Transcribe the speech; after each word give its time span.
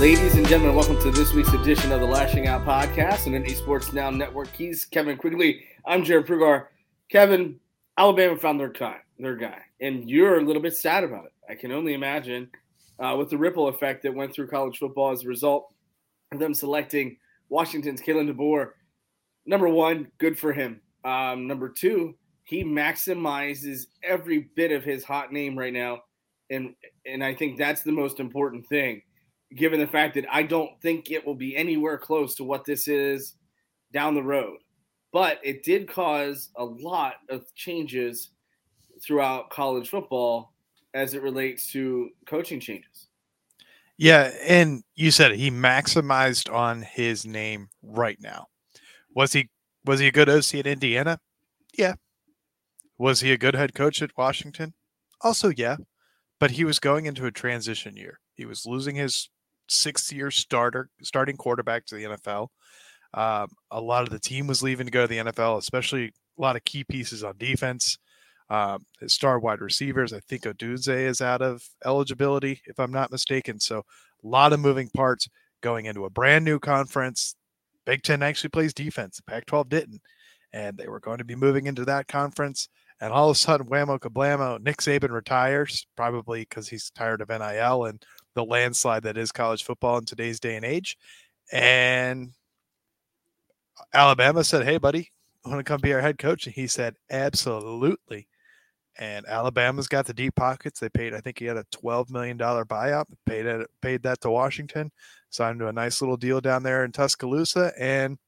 Ladies 0.00 0.34
and 0.34 0.48
gentlemen, 0.48 0.74
welcome 0.74 0.98
to 1.02 1.10
this 1.10 1.34
week's 1.34 1.52
edition 1.52 1.92
of 1.92 2.00
the 2.00 2.06
Lasching 2.06 2.46
Out 2.46 2.64
Podcast 2.64 3.26
and 3.26 3.34
Nittany 3.34 3.54
Sports 3.54 3.92
Now 3.92 4.08
Network. 4.08 4.48
He's 4.56 4.86
Kevin 4.86 5.18
Quigley. 5.18 5.62
I'm 5.84 6.02
Jarrod 6.02 6.26
Prugar. 6.26 6.68
Kevin, 7.10 7.60
Alabama 7.98 8.34
found 8.38 8.58
their 8.58 8.70
guy, 8.70 8.96
their 9.18 9.36
guy, 9.36 9.58
and 9.82 10.08
you're 10.08 10.38
a 10.38 10.42
little 10.42 10.62
bit 10.62 10.74
sad 10.74 11.04
about 11.04 11.26
it. 11.26 11.32
I 11.50 11.54
can 11.54 11.70
only 11.70 11.92
imagine 11.92 12.48
uh, 12.98 13.14
with 13.18 13.28
the 13.28 13.36
ripple 13.36 13.68
effect 13.68 14.02
that 14.04 14.14
went 14.14 14.32
through 14.32 14.46
college 14.46 14.78
football 14.78 15.10
as 15.10 15.22
a 15.22 15.28
result 15.28 15.70
of 16.32 16.38
them 16.38 16.54
selecting 16.54 17.18
Washington's 17.50 18.00
Kalen 18.00 18.34
DeBoer. 18.34 18.70
Number 19.44 19.68
one, 19.68 20.08
good 20.16 20.38
for 20.38 20.54
him. 20.54 20.80
Um, 21.04 21.46
number 21.46 21.68
two, 21.68 22.14
he 22.44 22.64
maximizes 22.64 23.88
every 24.02 24.48
bit 24.56 24.72
of 24.72 24.82
his 24.82 25.04
hot 25.04 25.30
name 25.30 25.58
right 25.58 25.74
now, 25.74 26.04
and 26.48 26.74
and 27.04 27.22
I 27.22 27.34
think 27.34 27.58
that's 27.58 27.82
the 27.82 27.92
most 27.92 28.18
important 28.18 28.66
thing 28.66 29.02
given 29.56 29.80
the 29.80 29.86
fact 29.86 30.14
that 30.14 30.26
I 30.30 30.42
don't 30.42 30.70
think 30.80 31.10
it 31.10 31.26
will 31.26 31.34
be 31.34 31.56
anywhere 31.56 31.98
close 31.98 32.34
to 32.36 32.44
what 32.44 32.64
this 32.64 32.88
is 32.88 33.34
down 33.92 34.14
the 34.14 34.22
road. 34.22 34.58
But 35.12 35.40
it 35.42 35.64
did 35.64 35.88
cause 35.88 36.50
a 36.56 36.64
lot 36.64 37.14
of 37.28 37.52
changes 37.54 38.30
throughout 39.02 39.50
college 39.50 39.88
football 39.88 40.52
as 40.94 41.14
it 41.14 41.22
relates 41.22 41.70
to 41.72 42.10
coaching 42.26 42.60
changes. 42.60 43.08
Yeah, 43.98 44.32
and 44.46 44.82
you 44.94 45.10
said 45.10 45.32
he 45.32 45.50
maximized 45.50 46.52
on 46.52 46.82
his 46.82 47.26
name 47.26 47.68
right 47.82 48.18
now. 48.20 48.46
Was 49.14 49.32
he 49.32 49.50
was 49.84 50.00
he 50.00 50.06
a 50.06 50.12
good 50.12 50.28
OC 50.28 50.54
at 50.54 50.66
Indiana? 50.66 51.18
Yeah. 51.76 51.94
Was 52.98 53.20
he 53.20 53.32
a 53.32 53.38
good 53.38 53.54
head 53.54 53.74
coach 53.74 54.02
at 54.02 54.16
Washington? 54.16 54.74
Also, 55.22 55.50
yeah. 55.50 55.76
But 56.38 56.52
he 56.52 56.64
was 56.64 56.78
going 56.78 57.06
into 57.06 57.26
a 57.26 57.30
transition 57.30 57.96
year. 57.96 58.20
He 58.34 58.44
was 58.44 58.66
losing 58.66 58.94
his 58.94 59.28
sixth 59.70 60.12
year 60.12 60.30
starter, 60.30 60.90
starting 61.02 61.36
quarterback 61.36 61.86
to 61.86 61.94
the 61.94 62.04
NFL. 62.04 62.48
Um, 63.14 63.48
a 63.70 63.80
lot 63.80 64.02
of 64.02 64.10
the 64.10 64.18
team 64.18 64.46
was 64.46 64.62
leaving 64.62 64.86
to 64.86 64.92
go 64.92 65.02
to 65.02 65.08
the 65.08 65.18
NFL, 65.18 65.58
especially 65.58 66.06
a 66.06 66.42
lot 66.42 66.56
of 66.56 66.64
key 66.64 66.84
pieces 66.84 67.24
on 67.24 67.36
defense. 67.38 67.98
Um, 68.48 68.84
his 69.00 69.12
star 69.12 69.38
wide 69.38 69.60
receivers, 69.60 70.12
I 70.12 70.20
think 70.20 70.42
Odunze 70.42 70.88
is 70.88 71.20
out 71.20 71.40
of 71.40 71.62
eligibility, 71.84 72.60
if 72.66 72.80
I'm 72.80 72.92
not 72.92 73.12
mistaken. 73.12 73.60
So 73.60 73.78
a 73.78 73.82
lot 74.26 74.52
of 74.52 74.60
moving 74.60 74.90
parts 74.94 75.28
going 75.60 75.86
into 75.86 76.04
a 76.04 76.10
brand 76.10 76.44
new 76.44 76.58
conference. 76.58 77.36
Big 77.86 78.02
Ten 78.02 78.22
actually 78.22 78.50
plays 78.50 78.74
defense. 78.74 79.20
Pac 79.26 79.46
12 79.46 79.68
didn't. 79.68 80.00
And 80.52 80.76
they 80.76 80.88
were 80.88 81.00
going 81.00 81.18
to 81.18 81.24
be 81.24 81.36
moving 81.36 81.66
into 81.66 81.84
that 81.84 82.08
conference. 82.08 82.68
And 83.00 83.12
all 83.12 83.30
of 83.30 83.36
a 83.36 83.38
sudden, 83.38 83.68
whammo 83.68 83.98
kablamo, 83.98 84.60
Nick 84.60 84.78
Saban 84.78 85.10
retires, 85.10 85.86
probably 85.96 86.40
because 86.40 86.68
he's 86.68 86.90
tired 86.90 87.22
of 87.22 87.28
NIL 87.28 87.84
and 87.84 88.02
the 88.34 88.44
landslide 88.44 89.02
that 89.04 89.18
is 89.18 89.32
college 89.32 89.64
football 89.64 89.98
in 89.98 90.04
today's 90.04 90.40
day 90.40 90.56
and 90.56 90.64
age. 90.64 90.96
And 91.52 92.32
Alabama 93.92 94.44
said, 94.44 94.64
Hey, 94.64 94.78
buddy, 94.78 95.10
want 95.44 95.58
to 95.58 95.64
come 95.64 95.80
be 95.80 95.92
our 95.92 96.00
head 96.00 96.18
coach? 96.18 96.46
And 96.46 96.54
he 96.54 96.66
said, 96.66 96.94
Absolutely. 97.10 98.28
And 98.98 99.26
Alabama's 99.26 99.88
got 99.88 100.06
the 100.06 100.12
deep 100.12 100.34
pockets. 100.34 100.80
They 100.80 100.88
paid, 100.88 101.14
I 101.14 101.20
think 101.20 101.38
he 101.38 101.46
had 101.46 101.56
a 101.56 101.64
$12 101.74 102.10
million 102.10 102.36
buyout, 102.36 103.06
paid 103.24 103.46
it, 103.46 103.66
paid 103.80 104.02
that 104.02 104.20
to 104.22 104.30
Washington, 104.30 104.90
signed 105.30 105.60
to 105.60 105.68
a 105.68 105.72
nice 105.72 106.02
little 106.02 106.16
deal 106.16 106.40
down 106.40 106.62
there 106.62 106.84
in 106.84 106.92
Tuscaloosa. 106.92 107.72
And 107.78 108.18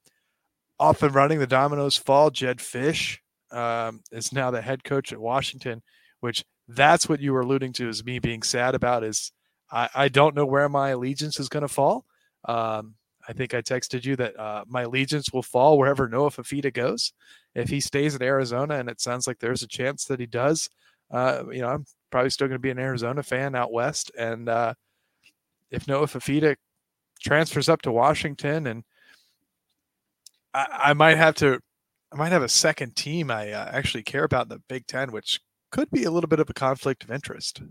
off 0.79 1.03
and 1.03 1.15
running, 1.15 1.41
the 1.41 1.47
dominoes 1.47 1.97
fall. 1.97 2.31
Jedd 2.31 2.59
Fisch 2.59 3.19
um, 3.51 4.01
is 4.13 4.33
now 4.33 4.51
the 4.51 4.63
head 4.63 4.83
coach 4.83 5.13
at 5.13 5.19
Washington, 5.19 5.83
which 6.21 6.45
that's 6.69 7.09
what 7.09 7.21
you 7.21 7.33
were 7.33 7.43
alluding 7.43 7.73
to 7.75 7.89
is 7.89 8.05
me 8.05 8.19
being 8.19 8.43
sad 8.43 8.75
about 8.75 9.05
is 9.05 9.31
I, 9.73 9.89
I 9.95 10.09
don't 10.09 10.37
know 10.37 10.45
where 10.45 10.69
my 10.69 10.91
allegiance 10.91 11.41
is 11.41 11.49
going 11.49 11.63
to 11.63 11.69
fall. 11.69 12.05
Um, 12.45 12.95
I 13.27 13.33
think 13.33 13.55
I 13.55 13.63
texted 13.63 14.05
you 14.05 14.17
that 14.17 14.39
uh, 14.39 14.65
my 14.69 14.83
allegiance 14.83 15.33
will 15.33 15.43
fall 15.43 15.79
wherever 15.79 16.09
Noah 16.09 16.31
Fifita 16.31 16.73
goes. 16.73 17.13
If 17.55 17.71
he 17.71 17.81
stays 17.81 18.15
in 18.15 18.23
Arizona, 18.23 18.77
and 18.79 18.89
it 18.89 19.01
sounds 19.01 19.27
like 19.27 19.39
there's 19.39 19.63
a 19.63 19.69
chance 19.69 20.05
that 20.07 20.21
he 20.21 20.27
does, 20.27 20.69
uh, 21.11 21.45
you 21.51 21.61
know, 21.61 21.69
I'm 21.69 21.85
probably 22.11 22.31
still 22.31 22.49
going 22.49 22.59
to 22.59 22.63
be 22.63 22.71
an 22.71 22.79
Arizona 22.79 23.23
fan 23.23 23.55
out 23.55 23.73
west. 23.73 24.11
And 24.19 24.49
uh, 24.49 24.75
if 25.71 25.87
Noah 25.87 26.07
Fifita 26.07 26.57
transfers 27.23 27.69
up 27.69 27.83
to 27.83 27.93
Washington, 27.93 28.67
and 28.67 28.85
I, 30.53 30.67
I, 30.87 30.93
might 30.95 31.17
have 31.17 31.37
to, 31.37 31.61
I 32.13 32.17
might 32.17 32.33
have 32.33 32.43
a 32.43 32.49
second 32.49 32.97
team 32.97 33.31
I 33.31 33.53
uh, 33.53 33.71
actually 33.73 34.03
care 34.03 34.25
about 34.25 34.47
in 34.47 34.49
the 34.49 34.63
Big 34.69 34.87
Ten, 34.87 35.13
which 35.13 35.41
could 35.71 35.91
be 35.91 36.05
a 36.05 36.11
little 36.11 36.29
bit 36.29 36.41
of 36.41 36.51
a 36.51 36.55
conflict 36.55 37.05
of 37.05 37.11
interest 37.11 37.63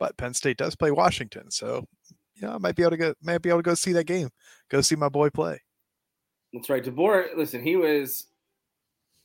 but 0.00 0.16
Penn 0.16 0.34
State 0.34 0.56
does 0.56 0.74
play 0.74 0.90
Washington, 0.90 1.50
so 1.52 1.86
you 2.34 2.42
know 2.42 2.54
I 2.54 2.58
might 2.58 2.74
be 2.74 2.82
able 2.82 2.92
to 2.92 2.96
go 2.96 3.14
might 3.22 3.42
be 3.42 3.50
able 3.50 3.60
to 3.60 3.62
go 3.62 3.74
see 3.74 3.92
that 3.92 4.04
game, 4.04 4.30
go 4.68 4.80
see 4.80 4.96
my 4.96 5.08
boy 5.08 5.30
play. 5.30 5.60
That's 6.52 6.68
right, 6.68 6.82
DeBoer. 6.82 7.36
Listen, 7.36 7.62
he 7.62 7.76
was 7.76 8.26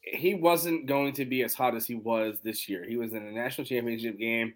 he 0.02 0.36
wasn't 0.36 0.86
going 0.86 1.13
to 1.13 1.25
be 1.25 1.41
as 1.41 1.56
hot 1.56 1.75
as 1.75 1.88
he 1.88 1.96
was 1.96 2.40
this 2.44 2.69
year. 2.69 2.86
He 2.88 2.97
was 2.97 3.13
in 3.13 3.25
a 3.25 3.31
national 3.31 3.66
championship 3.66 4.19
game. 4.19 4.53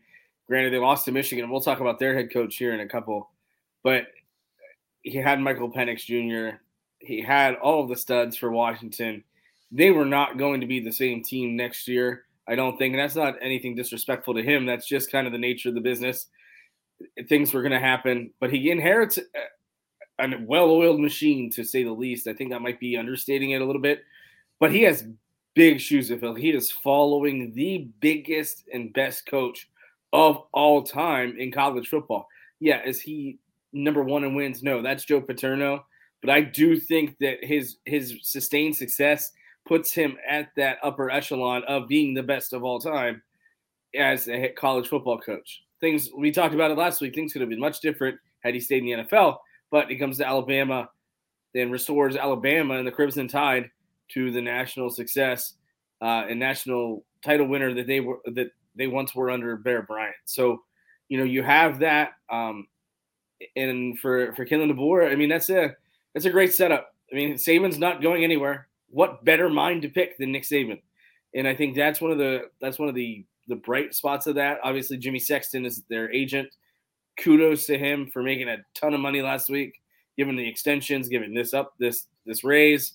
Granted, 0.47 0.74
they 0.74 0.78
lost 0.78 1.06
to 1.06 1.12
Michigan. 1.12 1.50
We'll 1.50 1.62
talk 1.62 1.80
about 1.80 1.97
their 1.97 2.13
head 2.13 2.31
coach 2.31 2.57
here 2.57 2.74
in 2.74 2.81
a 2.81 2.88
couple, 2.88 3.31
but 3.84 4.07
he 5.01 5.18
had 5.18 5.40
Michael 5.40 5.72
Penix 5.72 6.06
Jr. 6.06 6.57
He 7.00 7.22
had 7.22 7.56
all 7.56 7.81
of 7.81 7.90
the 7.90 7.96
studs 7.96 8.36
for 8.36 8.51
Washington. 8.51 9.24
They 9.72 9.91
were 9.91 10.06
not 10.06 10.38
going 10.38 10.62
to 10.62 10.68
be 10.68 10.80
the 10.80 10.91
same 10.91 11.24
team 11.24 11.56
next 11.56 11.88
year. 11.88 12.25
I 12.50 12.56
don't 12.56 12.78
think, 12.78 12.94
and 12.94 13.00
that's 13.02 13.16
not 13.16 13.36
anything 13.42 13.76
disrespectful 13.76 14.34
to 14.34 14.44
him. 14.44 14.66
That's 14.66 14.88
just 14.88 15.12
kind 15.12 15.28
of 15.28 15.34
the 15.34 15.40
nature 15.40 15.70
of 15.70 15.76
the 15.76 15.82
business. 15.82 16.28
Things 17.28 17.54
were 17.54 17.62
going 17.62 17.72
to 17.72 17.80
happen, 17.80 18.34
but 18.40 18.52
he 18.52 18.72
inherits 18.72 19.20
a 20.20 20.30
well-oiled 20.42 21.00
machine, 21.00 21.52
to 21.52 21.64
say 21.64 21.84
the 21.84 21.92
least. 21.92 22.28
I 22.28 22.34
think 22.34 22.50
that 22.50 22.62
might 22.62 22.80
be 22.80 22.98
understating 22.98 23.52
it 23.52 23.62
a 23.62 23.66
little 23.66 23.82
bit, 23.82 24.04
but 24.60 24.72
he 24.72 24.82
has 24.82 25.06
big 25.54 25.80
shoes 25.80 26.08
to 26.08 26.18
fill. 26.18 26.34
He 26.34 26.50
is 26.50 26.72
following 26.72 27.54
the 27.54 27.88
biggest 28.00 28.64
and 28.74 28.92
best 28.94 29.26
coach 29.28 29.70
of 30.12 30.44
all 30.52 30.81
time 30.84 31.36
in 31.38 31.52
college 31.52 31.88
football. 31.88 32.28
Yeah, 32.60 32.81
is 32.84 33.00
he 33.00 33.38
number 33.72 34.04
one 34.04 34.24
in 34.24 34.36
wins? 34.36 34.64
No, 34.64 34.81
that's 34.81 35.06
Joe 35.06 35.22
Paterno. 35.22 35.86
But 36.22 36.31
I 36.31 36.42
do 36.42 36.78
think 36.80 37.18
that 37.20 37.44
his 37.44 37.78
his 37.86 38.18
sustained 38.24 38.76
success 38.76 39.31
puts 39.68 39.94
him 39.94 40.18
at 40.28 40.50
that 40.56 40.78
upper 40.84 41.09
echelon 41.09 41.64
of 41.66 41.88
being 41.88 42.14
the 42.14 42.24
best 42.24 42.53
of 42.53 42.64
all 42.64 42.80
time 42.80 43.22
as 43.96 44.28
a 44.28 44.50
college 44.50 44.88
football 44.88 45.20
coach. 45.20 45.64
Things 45.80 46.09
we 46.16 46.31
talked 46.31 46.56
about 46.56 46.72
it 46.72 46.78
last 46.78 47.02
week. 47.02 47.16
Things 47.16 47.31
could 47.34 47.42
have 47.42 47.50
been 47.50 47.59
much 47.59 47.80
different 47.80 48.18
had 48.42 48.53
he 48.53 48.59
stayed 48.59 48.84
in 48.84 49.00
the 49.00 49.06
NFL. 49.06 49.38
But 49.72 49.92
it 49.92 49.98
comes 49.98 50.18
to 50.18 50.28
Alabama, 50.28 50.90
then 51.53 51.72
restores 51.72 52.16
Alabama 52.16 52.75
and 52.75 52.88
the 52.88 52.92
Crimson 52.92 53.28
Tide 53.28 53.69
to 54.14 54.31
the 54.31 54.42
national 54.42 54.90
success 54.90 55.53
uh, 56.02 56.25
and 56.28 56.40
national 56.40 57.06
title 57.24 57.48
winner 57.48 57.74
that 57.74 57.88
they 57.88 58.00
were 58.00 58.19
that 58.25 58.52
they 58.75 58.88
once 58.88 59.14
were 59.14 59.30
under 59.30 59.56
Bear 59.58 59.84
Bryant. 59.84 60.16
So, 60.25 60.64
you 61.08 61.18
know, 61.18 61.24
you 61.24 61.44
have 61.44 61.80
that. 61.80 62.14
Um, 62.30 62.68
and 63.56 64.00
for 64.00 64.34
for 64.34 64.46
Kalen 64.46 64.72
DeBoer, 64.72 65.12
I 65.12 65.16
mean, 65.16 65.30
that's 65.30 65.50
a 65.50 65.75
that's 66.14 66.25
a 66.25 66.31
great 66.31 66.53
setup. 66.53 66.94
I 67.12 67.16
mean, 67.16 67.36
Saban's 67.36 67.78
not 67.78 68.02
going 68.02 68.24
anywhere 68.24 68.69
what 68.89 69.23
better 69.25 69.50
mind 69.50 69.81
to 69.83 69.89
pick 69.89 70.17
than 70.17 70.31
Nick 70.31 70.44
Saban? 70.44 70.81
And 71.35 71.47
I 71.47 71.55
think 71.55 71.75
that's 71.75 72.01
one 72.01 72.11
of 72.11 72.17
the 72.17 72.50
that's 72.61 72.79
one 72.79 72.89
of 72.89 72.95
the 72.95 73.25
the 73.47 73.55
bright 73.55 73.94
spots 73.94 74.27
of 74.27 74.35
that. 74.35 74.59
Obviously, 74.63 74.97
Jimmy 74.97 75.19
Sexton 75.19 75.66
is 75.66 75.83
their 75.89 76.11
agent. 76.11 76.50
Kudos 77.17 77.66
to 77.66 77.77
him 77.77 78.09
for 78.11 78.23
making 78.23 78.47
a 78.47 78.57
ton 78.73 78.94
of 78.94 79.01
money 79.01 79.22
last 79.22 79.50
week, 79.50 79.73
giving 80.17 80.35
the 80.35 80.47
extensions, 80.47 81.09
giving 81.09 81.33
this 81.33 81.53
up, 81.53 81.73
this 81.79 82.07
this 82.25 82.44
raise. 82.44 82.94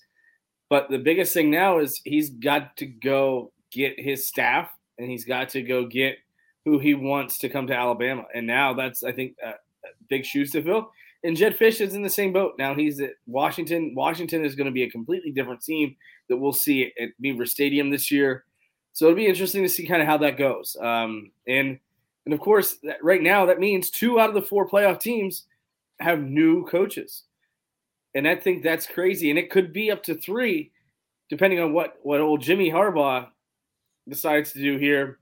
But 0.69 0.89
the 0.89 0.97
biggest 0.97 1.33
thing 1.33 1.51
now 1.51 1.79
is 1.79 2.01
he's 2.03 2.31
got 2.31 2.75
to 2.77 2.85
go 2.87 3.51
get 3.71 3.99
his 3.99 4.27
staff, 4.27 4.69
and 4.97 5.09
he's 5.09 5.25
got 5.25 5.49
to 5.49 5.61
go 5.61 5.85
get 5.85 6.17
who 6.65 6.79
he 6.79 6.95
wants 6.95 7.37
to 7.39 7.49
come 7.49 7.67
to 7.67 7.75
Alabama. 7.75 8.23
And 8.33 8.47
now 8.47 8.73
that's 8.73 9.03
I 9.03 9.11
think 9.11 9.35
uh, 9.45 9.51
big 10.09 10.25
shoes 10.25 10.51
to 10.51 10.63
fill. 10.63 10.91
And 11.25 11.35
Jedd 11.35 11.57
Fisch 11.57 11.81
is 11.81 11.95
in 11.95 12.03
the 12.03 12.09
same 12.09 12.31
boat. 12.31 12.53
Now 12.59 12.75
he's 12.75 12.99
at 13.01 13.13
Washington. 13.25 13.93
Washington 13.95 14.45
is 14.45 14.53
going 14.53 14.67
to 14.67 14.71
be 14.71 14.83
a 14.83 14.89
completely 14.89 15.31
different 15.31 15.61
team 15.61 15.95
that 16.29 16.37
we'll 16.37 16.53
see 16.53 16.93
at 17.01 17.09
Beaver 17.19 17.47
Stadium 17.47 17.89
this 17.89 18.11
year. 18.11 18.45
So 18.93 19.05
it'll 19.05 19.17
be 19.17 19.25
interesting 19.25 19.63
to 19.63 19.69
see 19.69 19.87
kind 19.87 20.01
of 20.01 20.07
how 20.07 20.17
that 20.19 20.37
goes. 20.37 20.77
Um, 20.79 21.31
and 21.47 21.79
and 22.25 22.33
of 22.33 22.39
course, 22.39 22.77
right 23.01 23.21
now 23.21 23.45
that 23.47 23.59
means 23.59 23.89
two 23.89 24.19
out 24.19 24.29
of 24.29 24.35
the 24.35 24.41
four 24.41 24.69
playoff 24.69 24.99
teams 24.99 25.45
have 25.99 26.21
new 26.21 26.65
coaches, 26.65 27.23
and 28.13 28.27
I 28.27 28.35
think 28.35 28.63
that's 28.63 28.87
crazy. 28.87 29.29
And 29.29 29.37
it 29.37 29.51
could 29.51 29.73
be 29.73 29.91
up 29.91 30.03
to 30.03 30.15
three, 30.15 30.71
depending 31.29 31.59
on 31.59 31.73
what 31.73 31.97
what 32.03 32.21
old 32.21 32.41
Jimmy 32.41 32.71
Harbaugh 32.71 33.27
decides 34.07 34.53
to 34.53 34.59
do 34.59 34.77
here 34.77 35.19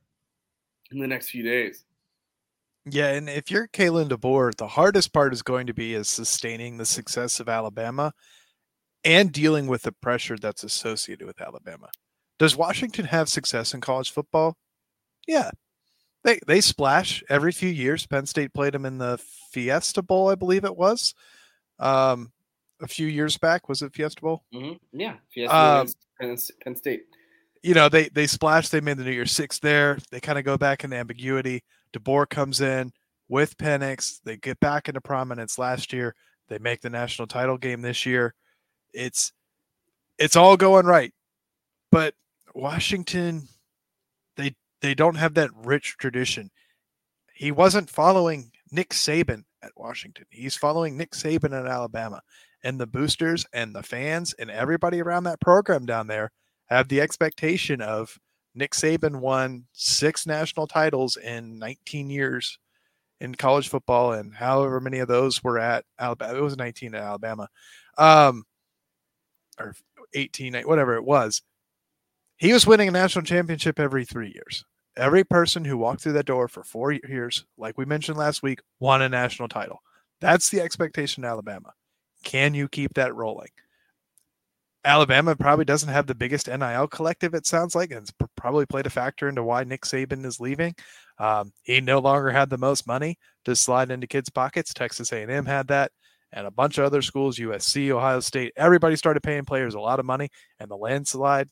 in 0.91 0.99
the 0.99 1.07
next 1.07 1.29
few 1.29 1.43
days. 1.43 1.85
Yeah, 2.85 3.09
and 3.11 3.29
if 3.29 3.49
you're 3.49 3.67
Kalen 3.69 4.09
DeBoer, 4.09 4.55
the 4.57 4.67
hardest 4.67 5.13
part 5.13 5.33
is 5.33 5.41
going 5.41 5.67
to 5.67 5.73
be 5.73 5.93
is 5.93 6.09
sustaining 6.09 6.77
the 6.77 6.85
success 6.85 7.39
of 7.39 7.47
Alabama 7.47 8.11
and 9.05 9.31
dealing 9.31 9.67
with 9.67 9.83
the 9.83 9.91
pressure 9.91 10.37
that's 10.37 10.63
associated 10.63 11.25
with 11.25 11.39
Alabama. 11.41 11.89
Does 12.39 12.57
Washington 12.57 13.05
have 13.05 13.29
success 13.29 13.73
in 13.73 13.79
college 13.81 14.11
football? 14.11 14.57
Yeah. 15.27 15.51
They 16.23 16.39
they 16.47 16.61
splash 16.61 17.23
every 17.29 17.51
few 17.51 17.69
years. 17.69 18.05
Penn 18.05 18.25
State 18.25 18.53
played 18.53 18.73
them 18.73 18.85
in 18.85 18.97
the 18.97 19.17
Fiesta 19.51 20.01
Bowl, 20.01 20.29
I 20.29 20.35
believe 20.35 20.63
it 20.65 20.75
was. 20.75 21.13
um, 21.79 22.31
a 22.81 22.87
few 22.87 23.07
years 23.07 23.37
back. 23.37 23.69
Was 23.69 23.81
it 23.81 23.93
Fiesta 23.93 24.19
Bowl? 24.21 24.43
Mm-hmm. 24.53 24.99
Yeah, 24.99 25.15
Fiesta 25.33 25.55
Um, 25.55 25.87
Penn, 26.19 26.37
Penn 26.63 26.75
State. 26.75 27.03
You 27.63 27.73
know, 27.73 27.87
they 27.87 28.09
they 28.09 28.27
splashed. 28.27 28.71
They 28.71 28.81
made 28.81 28.97
the 28.97 29.05
New 29.05 29.11
Year 29.11 29.25
Six 29.25 29.57
there. 29.59 29.97
They 30.11 30.19
kind 30.19 30.37
of 30.37 30.43
go 30.43 30.57
back 30.57 30.83
into 30.83 30.97
ambiguity. 30.97 31.63
DeBoer 31.97 32.29
comes 32.29 32.59
in 32.61 32.91
with 33.29 33.57
Penix. 33.57 34.19
They 34.23 34.37
get 34.37 34.59
back 34.59 34.89
into 34.89 35.01
prominence 35.01 35.57
last 35.57 35.93
year. 35.93 36.13
They 36.49 36.59
make 36.59 36.81
the 36.81 36.89
national 36.89 37.27
title 37.27 37.57
game 37.57 37.81
this 37.81 38.05
year. 38.05 38.35
It's 38.93 39.31
it's 40.19 40.35
all 40.35 40.57
going 40.57 40.85
right, 40.85 41.13
but 41.89 42.13
Washington, 42.53 43.47
they 44.35 44.55
they 44.81 44.93
don't 44.93 45.15
have 45.15 45.33
that 45.35 45.49
rich 45.55 45.95
tradition. 45.97 46.51
He 47.33 47.51
wasn't 47.51 47.89
following 47.89 48.51
Nick 48.71 48.89
Saban 48.89 49.43
at 49.63 49.71
Washington. 49.77 50.25
He's 50.29 50.57
following 50.57 50.97
Nick 50.97 51.11
Saban 51.11 51.57
at 51.57 51.65
Alabama, 51.65 52.21
and 52.61 52.77
the 52.77 52.87
boosters 52.87 53.45
and 53.53 53.73
the 53.73 53.83
fans 53.83 54.33
and 54.33 54.51
everybody 54.51 55.01
around 55.01 55.23
that 55.23 55.39
program 55.39 55.85
down 55.85 56.07
there 56.07 56.29
have 56.67 56.87
the 56.87 57.01
expectation 57.01 57.81
of 57.81 58.17
Nick 58.55 58.71
Saban 58.71 59.19
won 59.19 59.65
six 59.73 60.25
national 60.25 60.67
titles 60.67 61.17
in 61.17 61.57
19 61.59 62.09
years 62.09 62.59
in 63.19 63.35
college 63.35 63.69
football, 63.69 64.13
and 64.13 64.33
however 64.33 64.79
many 64.79 64.99
of 64.99 65.07
those 65.07 65.43
were 65.43 65.57
at 65.57 65.85
Alabama. 65.97 66.37
It 66.37 66.41
was 66.41 66.57
19 66.57 66.93
at 66.93 67.01
Alabama, 67.01 67.47
um, 67.97 68.43
or 69.59 69.73
18, 70.13 70.55
whatever 70.63 70.95
it 70.95 71.05
was. 71.05 71.41
He 72.37 72.51
was 72.53 72.67
winning 72.67 72.89
a 72.89 72.91
national 72.91 73.23
championship 73.23 73.79
every 73.79 74.05
three 74.05 74.31
years. 74.33 74.65
Every 74.97 75.23
person 75.23 75.65
who 75.65 75.77
walked 75.77 76.01
through 76.01 76.13
that 76.13 76.25
door 76.25 76.47
for 76.47 76.63
four 76.63 76.91
years, 76.91 77.45
like 77.57 77.77
we 77.77 77.85
mentioned 77.85 78.17
last 78.17 78.43
week, 78.43 78.59
won 78.79 79.01
a 79.01 79.09
national 79.09 79.47
title. 79.47 79.81
That's 80.19 80.49
the 80.49 80.61
expectation 80.61 81.23
in 81.23 81.29
Alabama. 81.29 81.73
Can 82.23 82.53
you 82.53 82.67
keep 82.67 82.93
that 82.95 83.15
rolling? 83.15 83.49
Alabama 84.85 85.35
probably 85.35 85.65
doesn't 85.65 85.89
have 85.89 86.07
the 86.07 86.15
biggest 86.15 86.47
NIL 86.47 86.87
collective, 86.87 87.33
it 87.33 87.45
sounds 87.45 87.73
like, 87.73 87.91
and 87.91 88.01
it's 88.01 88.13
probably 88.35 88.65
played 88.65 88.85
a 88.85 88.89
factor 88.89 89.29
into 89.29 89.43
why 89.43 89.63
Nick 89.63 89.83
Saban 89.83 90.25
is 90.25 90.39
leaving. 90.39 90.75
Um, 91.19 91.53
he 91.63 91.79
no 91.79 91.99
longer 91.99 92.31
had 92.31 92.49
the 92.49 92.57
most 92.57 92.85
money 92.85 93.17
to 93.45 93.55
slide 93.55 93.91
into 93.91 94.07
kids' 94.07 94.29
pockets. 94.29 94.73
Texas 94.73 95.13
A&M 95.13 95.45
had 95.45 95.67
that, 95.67 95.91
and 96.33 96.45
a 96.45 96.51
bunch 96.51 96.77
of 96.77 96.85
other 96.85 97.01
schools, 97.01 97.37
USC, 97.37 97.91
Ohio 97.91 98.19
State. 98.19 98.51
Everybody 98.57 98.97
started 98.97 99.23
paying 99.23 99.45
players 99.45 99.73
a 99.73 99.79
lot 99.79 99.99
of 99.99 100.05
money, 100.05 100.29
and 100.59 100.69
the 100.69 100.75
landslide 100.75 101.49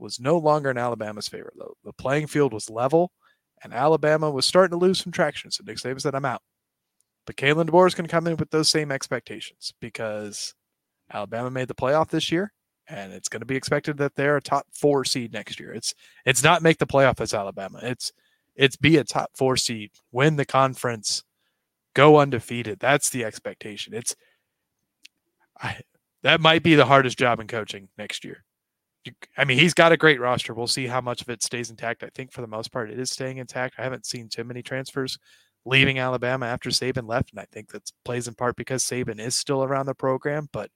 was 0.00 0.18
no 0.18 0.38
longer 0.38 0.70
in 0.70 0.78
Alabama's 0.78 1.28
favor. 1.28 1.52
The, 1.56 1.68
the 1.84 1.92
playing 1.92 2.26
field 2.26 2.52
was 2.52 2.68
level, 2.68 3.12
and 3.62 3.72
Alabama 3.72 4.28
was 4.30 4.44
starting 4.44 4.76
to 4.76 4.84
lose 4.84 4.98
some 5.02 5.12
traction. 5.12 5.52
So 5.52 5.62
Nick 5.64 5.76
Saban 5.76 6.00
said, 6.00 6.16
"I'm 6.16 6.24
out." 6.24 6.42
But 7.26 7.36
Kalen 7.36 7.68
DeBoer 7.68 7.86
is 7.86 7.94
going 7.94 8.06
to 8.06 8.10
come 8.10 8.26
in 8.26 8.36
with 8.36 8.50
those 8.50 8.68
same 8.68 8.90
expectations 8.90 9.72
because 9.80 10.54
Alabama 11.12 11.50
made 11.50 11.68
the 11.68 11.74
playoff 11.74 12.08
this 12.08 12.32
year, 12.32 12.52
and 12.88 13.12
it's 13.12 13.28
going 13.28 13.40
to 13.40 13.46
be 13.46 13.56
expected 13.56 13.98
that 13.98 14.14
they're 14.14 14.36
a 14.36 14.42
top 14.42 14.66
four 14.72 15.04
seed 15.04 15.32
next 15.32 15.60
year. 15.60 15.72
It's 15.72 15.94
it's 16.24 16.42
not 16.42 16.62
make 16.62 16.78
the 16.78 16.86
playoff 16.86 17.20
as 17.20 17.34
Alabama. 17.34 17.80
It's 17.82 18.12
it's 18.56 18.76
be 18.76 18.96
a 18.96 19.04
top 19.04 19.30
four 19.34 19.56
seed, 19.56 19.90
win 20.12 20.36
the 20.36 20.44
conference, 20.44 21.24
go 21.94 22.18
undefeated. 22.18 22.78
That's 22.80 23.10
the 23.10 23.24
expectation. 23.24 23.94
It's 23.94 24.14
I, 25.60 25.80
that 26.22 26.40
might 26.40 26.62
be 26.62 26.74
the 26.74 26.86
hardest 26.86 27.18
job 27.18 27.40
in 27.40 27.46
coaching 27.46 27.88
next 27.98 28.24
year. 28.24 28.44
I 29.36 29.44
mean, 29.44 29.58
he's 29.58 29.74
got 29.74 29.92
a 29.92 29.98
great 29.98 30.20
roster. 30.20 30.54
We'll 30.54 30.66
see 30.66 30.86
how 30.86 31.02
much 31.02 31.20
of 31.20 31.28
it 31.28 31.42
stays 31.42 31.68
intact. 31.68 32.02
I 32.02 32.08
think 32.14 32.32
for 32.32 32.40
the 32.40 32.46
most 32.46 32.72
part, 32.72 32.90
it 32.90 32.98
is 32.98 33.10
staying 33.10 33.36
intact. 33.36 33.74
I 33.78 33.82
haven't 33.82 34.06
seen 34.06 34.28
too 34.28 34.44
many 34.44 34.62
transfers 34.62 35.18
leaving 35.66 35.98
Alabama 35.98 36.46
after 36.46 36.70
Saban 36.70 37.06
left, 37.06 37.30
and 37.30 37.40
I 37.40 37.46
think 37.52 37.70
that 37.72 37.90
plays 38.04 38.28
in 38.28 38.34
part 38.34 38.56
because 38.56 38.82
Saban 38.82 39.20
is 39.20 39.36
still 39.36 39.62
around 39.62 39.86
the 39.86 39.94
program. 39.94 40.48
But 40.52 40.70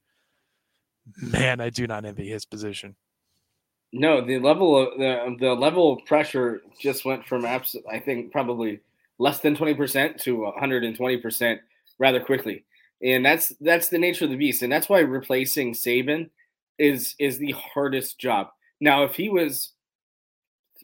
man, 1.16 1.60
I 1.60 1.70
do 1.70 1.86
not 1.86 2.04
envy 2.04 2.28
his 2.28 2.44
position. 2.44 2.94
No, 3.92 4.20
the 4.20 4.38
level 4.38 4.76
of 4.76 4.98
the 4.98 5.36
the 5.40 5.54
level 5.54 5.92
of 5.92 6.04
pressure 6.04 6.60
just 6.80 7.04
went 7.04 7.26
from 7.26 7.44
abs- 7.44 7.76
I 7.90 7.98
think 7.98 8.32
probably 8.32 8.80
less 9.18 9.40
than 9.40 9.54
twenty 9.54 9.74
percent 9.74 10.18
to 10.20 10.42
one 10.42 10.58
hundred 10.58 10.84
and 10.84 10.94
twenty 10.94 11.16
percent 11.16 11.60
rather 11.98 12.20
quickly, 12.20 12.64
and 13.02 13.24
that's 13.24 13.52
that's 13.60 13.88
the 13.88 13.98
nature 13.98 14.26
of 14.26 14.30
the 14.30 14.36
beast, 14.36 14.62
and 14.62 14.70
that's 14.70 14.88
why 14.88 15.00
replacing 15.00 15.72
Saban 15.72 16.28
is 16.78 17.14
is 17.18 17.38
the 17.38 17.52
hardest 17.52 18.18
job. 18.18 18.48
Now, 18.80 19.04
if 19.04 19.14
he 19.14 19.30
was 19.30 19.72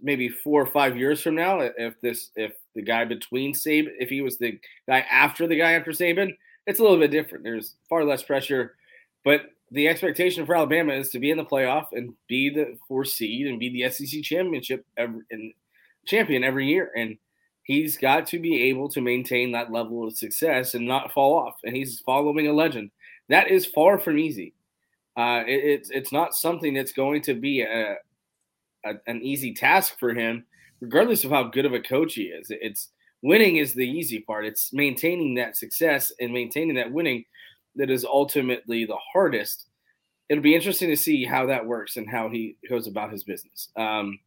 maybe 0.03 0.29
four 0.29 0.63
or 0.63 0.67
five 0.67 0.97
years 0.97 1.21
from 1.21 1.35
now, 1.35 1.61
if 1.61 2.01
this 2.01 2.31
if 2.37 2.53
the 2.75 2.83
guy 2.83 3.05
between 3.05 3.53
Saban, 3.53 3.93
if 3.99 4.09
he 4.09 4.23
was 4.23 4.39
the 4.39 4.59
guy 4.89 5.01
after 5.11 5.47
the 5.47 5.59
guy 5.59 5.73
after 5.73 5.93
Saban, 5.93 6.35
it's 6.67 6.81
a 6.81 6.83
little 6.83 6.99
bit 6.99 7.11
different. 7.11 7.45
There's 7.45 7.75
far 7.89 8.05
less 8.05 8.23
pressure, 8.23 8.77
but 9.25 9.43
the 9.75 9.89
expectation 9.89 10.47
for 10.47 10.55
Alabama 10.55 10.93
is 10.93 11.11
to 11.11 11.19
be 11.19 11.33
in 11.33 11.37
the 11.37 11.45
playoff 11.45 11.87
and 11.93 12.15
be 12.29 12.49
the 12.49 12.79
fourth 12.87 13.09
seed 13.09 13.49
and 13.49 13.59
be 13.59 13.71
the 13.71 13.91
SEC 13.91 14.23
championship 14.23 14.87
every, 14.97 15.23
and 15.33 15.53
champion 16.07 16.45
every 16.45 16.69
year. 16.69 16.93
And 16.97 17.19
he's 17.65 17.99
got 17.99 18.27
to 18.29 18.39
be 18.39 18.63
able 18.65 18.89
to 18.91 19.01
maintain 19.01 19.51
that 19.51 19.73
level 19.73 20.07
of 20.07 20.17
success 20.17 20.75
and 20.75 20.87
not 20.87 21.13
fall 21.13 21.37
off. 21.37 21.57
And 21.65 21.77
he's 21.77 21.99
following 22.01 22.47
a 22.47 22.53
legend. 22.53 22.93
That 23.29 23.51
is 23.51 23.67
far 23.67 23.99
from 23.99 24.17
easy. 24.17 24.55
Uh, 25.17 25.43
it, 25.47 25.65
it's 25.65 25.91
it's 25.91 26.13
not 26.13 26.35
something 26.35 26.73
that's 26.73 26.93
going 26.93 27.23
to 27.23 27.35
be 27.35 27.63
a, 27.63 27.97
a, 28.85 28.93
an 29.09 29.23
easy 29.23 29.55
task 29.55 29.99
for 29.99 30.15
him, 30.15 30.45
regardless 30.81 31.25
of 31.25 31.31
how 31.31 31.45
good 31.45 31.67
of 31.67 31.73
a 31.73 31.81
coach 31.81 32.15
he 32.15 32.25
is. 32.25 32.47
It's 32.51 32.91
winning 33.23 33.57
is 33.57 33.75
the 33.75 33.89
easy 33.89 34.21
part. 34.21 34.45
It's 34.45 34.73
maintaining 34.73 35.35
that 35.35 35.57
success 35.57 36.13
and 36.21 36.33
maintaining 36.33 36.77
that 36.77 36.93
winning 36.93 37.25
that 37.77 37.91
is 37.91 38.05
ultimately 38.05 38.85
the 38.85 38.99
hardest. 39.13 39.67
It'll 40.29 40.43
be 40.43 40.55
interesting 40.55 40.89
to 40.91 40.97
see 40.97 41.25
how 41.25 41.47
that 41.47 41.67
works 41.67 41.97
and 41.97 42.09
how 42.09 42.29
he 42.29 42.57
goes 42.69 42.87
about 42.87 43.13
his 43.13 43.25
business. 43.25 43.69
Um, 43.77 44.19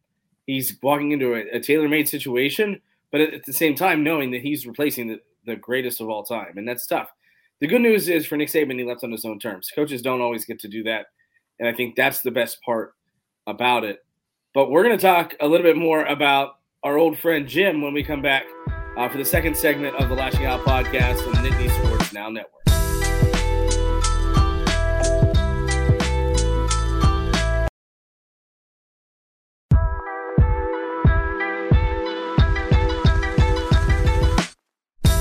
he's 0.46 0.78
walking 0.82 1.12
into 1.12 1.34
a, 1.34 1.56
a 1.56 1.60
tailor-made 1.60 2.08
situation, 2.08 2.80
but 3.10 3.20
at, 3.20 3.34
at, 3.34 3.44
the 3.44 3.52
same 3.52 3.74
time, 3.74 4.04
knowing 4.04 4.30
that 4.30 4.42
he's 4.42 4.66
replacing 4.66 5.08
the, 5.08 5.20
the 5.46 5.56
greatest 5.56 6.00
of 6.00 6.08
all 6.08 6.22
time, 6.24 6.56
and 6.56 6.68
that's 6.68 6.86
tough. 6.86 7.08
The 7.60 7.66
good 7.66 7.82
news 7.82 8.08
is 8.08 8.26
for 8.26 8.36
Nick 8.36 8.48
Saban, 8.48 8.78
he 8.78 8.84
left 8.84 9.02
on 9.02 9.10
his 9.10 9.24
own 9.24 9.40
terms. 9.40 9.70
Coaches 9.74 10.02
don't 10.02 10.20
always 10.20 10.44
get 10.44 10.60
to 10.60 10.68
do 10.68 10.84
that, 10.84 11.06
and 11.58 11.68
I 11.68 11.72
think 11.72 11.96
that's 11.96 12.20
the 12.20 12.30
best 12.30 12.62
part 12.62 12.94
about 13.46 13.82
it. 13.82 14.04
But 14.54 14.70
we're 14.70 14.84
going 14.84 14.96
to 14.96 15.02
talk 15.02 15.34
a 15.40 15.48
little 15.48 15.64
bit 15.64 15.76
more 15.76 16.04
about 16.04 16.58
our 16.82 16.96
old 16.96 17.18
friend 17.18 17.48
Jim 17.48 17.82
when 17.82 17.92
we 17.92 18.04
come 18.04 18.22
back 18.22 18.44
uh, 18.96 19.08
for 19.08 19.18
the 19.18 19.24
second 19.24 19.56
segment 19.56 19.96
of 19.96 20.08
the 20.08 20.14
Lasching 20.14 20.46
Out 20.46 20.64
podcast 20.64 21.26
on 21.26 21.42
the 21.42 21.50
Nittany 21.50 21.70
Sports 21.84 22.12
Now 22.12 22.30
Network. 22.30 22.57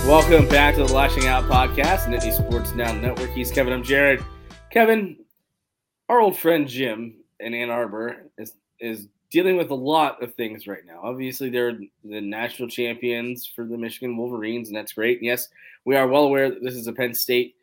Welcome 0.08 0.48
back 0.48 0.76
to 0.76 0.86
the 0.86 0.94
Lasching 0.94 1.26
Out 1.26 1.44
podcast, 1.50 2.06
Nittany 2.06 2.32
Sports 2.32 2.74
Now 2.74 2.94
Network. 2.94 3.30
He's 3.32 3.52
Kevin. 3.52 3.74
I'm 3.74 3.84
Jarrod. 3.84 4.24
Kevin, 4.72 5.18
our 6.08 6.22
old 6.22 6.38
friend 6.38 6.66
Jim 6.66 7.16
in 7.42 7.54
Ann 7.54 7.70
Arbor 7.70 8.16
is 8.38 8.54
is 8.80 9.10
dealing 9.32 9.58
with 9.58 9.70
a 9.70 9.76
lot 9.76 10.24
of 10.24 10.34
things 10.36 10.66
right 10.66 10.86
now. 10.86 11.02
Obviously, 11.04 11.50
they're 11.50 11.78
the 12.06 12.22
national 12.22 12.70
champions 12.70 13.46
for 13.54 13.66
the 13.66 13.78
Michigan 13.78 14.16
Wolverines, 14.16 14.70
and 14.70 14.78
that's 14.78 14.94
great. 14.94 15.22
yes, 15.22 15.50
we 15.84 15.98
are 15.98 16.08
well 16.08 16.24
aware 16.24 16.52
that 16.52 16.64
this 16.64 16.76
is 16.76 16.88
a 16.88 16.94
Penn 16.94 17.14
State 17.14 17.58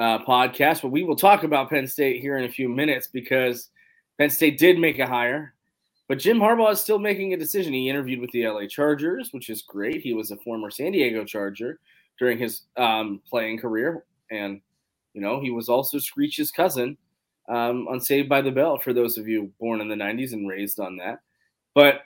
uh, 0.00 0.18
podcast, 0.24 0.82
but 0.82 0.90
we 0.90 1.04
will 1.04 1.14
talk 1.14 1.44
about 1.44 1.70
Penn 1.70 1.86
State 1.86 2.20
here 2.20 2.36
in 2.36 2.46
a 2.46 2.52
few 2.52 2.68
minutes 2.68 3.06
because 3.06 3.70
Penn 4.18 4.30
State 4.30 4.58
did 4.58 4.80
make 4.80 4.98
a 4.98 5.06
hire. 5.06 5.54
But 6.08 6.18
Jim 6.18 6.38
Harbaugh 6.38 6.72
is 6.72 6.80
still 6.80 6.98
making 6.98 7.32
a 7.32 7.36
decision. 7.36 7.72
He 7.72 7.88
interviewed 7.88 8.20
with 8.20 8.30
the 8.30 8.46
LA 8.46 8.66
Chargers, 8.66 9.32
which 9.32 9.50
is 9.50 9.62
great. 9.62 10.02
He 10.02 10.14
was 10.14 10.30
a 10.30 10.36
former 10.38 10.70
San 10.70 10.92
Diego 10.92 11.24
Charger 11.24 11.80
during 12.18 12.38
his 12.38 12.62
um, 12.76 13.20
playing 13.28 13.58
career. 13.58 14.04
And, 14.30 14.60
you 15.14 15.20
know, 15.20 15.40
he 15.40 15.50
was 15.50 15.68
also 15.68 15.98
Screech's 15.98 16.50
cousin 16.50 16.96
um, 17.48 17.88
on 17.88 18.00
Saved 18.00 18.28
by 18.28 18.40
the 18.40 18.52
Bell, 18.52 18.78
for 18.78 18.92
those 18.92 19.18
of 19.18 19.26
you 19.26 19.52
born 19.58 19.80
in 19.80 19.88
the 19.88 19.96
90s 19.96 20.32
and 20.32 20.48
raised 20.48 20.78
on 20.78 20.96
that. 20.98 21.20
But 21.74 22.02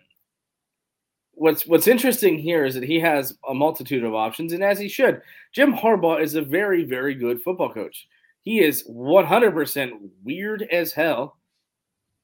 what's 1.33 1.67
what's 1.67 1.89
interesting 1.89 2.39
here 2.39 2.65
is 2.65 2.75
that 2.75 2.85
he 2.85 3.01
has 3.01 3.37
a 3.49 3.55
multitude 3.55 4.05
of 4.05 4.15
options, 4.15 4.53
and 4.53 4.63
as 4.63 4.79
he 4.79 4.89
should. 4.89 5.23
Jim 5.53 5.73
Harbaugh 5.75 6.23
is 6.23 6.35
a 6.35 6.43
very, 6.43 6.85
very 6.85 7.15
good 7.15 7.41
football 7.43 7.73
coach. 7.73 8.07
He 8.43 8.61
is 8.61 8.85
100% 8.89 9.91
weird 10.25 10.63
as 10.73 10.93
hell 10.93 11.37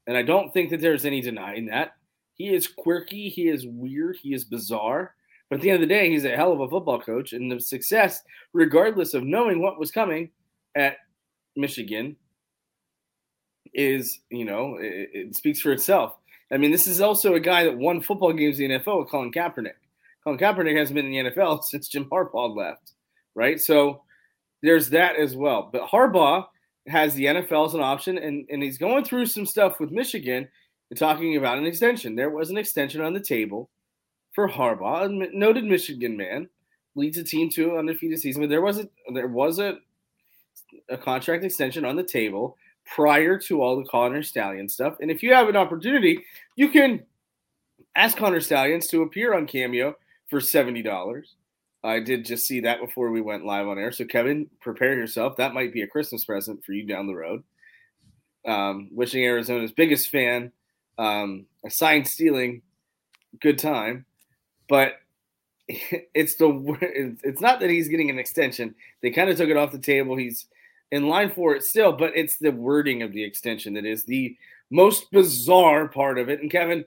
and 0.07 0.17
I 0.17 0.23
don't 0.23 0.53
think 0.53 0.71
that 0.71 0.81
there's 0.81 1.05
any 1.05 1.21
denying 1.21 1.67
that. 1.67 1.93
He 2.35 2.55
is 2.55 2.67
quirky, 2.67 3.29
he 3.29 3.49
is 3.49 3.67
weird, 3.67 4.17
he 4.23 4.35
is 4.35 4.45
bizarre. 4.45 5.15
But 5.49 5.57
at 5.57 5.63
the 5.63 5.71
end 5.71 5.83
of 5.83 5.89
the 5.89 5.95
day, 5.95 6.11
he's 6.11 6.25
a 6.25 6.37
hell 6.37 6.53
of 6.53 6.61
a 6.61 6.69
football 6.69 7.01
coach. 7.01 7.33
And 7.33 7.51
the 7.51 7.61
success, 7.61 8.23
regardless 8.53 9.15
of 9.15 9.25
knowing 9.25 9.63
what 9.63 9.79
was 9.79 9.91
coming 9.91 10.31
at 10.75 10.97
Michigan, 11.55 12.17
is, 13.73 14.21
you 14.31 14.45
know, 14.45 14.77
it, 14.81 15.11
it 15.13 15.37
speaks 15.37 15.61
for 15.61 15.73
itself. 15.73 16.17
I 16.53 16.57
mean, 16.57 16.71
this 16.71 16.87
is 16.87 17.01
also 17.01 17.35
a 17.35 17.41
guy 17.41 17.65
that 17.65 17.77
won 17.77 18.01
football 18.01 18.33
games 18.33 18.61
in 18.61 18.71
the 18.71 18.79
NFL 18.79 19.01
with 19.01 19.11
Colin 19.11 19.33
Kaepernick. 19.33 19.75
Colin 20.25 20.39
Kaepernick 20.39 20.77
hasn't 20.77 20.95
been 20.95 21.13
in 21.13 21.27
the 21.27 21.31
NFL 21.31 21.63
since 21.65 21.89
Jim 21.89 22.07
Harbaugh 22.07 22.55
left, 22.57 22.93
right? 23.35 23.61
So 23.61 24.03
there's 24.63 24.91
that 24.91 25.17
as 25.17 25.37
well. 25.37 25.71
But 25.73 25.83
Harbaugh 25.83 26.47
has 26.89 27.15
the 27.15 27.25
NFL 27.25 27.67
as 27.67 27.75
an 27.75 27.81
option, 27.81 28.19
and, 28.19 28.47
and 28.51 28.63
he's 28.63 28.79
going 28.79 29.05
through 29.05 29.27
some 29.27 29.47
stuff 29.47 29.81
with 29.81 29.91
Michigan 29.91 30.49
and 30.91 30.99
talking 30.99 31.37
about 31.37 31.59
an 31.59 31.67
extension. 31.67 32.15
There 32.15 32.31
was 32.31 32.51
an 32.51 32.59
extension 32.59 33.01
on 33.01 33.13
the 33.13 33.21
table 33.21 33.71
for 34.33 34.49
Harbaugh, 34.49 35.07
a 35.07 35.37
noted 35.37 35.65
Michigan 35.65 36.17
man, 36.17 36.49
leads 36.95 37.19
a 37.19 37.25
team 37.25 37.51
to 37.51 37.73
an 37.73 37.79
undefeated 37.79 38.21
season. 38.21 38.43
But 38.43 38.51
there 38.51 38.63
was 38.63 38.79
a 38.79 38.89
there 39.13 39.29
was 39.29 39.59
a 39.59 39.79
a 40.89 40.97
contract 40.97 41.45
extension 41.45 41.85
on 41.85 41.97
the 41.97 42.03
table 42.03 42.57
prior 42.85 43.39
to 43.39 43.63
all 43.63 43.77
the 43.77 43.89
Connor 43.89 44.23
Stallion 44.23 44.69
stuff. 44.69 44.97
And 45.01 45.11
if 45.11 45.23
you 45.23 45.33
have 45.33 45.49
an 45.49 45.57
opportunity, 45.57 46.25
you 46.55 46.69
can 46.69 47.03
ask 47.97 48.17
Connor 48.17 48.41
Stalions 48.41 48.87
to 48.89 49.03
appear 49.03 49.35
on 49.35 49.47
Cameo 49.47 49.97
for 50.29 50.41
seventy 50.41 50.83
dollars. 50.83 51.35
I 51.87 52.01
did 52.01 52.25
just 52.25 52.47
see 52.47 52.61
that 52.61 52.81
before 52.81 53.11
we 53.11 53.21
went 53.21 53.47
live 53.47 53.69
on 53.69 53.79
air. 53.79 53.93
So, 53.93 54.05
Kevin, 54.05 54.49
prepare 54.61 54.95
yourself. 54.95 55.37
That 55.37 55.55
might 55.55 55.73
be 55.73 55.83
a 55.83 55.87
Christmas 55.87 56.25
present 56.25 56.65
for 56.65 56.73
you 56.73 56.85
down 56.85 57.07
the 57.07 57.15
road. 57.15 57.45
Um, 58.47 58.89
wishing 58.93 59.25
Arizona's 59.25 59.73
biggest 59.73 60.09
fan 60.09 60.53
um, 60.99 61.47
a 61.65 61.71
sign 61.71 62.05
stealing 62.05 62.63
good 63.41 63.59
time, 63.59 64.07
but 64.69 64.95
it's 65.69 66.37
the 66.37 67.19
it's 67.23 67.41
not 67.41 67.61
that 67.61 67.71
he's 67.71 67.89
getting 67.89 68.11
an 68.11 68.19
extension. 68.19 68.75
They 69.03 69.11
kind 69.11 69.31
of 69.31 69.37
took 69.37 69.51
it 69.51 69.57
off 69.57 69.73
the 69.73 69.79
table. 69.79 70.17
He's 70.17 70.47
in 70.91 71.09
line 71.09 71.31
for 71.31 71.55
it 71.55 71.65
still, 71.65 71.93
but 71.93 72.13
it's 72.15 72.37
the 72.37 72.53
wording 72.53 73.03
of 73.03 73.13
the 73.13 73.25
extension 73.25 73.75
that 73.75 73.85
is 73.85 74.05
the 74.05 74.37
most 74.71 75.11
bizarre 75.11 75.89
part 75.89 76.19
of 76.19 76.29
it. 76.29 76.41
And 76.41 76.51
Kevin, 76.51 76.85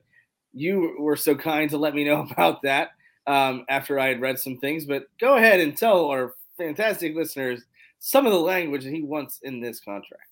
you 0.54 0.96
were 1.00 1.18
so 1.18 1.36
kind 1.36 1.70
to 1.70 1.78
let 1.78 1.94
me 1.94 2.04
know 2.06 2.22
about 2.32 2.62
that 2.64 2.92
um, 3.30 3.64
after 3.70 4.00
I 4.00 4.08
had 4.08 4.20
read 4.20 4.40
some 4.40 4.58
things. 4.58 4.86
But 4.86 5.06
go 5.20 5.38
ahead 5.38 5.60
and 5.60 5.78
tell 5.78 6.08
our 6.08 6.34
fantastic 6.58 7.16
listeners 7.16 7.64
some 8.00 8.26
of 8.26 8.34
the 8.34 8.40
language 8.40 8.84
that 8.84 8.94
he 8.94 9.04
wants 9.04 9.40
in 9.44 9.62
this 9.62 9.80
contract. 9.80 10.24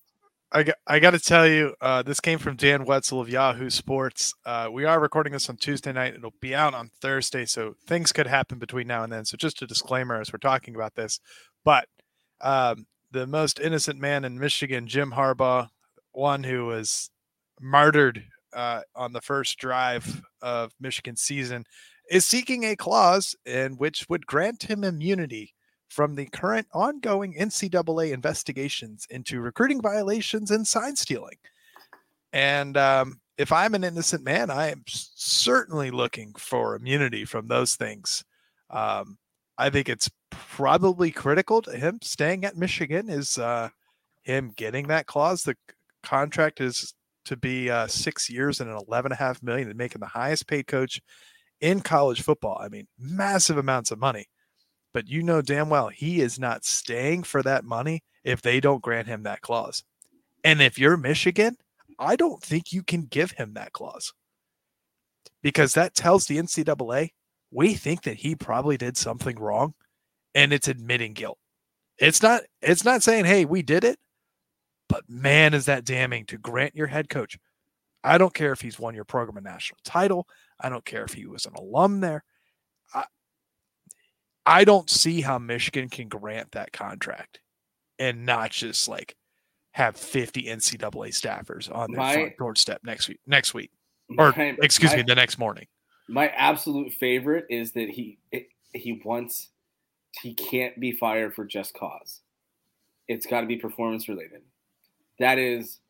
I 0.50 0.62
got, 0.62 0.76
I 0.86 0.98
got 0.98 1.10
to 1.10 1.18
tell 1.18 1.46
you, 1.46 1.74
uh, 1.80 2.02
this 2.02 2.20
came 2.20 2.38
from 2.38 2.56
Dan 2.56 2.86
Wetzel 2.86 3.20
of 3.20 3.28
Yahoo 3.28 3.68
Sports. 3.68 4.34
Uh, 4.46 4.68
we 4.72 4.86
are 4.86 4.98
recording 4.98 5.34
this 5.34 5.48
on 5.50 5.58
Tuesday 5.58 5.92
night. 5.92 6.14
It'll 6.14 6.32
be 6.40 6.54
out 6.54 6.72
on 6.72 6.90
Thursday, 7.02 7.44
so 7.44 7.74
things 7.86 8.12
could 8.12 8.26
happen 8.26 8.58
between 8.58 8.86
now 8.86 9.04
and 9.04 9.12
then. 9.12 9.26
So 9.26 9.36
just 9.36 9.60
a 9.62 9.66
disclaimer 9.66 10.18
as 10.18 10.32
we're 10.32 10.38
talking 10.38 10.74
about 10.74 10.94
this. 10.94 11.20
But 11.66 11.86
um, 12.40 12.86
the 13.10 13.26
most 13.26 13.60
innocent 13.60 14.00
man 14.00 14.24
in 14.24 14.38
Michigan, 14.38 14.86
Jim 14.86 15.12
Harbaugh, 15.12 15.68
one 16.12 16.42
who 16.42 16.64
was 16.64 17.10
martyred 17.60 18.24
uh, 18.54 18.80
on 18.96 19.12
the 19.12 19.20
first 19.20 19.58
drive 19.58 20.22
of 20.40 20.72
Michigan 20.80 21.16
season, 21.16 21.66
is 22.10 22.24
seeking 22.24 22.64
a 22.64 22.76
clause 22.76 23.36
in 23.44 23.72
which 23.76 24.06
would 24.08 24.26
grant 24.26 24.64
him 24.64 24.84
immunity 24.84 25.54
from 25.88 26.14
the 26.14 26.26
current 26.26 26.66
ongoing 26.72 27.34
NCAA 27.34 28.12
investigations 28.12 29.06
into 29.10 29.40
recruiting 29.40 29.80
violations 29.80 30.50
and 30.50 30.66
sign 30.66 30.96
stealing. 30.96 31.38
And 32.32 32.76
um, 32.76 33.20
if 33.38 33.52
I'm 33.52 33.74
an 33.74 33.84
innocent 33.84 34.22
man, 34.22 34.50
I 34.50 34.70
am 34.70 34.84
certainly 34.86 35.90
looking 35.90 36.34
for 36.36 36.76
immunity 36.76 37.24
from 37.24 37.48
those 37.48 37.74
things. 37.74 38.24
Um, 38.70 39.16
I 39.56 39.70
think 39.70 39.88
it's 39.88 40.10
probably 40.30 41.10
critical 41.10 41.62
to 41.62 41.76
him 41.76 41.98
staying 42.02 42.44
at 42.44 42.56
Michigan 42.56 43.08
is 43.08 43.38
uh, 43.38 43.70
him 44.22 44.52
getting 44.56 44.88
that 44.88 45.06
clause. 45.06 45.42
The 45.42 45.56
contract 46.02 46.60
is 46.60 46.94
to 47.24 47.36
be 47.36 47.70
uh, 47.70 47.86
six 47.86 48.28
years 48.30 48.60
and 48.60 48.70
an 48.70 48.76
eleven 48.76 49.12
and 49.12 49.20
a 49.20 49.22
half 49.22 49.42
million 49.42 49.68
and 49.68 49.78
making 49.78 50.00
the 50.00 50.06
highest 50.06 50.46
paid 50.46 50.66
coach 50.66 51.00
in 51.60 51.80
college 51.80 52.22
football. 52.22 52.58
I 52.60 52.68
mean, 52.68 52.86
massive 52.98 53.58
amounts 53.58 53.90
of 53.90 53.98
money 53.98 54.26
but 54.92 55.08
you 55.08 55.22
know 55.22 55.42
damn 55.42 55.68
well 55.68 55.88
he 55.88 56.20
is 56.20 56.38
not 56.38 56.64
staying 56.64 57.22
for 57.22 57.42
that 57.42 57.64
money 57.64 58.02
if 58.24 58.42
they 58.42 58.60
don't 58.60 58.82
grant 58.82 59.06
him 59.06 59.22
that 59.22 59.40
clause. 59.40 59.84
And 60.44 60.60
if 60.60 60.78
you're 60.78 60.96
Michigan, 60.96 61.56
I 61.98 62.16
don't 62.16 62.42
think 62.42 62.72
you 62.72 62.82
can 62.82 63.02
give 63.02 63.32
him 63.32 63.54
that 63.54 63.72
clause 63.72 64.12
because 65.42 65.74
that 65.74 65.94
tells 65.94 66.26
the 66.26 66.38
NCAA 66.38 67.10
we 67.50 67.74
think 67.74 68.02
that 68.02 68.16
he 68.16 68.34
probably 68.34 68.76
did 68.76 68.96
something 68.96 69.38
wrong 69.38 69.74
and 70.34 70.52
it's 70.52 70.68
admitting 70.68 71.14
guilt. 71.14 71.38
It's 71.98 72.22
not 72.22 72.42
it's 72.62 72.84
not 72.84 73.02
saying 73.02 73.24
hey, 73.24 73.44
we 73.44 73.62
did 73.62 73.84
it, 73.84 73.98
but 74.88 75.08
man 75.08 75.54
is 75.54 75.66
that 75.66 75.84
damning 75.84 76.26
to 76.26 76.38
grant 76.38 76.74
your 76.74 76.86
head 76.86 77.08
coach. 77.08 77.38
I 78.04 78.16
don't 78.16 78.34
care 78.34 78.52
if 78.52 78.60
he's 78.60 78.78
won 78.78 78.94
your 78.94 79.04
program 79.04 79.36
a 79.36 79.40
national 79.40 79.78
title. 79.84 80.26
I 80.60 80.68
don't 80.68 80.84
care 80.84 81.04
if 81.04 81.14
he 81.14 81.26
was 81.26 81.46
an 81.46 81.54
alum 81.54 82.00
there. 82.00 82.24
I 84.48 84.64
don't 84.64 84.88
see 84.88 85.20
how 85.20 85.38
Michigan 85.38 85.90
can 85.90 86.08
grant 86.08 86.52
that 86.52 86.72
contract 86.72 87.40
and 87.98 88.24
not 88.24 88.50
just 88.50 88.88
like 88.88 89.14
have 89.72 89.94
50 89.94 90.44
NCAA 90.44 91.10
staffers 91.10 91.70
on 91.70 91.92
their 91.92 92.00
my, 92.00 92.14
front 92.14 92.36
doorstep 92.38 92.80
next 92.82 93.08
week. 93.08 93.20
Next 93.26 93.52
week, 93.52 93.70
or 94.16 94.32
my, 94.34 94.56
excuse 94.62 94.92
my, 94.92 94.98
me, 94.98 95.02
the 95.06 95.14
next 95.14 95.38
morning. 95.38 95.66
My 96.08 96.28
absolute 96.28 96.94
favorite 96.94 97.44
is 97.50 97.72
that 97.72 97.90
he 97.90 98.18
he 98.72 99.02
wants 99.04 99.50
he 100.22 100.32
can't 100.32 100.80
be 100.80 100.92
fired 100.92 101.34
for 101.34 101.44
just 101.44 101.74
cause. 101.74 102.20
It's 103.06 103.26
got 103.26 103.42
to 103.42 103.46
be 103.46 103.56
performance 103.56 104.08
related. 104.08 104.40
That 105.18 105.38
is 105.38 105.80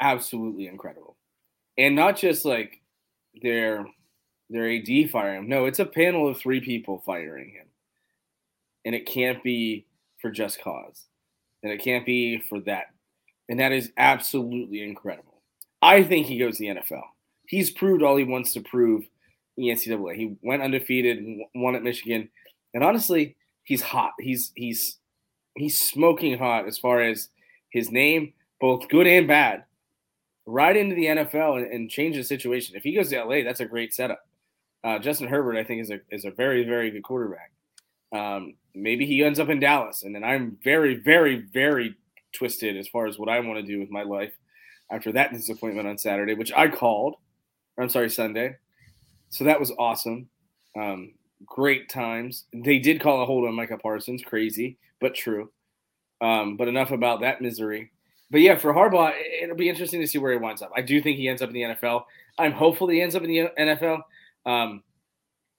absolutely 0.00 0.68
incredible, 0.68 1.16
and 1.76 1.96
not 1.96 2.16
just 2.16 2.44
like 2.44 2.81
their 3.40 3.86
their 4.50 4.70
AD 4.70 5.10
firing 5.10 5.44
him. 5.44 5.48
No, 5.48 5.64
it's 5.66 5.78
a 5.78 5.86
panel 5.86 6.28
of 6.28 6.38
three 6.38 6.60
people 6.60 7.02
firing 7.06 7.50
him 7.50 7.66
and 8.84 8.94
it 8.94 9.06
can't 9.06 9.42
be 9.42 9.86
for 10.20 10.30
just 10.30 10.60
cause, 10.60 11.06
and 11.62 11.72
it 11.72 11.82
can't 11.82 12.06
be 12.06 12.38
for 12.48 12.60
that, 12.60 12.86
and 13.48 13.60
that 13.60 13.72
is 13.72 13.92
absolutely 13.96 14.82
incredible. 14.82 15.42
I 15.80 16.02
think 16.02 16.26
he 16.26 16.38
goes 16.38 16.56
to 16.56 16.62
the 16.62 16.80
NFL. 16.80 17.02
He's 17.46 17.70
proved 17.70 18.02
all 18.02 18.16
he 18.16 18.24
wants 18.24 18.52
to 18.54 18.60
prove 18.60 19.04
in 19.56 19.64
NCAA. 19.64 20.16
He 20.16 20.36
went 20.42 20.62
undefeated, 20.62 21.24
won 21.54 21.74
at 21.74 21.82
Michigan, 21.82 22.28
and 22.74 22.84
honestly, 22.84 23.36
he's 23.64 23.82
hot. 23.82 24.12
He's 24.18 24.52
he's 24.54 24.98
he's 25.56 25.78
smoking 25.78 26.38
hot 26.38 26.66
as 26.66 26.78
far 26.78 27.00
as 27.00 27.28
his 27.70 27.90
name, 27.90 28.32
both 28.60 28.88
good 28.88 29.06
and 29.06 29.26
bad. 29.26 29.64
Right 30.46 30.76
into 30.76 30.94
the 30.94 31.06
NFL 31.06 31.62
and, 31.62 31.72
and 31.72 31.90
change 31.90 32.16
the 32.16 32.24
situation. 32.24 32.76
If 32.76 32.82
he 32.82 32.94
goes 32.94 33.10
to 33.10 33.24
LA, 33.24 33.42
that's 33.44 33.60
a 33.60 33.66
great 33.66 33.94
setup. 33.94 34.26
Uh, 34.84 34.98
Justin 34.98 35.28
Herbert, 35.28 35.56
I 35.56 35.64
think, 35.64 35.82
is 35.82 35.90
a 35.90 36.00
is 36.10 36.24
a 36.24 36.30
very 36.30 36.64
very 36.64 36.90
good 36.90 37.04
quarterback. 37.04 37.52
Um, 38.12 38.54
maybe 38.74 39.06
he 39.06 39.22
ends 39.22 39.38
up 39.38 39.48
in 39.48 39.60
Dallas, 39.60 40.02
and 40.02 40.14
then 40.14 40.24
I'm 40.24 40.58
very, 40.64 40.96
very, 40.96 41.36
very 41.52 41.94
twisted 42.32 42.76
as 42.76 42.88
far 42.88 43.06
as 43.06 43.18
what 43.18 43.28
I 43.28 43.40
want 43.40 43.60
to 43.60 43.66
do 43.66 43.78
with 43.78 43.90
my 43.90 44.02
life 44.02 44.32
after 44.90 45.12
that 45.12 45.32
disappointment 45.32 45.88
on 45.88 45.96
Saturday, 45.96 46.34
which 46.34 46.52
I 46.52 46.68
called. 46.68 47.14
I'm 47.78 47.88
sorry, 47.88 48.10
Sunday. 48.10 48.56
So 49.30 49.44
that 49.44 49.60
was 49.60 49.72
awesome. 49.78 50.28
Um, 50.76 51.14
great 51.46 51.88
times. 51.88 52.44
They 52.52 52.78
did 52.78 53.00
call 53.00 53.22
a 53.22 53.26
hold 53.26 53.46
on 53.46 53.54
Micah 53.54 53.78
Parsons, 53.78 54.22
crazy 54.22 54.78
but 55.02 55.14
true. 55.14 55.50
Um, 56.22 56.56
but 56.56 56.68
enough 56.68 56.92
about 56.92 57.20
that 57.20 57.42
misery. 57.42 57.91
But 58.32 58.40
yeah, 58.40 58.56
for 58.56 58.72
Harbaugh, 58.72 59.12
it'll 59.42 59.54
be 59.56 59.68
interesting 59.68 60.00
to 60.00 60.06
see 60.06 60.16
where 60.16 60.32
he 60.32 60.38
winds 60.38 60.62
up. 60.62 60.72
I 60.74 60.80
do 60.80 61.02
think 61.02 61.18
he 61.18 61.28
ends 61.28 61.42
up 61.42 61.50
in 61.50 61.54
the 61.54 61.62
NFL. 61.62 62.04
I'm 62.38 62.52
hopeful 62.52 62.88
he 62.88 63.02
ends 63.02 63.14
up 63.14 63.22
in 63.22 63.28
the 63.28 63.50
NFL. 63.58 64.00
Um, 64.46 64.82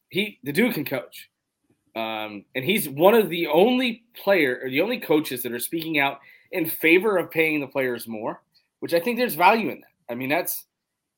he 0.10 0.40
the 0.44 0.52
dude 0.52 0.74
can 0.74 0.84
coach. 0.84 1.30
Um, 1.96 2.46
and 2.56 2.66
he's 2.66 2.90
one 2.90 3.14
of 3.14 3.30
the 3.30 3.46
only 3.46 4.04
player 4.16 4.60
or 4.64 4.72
the 4.72 4.82
only 4.82 5.00
coaches 5.00 5.44
that 5.44 5.52
are 5.52 5.60
speaking 5.60 6.00
out 6.00 6.20
in 6.52 6.66
favor 6.66 7.18
of 7.18 7.30
paying 7.30 7.60
the 7.60 7.68
players 7.68 8.08
more, 8.08 8.42
which 8.80 8.96
I 8.96 9.00
think 9.00 9.20
there's 9.20 9.36
value 9.36 9.70
in 9.70 9.82
that. 9.82 10.12
I 10.12 10.16
mean, 10.16 10.30
that's, 10.30 10.66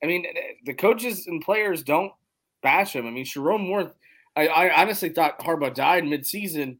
I 0.03 0.07
mean, 0.07 0.25
the 0.65 0.73
coaches 0.73 1.27
and 1.27 1.41
players 1.41 1.83
don't 1.83 2.11
bash 2.61 2.93
him. 2.93 3.07
I 3.07 3.11
mean, 3.11 3.23
Sherrone 3.23 3.65
Moore, 3.65 3.93
I, 4.35 4.47
I 4.47 4.81
honestly 4.81 5.07
thought 5.07 5.39
Harbaugh 5.39 5.73
died 5.73 6.03
midseason 6.03 6.77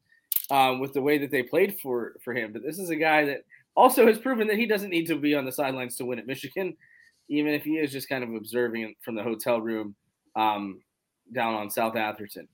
um, 0.51 0.79
with 0.81 0.91
the 0.91 1.01
way 1.01 1.17
that 1.19 1.31
they 1.31 1.43
played 1.43 1.79
for 1.79 2.17
for 2.21 2.33
him. 2.33 2.51
But 2.51 2.63
this 2.63 2.77
is 2.77 2.89
a 2.89 2.97
guy 2.97 3.23
that 3.23 3.45
also 3.75 4.07
has 4.07 4.17
proven 4.17 4.47
that 4.47 4.57
he 4.57 4.65
doesn't 4.65 4.89
need 4.89 5.07
to 5.07 5.17
be 5.17 5.35
on 5.35 5.45
the 5.45 5.51
sidelines 5.51 5.95
to 5.97 6.05
win 6.05 6.19
at 6.19 6.27
Michigan, 6.27 6.75
even 7.29 7.53
if 7.53 7.63
he 7.63 7.77
is 7.77 7.91
just 7.91 8.09
kind 8.09 8.23
of 8.23 8.33
observing 8.33 8.95
from 9.01 9.15
the 9.15 9.23
hotel 9.23 9.59
room 9.59 9.95
um, 10.35 10.81
down 11.33 11.53
on 11.53 11.69
South 11.69 11.95
Atherton. 11.95 12.47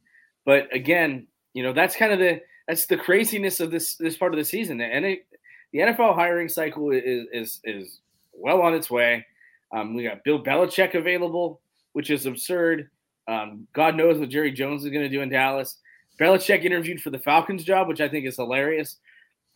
But 0.45 0.73
again, 0.73 1.27
you 1.53 1.63
know 1.63 1.73
that's 1.73 1.95
kind 1.95 2.11
of 2.11 2.19
the 2.19 2.41
that's 2.67 2.85
the 2.85 2.97
craziness 2.97 3.59
of 3.59 3.71
this 3.71 3.95
this 3.95 4.17
part 4.17 4.33
of 4.33 4.37
the 4.37 4.45
season. 4.45 4.81
And 4.81 5.05
it, 5.05 5.27
the 5.73 5.79
NFL 5.79 6.15
hiring 6.15 6.49
cycle 6.49 6.91
is 6.91 7.27
is 7.31 7.59
is 7.63 7.99
well 8.33 8.61
on 8.61 8.73
its 8.73 8.89
way. 8.89 9.25
Um, 9.73 9.93
we 9.93 10.03
got 10.03 10.23
Bill 10.23 10.43
Belichick 10.43 10.95
available, 10.95 11.61
which 11.93 12.09
is 12.09 12.25
absurd. 12.25 12.89
Um, 13.27 13.67
God 13.73 13.95
knows 13.95 14.19
what 14.19 14.29
Jerry 14.29 14.51
Jones 14.51 14.83
is 14.83 14.89
going 14.89 15.03
to 15.03 15.09
do 15.09 15.21
in 15.21 15.29
Dallas. 15.29 15.77
Belichick 16.19 16.63
interviewed 16.63 17.01
for 17.01 17.09
the 17.09 17.19
Falcons 17.19 17.63
job, 17.63 17.87
which 17.87 18.01
I 18.01 18.09
think 18.09 18.25
is 18.25 18.35
hilarious. 18.35 18.97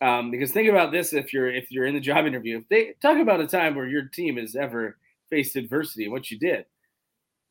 Um, 0.00 0.30
because 0.30 0.52
think 0.52 0.68
about 0.68 0.92
this: 0.92 1.12
if 1.12 1.32
you're 1.32 1.48
if 1.48 1.70
you're 1.70 1.86
in 1.86 1.94
the 1.94 2.00
job 2.00 2.26
interview, 2.26 2.58
if 2.58 2.68
they 2.68 2.94
talk 3.00 3.18
about 3.18 3.40
a 3.40 3.46
time 3.46 3.74
where 3.74 3.86
your 3.86 4.04
team 4.04 4.36
has 4.36 4.54
ever 4.54 4.98
faced 5.30 5.56
adversity 5.56 6.04
and 6.04 6.12
what 6.12 6.30
you 6.30 6.38
did, 6.38 6.66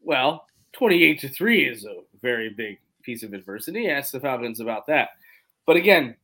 well, 0.02 0.46
twenty-eight 0.72 1.20
to 1.22 1.30
three 1.30 1.68
is 1.68 1.86
a 1.86 2.02
very 2.22 2.50
big 2.50 2.78
piece 3.02 3.24
of 3.24 3.34
adversity. 3.34 3.90
Ask 3.90 4.12
the 4.12 4.20
Falcons 4.20 4.60
about 4.60 4.86
that. 4.88 5.10
But 5.66 5.76
again, 5.76 6.16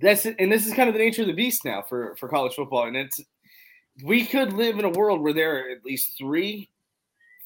that's 0.00 0.26
and 0.26 0.50
this 0.50 0.66
is 0.66 0.74
kind 0.74 0.88
of 0.88 0.94
the 0.94 0.98
nature 0.98 1.22
of 1.22 1.28
the 1.28 1.34
beast 1.34 1.64
now 1.64 1.82
for 1.82 2.16
for 2.16 2.28
college 2.28 2.54
football, 2.54 2.86
and 2.86 2.96
it's 2.96 3.20
we 4.02 4.24
could 4.24 4.52
live 4.52 4.78
in 4.78 4.84
a 4.84 4.90
world 4.90 5.20
where 5.20 5.32
there 5.32 5.56
are 5.56 5.70
at 5.70 5.84
least 5.84 6.18
three 6.18 6.68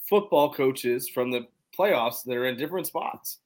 football 0.09 0.51
coaches 0.53 1.11
from 1.11 1.31
the 1.31 1.47
playoffs 1.79 2.25
that 2.25 2.35
are 2.35 2.47
in 2.47 2.57
different 2.57 2.87
spots, 2.87 3.39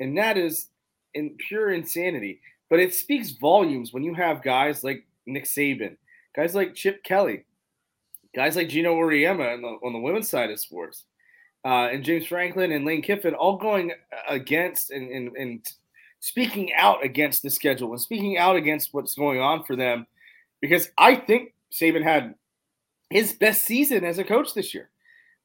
and 0.00 0.18
that 0.18 0.36
is 0.36 0.68
in 1.14 1.36
pure 1.48 1.70
insanity. 1.70 2.40
But 2.70 2.80
it 2.80 2.94
speaks 2.94 3.30
volumes 3.32 3.92
when 3.92 4.04
you 4.04 4.14
have 4.14 4.42
guys 4.42 4.82
like 4.82 5.04
Nick 5.26 5.44
Saban, 5.44 5.96
guys 6.34 6.54
like 6.54 6.74
Chip 6.74 7.02
Kelly, 7.04 7.44
guys 8.34 8.56
like 8.56 8.68
Geno 8.68 8.94
Auriemma 8.94 9.54
on 9.54 9.62
the, 9.62 9.68
on 9.84 9.92
the 9.92 9.98
women's 9.98 10.30
side 10.30 10.50
of 10.50 10.60
sports, 10.60 11.04
uh, 11.64 11.88
and 11.92 12.04
James 12.04 12.26
Franklin 12.26 12.72
and 12.72 12.84
Lane 12.86 13.02
Kiffin 13.02 13.34
all 13.34 13.56
going 13.56 13.92
against 14.28 14.92
and, 14.92 15.10
and, 15.10 15.36
and 15.36 15.72
speaking 16.20 16.72
out 16.74 17.04
against 17.04 17.42
the 17.42 17.50
schedule 17.50 17.90
and 17.90 18.00
speaking 18.00 18.38
out 18.38 18.56
against 18.56 18.94
what's 18.94 19.14
going 19.14 19.40
on 19.40 19.64
for 19.64 19.74
them 19.74 20.06
because 20.60 20.90
I 20.96 21.16
think 21.16 21.54
Saban 21.72 22.02
had 22.02 22.34
his 23.10 23.32
best 23.32 23.64
season 23.64 24.04
as 24.04 24.18
a 24.18 24.24
coach 24.24 24.54
this 24.54 24.72
year. 24.72 24.90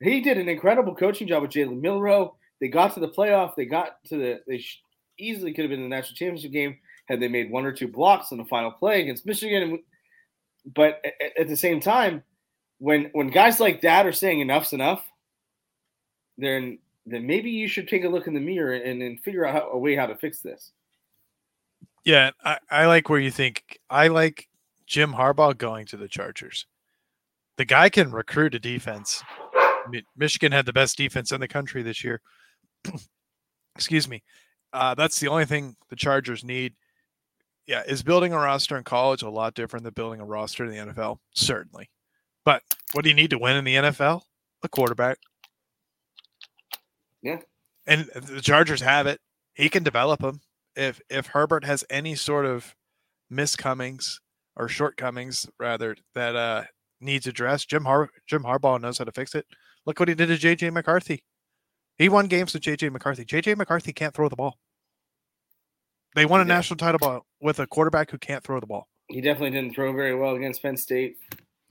He 0.02 0.22
did 0.22 0.38
an 0.38 0.50
incredible 0.50 0.94
coaching 0.94 1.28
job 1.28 1.42
with 1.42 1.52
Jalen 1.52 1.82
Milroe. 1.82 2.36
They 2.60 2.68
got 2.68 2.94
to 2.94 3.00
the 3.00 3.08
playoff. 3.08 3.56
They 3.56 3.66
got 3.66 4.04
to 4.06 4.18
the. 4.18 4.42
They 4.48 4.64
easily 5.18 5.54
could 5.54 5.64
have 5.64 5.70
been 5.70 5.82
the 5.82 5.88
national 5.88 6.16
championship 6.16 6.52
game 6.52 6.78
had 7.06 7.20
they 7.20 7.28
made 7.28 7.52
one 7.52 7.66
or 7.66 7.72
two 7.72 7.88
blocks 7.88 8.32
in 8.32 8.38
the 8.38 8.46
final 8.46 8.72
play 8.72 9.02
against 9.02 9.26
Michigan. 9.26 9.80
But 10.66 11.04
at 11.40 11.48
the 11.48 11.58
same 11.58 11.80
time, 11.80 12.24
when 12.80 13.10
when 13.14 13.30
guys 13.30 13.60
like 13.60 13.82
that 13.82 14.06
are 14.06 14.12
saying 14.12 14.40
enough's 14.40 14.74
enough, 14.74 15.06
then 16.38 16.80
then 17.06 17.28
maybe 17.28 17.52
you 17.52 17.68
should 17.68 17.88
take 17.88 18.04
a 18.04 18.10
look 18.10 18.28
in 18.28 18.34
the 18.34 18.40
mirror 18.40 18.74
and, 18.74 19.02
and 19.02 19.20
figure 19.22 19.46
out 19.46 19.54
how, 19.54 19.70
a 19.70 19.78
way 19.78 19.96
how 19.96 20.08
to 20.08 20.16
fix 20.16 20.40
this. 20.40 20.72
Yeah, 22.04 22.32
I, 22.44 22.58
I 22.70 22.86
like 22.88 23.10
where 23.10 23.20
you 23.20 23.32
think. 23.32 23.80
I 23.90 24.08
like 24.08 24.48
Jim 24.86 25.14
Harbaugh 25.14 25.58
going 25.58 25.86
to 25.88 25.98
the 25.98 26.08
Chargers. 26.08 26.66
The 27.58 27.66
guy 27.66 27.90
can 27.90 28.12
recruit 28.12 28.56
a 28.56 28.60
defense. 28.60 29.24
Michigan 30.18 30.52
had 30.52 30.66
the 30.66 30.74
best 30.74 30.98
defense 30.98 31.32
in 31.32 31.40
the 31.40 31.48
country 31.48 31.84
this 31.84 32.04
year. 32.04 32.22
Excuse 33.76 34.08
me. 34.08 34.24
Uh, 34.74 34.94
that's 34.94 35.20
the 35.20 35.28
only 35.28 35.46
thing 35.46 35.76
the 35.90 35.96
Chargers 35.96 36.44
need. 36.44 36.74
Yeah, 37.68 37.84
is 37.88 38.04
building 38.04 38.32
a 38.32 38.38
roster 38.38 38.78
in 38.78 38.84
college 38.84 39.24
a 39.24 39.30
lot 39.30 39.56
different 39.56 39.84
than 39.84 39.94
building 39.94 40.22
a 40.22 40.26
roster 40.26 40.66
in 40.66 40.72
the 40.72 40.94
NFL? 40.94 41.18
Certainly. 41.34 41.90
But 42.44 42.62
what 42.94 43.04
do 43.04 43.10
you 43.10 43.16
need 43.16 43.32
to 43.32 43.40
win 43.40 43.58
in 43.58 43.64
the 43.64 43.76
NFL? 43.76 44.22
A 44.64 44.70
quarterback. 44.70 45.18
Yeah. 47.24 47.40
And 47.88 48.06
the 48.14 48.42
Chargers 48.42 48.82
have 48.82 49.08
it. 49.08 49.20
He 49.56 49.70
can 49.70 49.84
develop 49.84 50.22
them. 50.22 50.42
If 50.76 51.02
if 51.10 51.28
Herbert 51.28 51.64
has 51.66 51.84
any 51.90 52.16
sort 52.16 52.46
of 52.46 52.76
miscomings 53.32 54.20
or 54.56 54.68
shortcomings 54.68 55.48
rather 55.60 55.96
that 56.14 56.36
uh 56.36 56.64
needs 57.02 57.26
addressed, 57.26 57.70
Jim 57.70 57.86
Har 57.86 58.10
Jim 58.28 58.44
Harbaugh 58.44 58.80
knows 58.80 59.00
how 59.00 59.06
to 59.06 59.12
fix 59.12 59.34
it. 59.34 59.46
Look 59.86 60.00
what 60.00 60.10
he 60.10 60.16
did 60.16 60.28
to 60.28 60.36
JJ 60.36 60.72
McCarthy. 60.74 61.24
He 61.98 62.10
won 62.10 62.28
games 62.28 62.54
with 62.54 62.64
JJ 62.64 62.92
McCarthy. 62.92 63.24
JJ 63.24 63.58
McCarthy 63.58 63.94
can't 63.94 64.14
throw 64.14 64.30
the 64.30 64.36
ball. 64.36 64.58
They 66.16 66.26
won 66.26 66.42
a 66.42 66.46
national 66.46 66.78
title 66.78 66.98
ball 67.00 67.26
with 67.42 67.60
a 67.60 67.68
quarterback 67.68 68.10
who 68.10 68.18
can't 68.18 68.44
throw 68.44 68.60
the 68.60 68.66
ball. 68.66 68.88
He 69.10 69.22
definitely 69.22 69.52
didn't 69.52 69.76
throw 69.76 69.94
very 69.94 70.16
well 70.16 70.36
against 70.36 70.62
Penn 70.62 70.78
State 70.78 71.18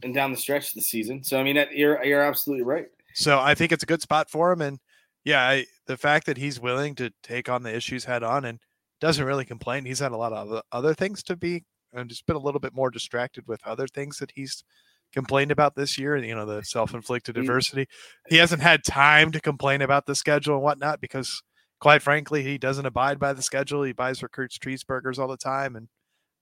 and 0.02 0.14
down 0.14 0.30
the 0.30 0.36
stretch 0.36 0.68
of 0.68 0.74
the 0.74 0.82
season. 0.82 1.24
So 1.24 1.40
I 1.40 1.42
mean, 1.42 1.56
that, 1.56 1.72
you're 1.72 2.02
you're 2.04 2.22
absolutely 2.22 2.64
right. 2.64 2.86
So 3.14 3.40
I 3.40 3.54
think 3.54 3.72
it's 3.72 3.82
a 3.82 3.86
good 3.86 4.02
spot 4.02 4.30
for 4.30 4.52
him, 4.52 4.60
and 4.60 4.78
yeah, 5.24 5.40
I, 5.40 5.66
the 5.86 5.96
fact 5.96 6.26
that 6.26 6.36
he's 6.36 6.60
willing 6.60 6.94
to 6.96 7.10
take 7.22 7.48
on 7.48 7.62
the 7.62 7.74
issues 7.74 8.04
head 8.04 8.22
on 8.22 8.44
and 8.44 8.60
doesn't 9.00 9.24
really 9.24 9.44
complain. 9.44 9.84
He's 9.84 9.98
had 9.98 10.12
a 10.12 10.16
lot 10.16 10.32
of 10.32 10.62
other 10.70 10.94
things 10.94 11.22
to 11.24 11.36
be 11.36 11.64
and 11.92 12.09
just 12.09 12.26
been 12.26 12.37
a 12.37 12.40
little 12.40 12.61
bit 12.61 12.74
more 12.74 12.90
distracted 12.90 13.46
with 13.46 13.66
other 13.66 13.87
things 13.87 14.18
that 14.18 14.33
he's 14.35 14.64
complained 15.12 15.50
about 15.50 15.76
this 15.76 15.96
year. 15.96 16.16
You 16.16 16.35
know, 16.35 16.44
the 16.44 16.62
self-inflicted 16.62 17.37
adversity. 17.38 17.87
He 18.28 18.37
hasn't 18.37 18.62
had 18.62 18.85
time 18.85 19.33
to 19.33 19.40
complain 19.40 19.80
about 19.80 20.07
the 20.07 20.14
schedule 20.14 20.54
and 20.54 20.62
whatnot 20.62 21.00
because, 21.00 21.42
quite 21.85 22.01
frankly, 22.01 22.42
he 22.42 22.57
doesn't 22.57 22.87
abide 22.87 23.18
by 23.18 23.35
the 23.35 23.42
schedule. 23.42 23.83
He 23.83 23.92
buys 23.92 24.23
recruits 24.23 24.57
cheeseburgers 24.57 25.18
all 25.18 25.29
the 25.29 25.37
time, 25.37 25.77
and 25.77 25.87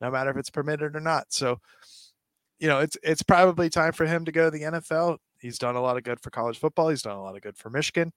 no 0.00 0.08
matter 0.08 0.30
if 0.30 0.36
it's 0.36 0.50
permitted 0.50 0.94
or 0.94 1.00
not. 1.00 1.32
So, 1.32 1.58
you 2.60 2.68
know, 2.68 2.78
it's 2.78 2.96
it's 3.02 3.24
probably 3.24 3.68
time 3.68 3.92
for 3.92 4.06
him 4.06 4.24
to 4.24 4.30
go 4.30 4.44
to 4.44 4.50
the 4.56 4.62
NFL. 4.62 5.18
He's 5.40 5.58
done 5.58 5.74
a 5.74 5.80
lot 5.80 5.96
of 5.96 6.04
good 6.04 6.20
for 6.20 6.30
college 6.30 6.60
football. 6.60 6.90
He's 6.90 7.02
done 7.02 7.16
a 7.16 7.22
lot 7.22 7.34
of 7.34 7.42
good 7.42 7.56
for 7.56 7.70
Michigan. 7.70 8.12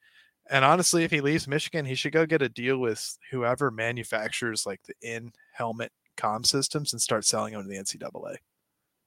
And 0.51 0.63
honestly, 0.63 1.03
if 1.03 1.09
he 1.09 1.19
leaves 1.19 1.47
Michigan, 1.47 1.83
he 1.83 1.95
should 1.95 2.13
go 2.13 2.27
get 2.27 2.43
a 2.43 2.49
deal 2.49 2.77
with 2.77 3.17
whoever 3.31 3.71
manufactures 3.71 4.67
like 4.67 4.81
the 4.83 4.93
in 5.01 5.31
helmet 5.51 5.91
com 6.17 6.43
systems 6.43 6.93
and 6.93 7.01
start 7.01 7.25
selling 7.25 7.53
them 7.53 7.63
to 7.63 7.67
the 7.67 7.77
NCAA. 7.77 8.35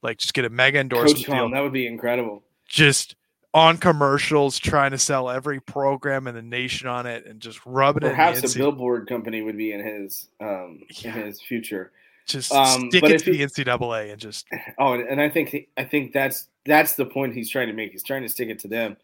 Like 0.02 0.18
just 0.18 0.34
get 0.34 0.44
a 0.44 0.50
mega 0.50 0.80
endorsement 0.80 1.24
Coach 1.24 1.36
deal. 1.36 1.50
that 1.50 1.60
would 1.60 1.72
be 1.72 1.86
incredible. 1.86 2.42
Just 2.66 3.14
on 3.54 3.78
commercials, 3.78 4.58
trying 4.58 4.90
to 4.90 4.98
sell 4.98 5.30
every 5.30 5.60
program 5.60 6.26
in 6.26 6.34
the 6.34 6.42
nation 6.42 6.88
on 6.88 7.06
it, 7.06 7.26
and 7.26 7.40
just 7.40 7.60
rubbing 7.64 8.02
Perhaps 8.02 8.38
it. 8.38 8.40
Perhaps 8.42 8.54
a 8.54 8.58
billboard 8.58 9.08
company 9.08 9.42
would 9.42 9.56
be 9.56 9.72
in 9.72 9.84
his 9.84 10.28
um, 10.40 10.82
yeah. 10.90 11.16
in 11.16 11.26
his 11.26 11.40
future. 11.40 11.92
Just 12.26 12.52
um, 12.52 12.90
stick 12.90 13.04
it 13.04 13.18
to 13.20 13.32
he, 13.32 13.38
the 13.38 13.46
NCAA 13.46 14.12
and 14.12 14.20
just. 14.20 14.46
Oh, 14.78 14.92
and 14.92 15.20
I 15.20 15.28
think 15.28 15.68
I 15.76 15.84
think 15.84 16.12
that's 16.12 16.48
that's 16.66 16.94
the 16.94 17.06
point 17.06 17.34
he's 17.34 17.48
trying 17.48 17.68
to 17.68 17.72
make. 17.72 17.92
He's 17.92 18.02
trying 18.02 18.22
to 18.22 18.28
stick 18.28 18.48
it 18.48 18.58
to 18.60 18.68
them. 18.68 18.96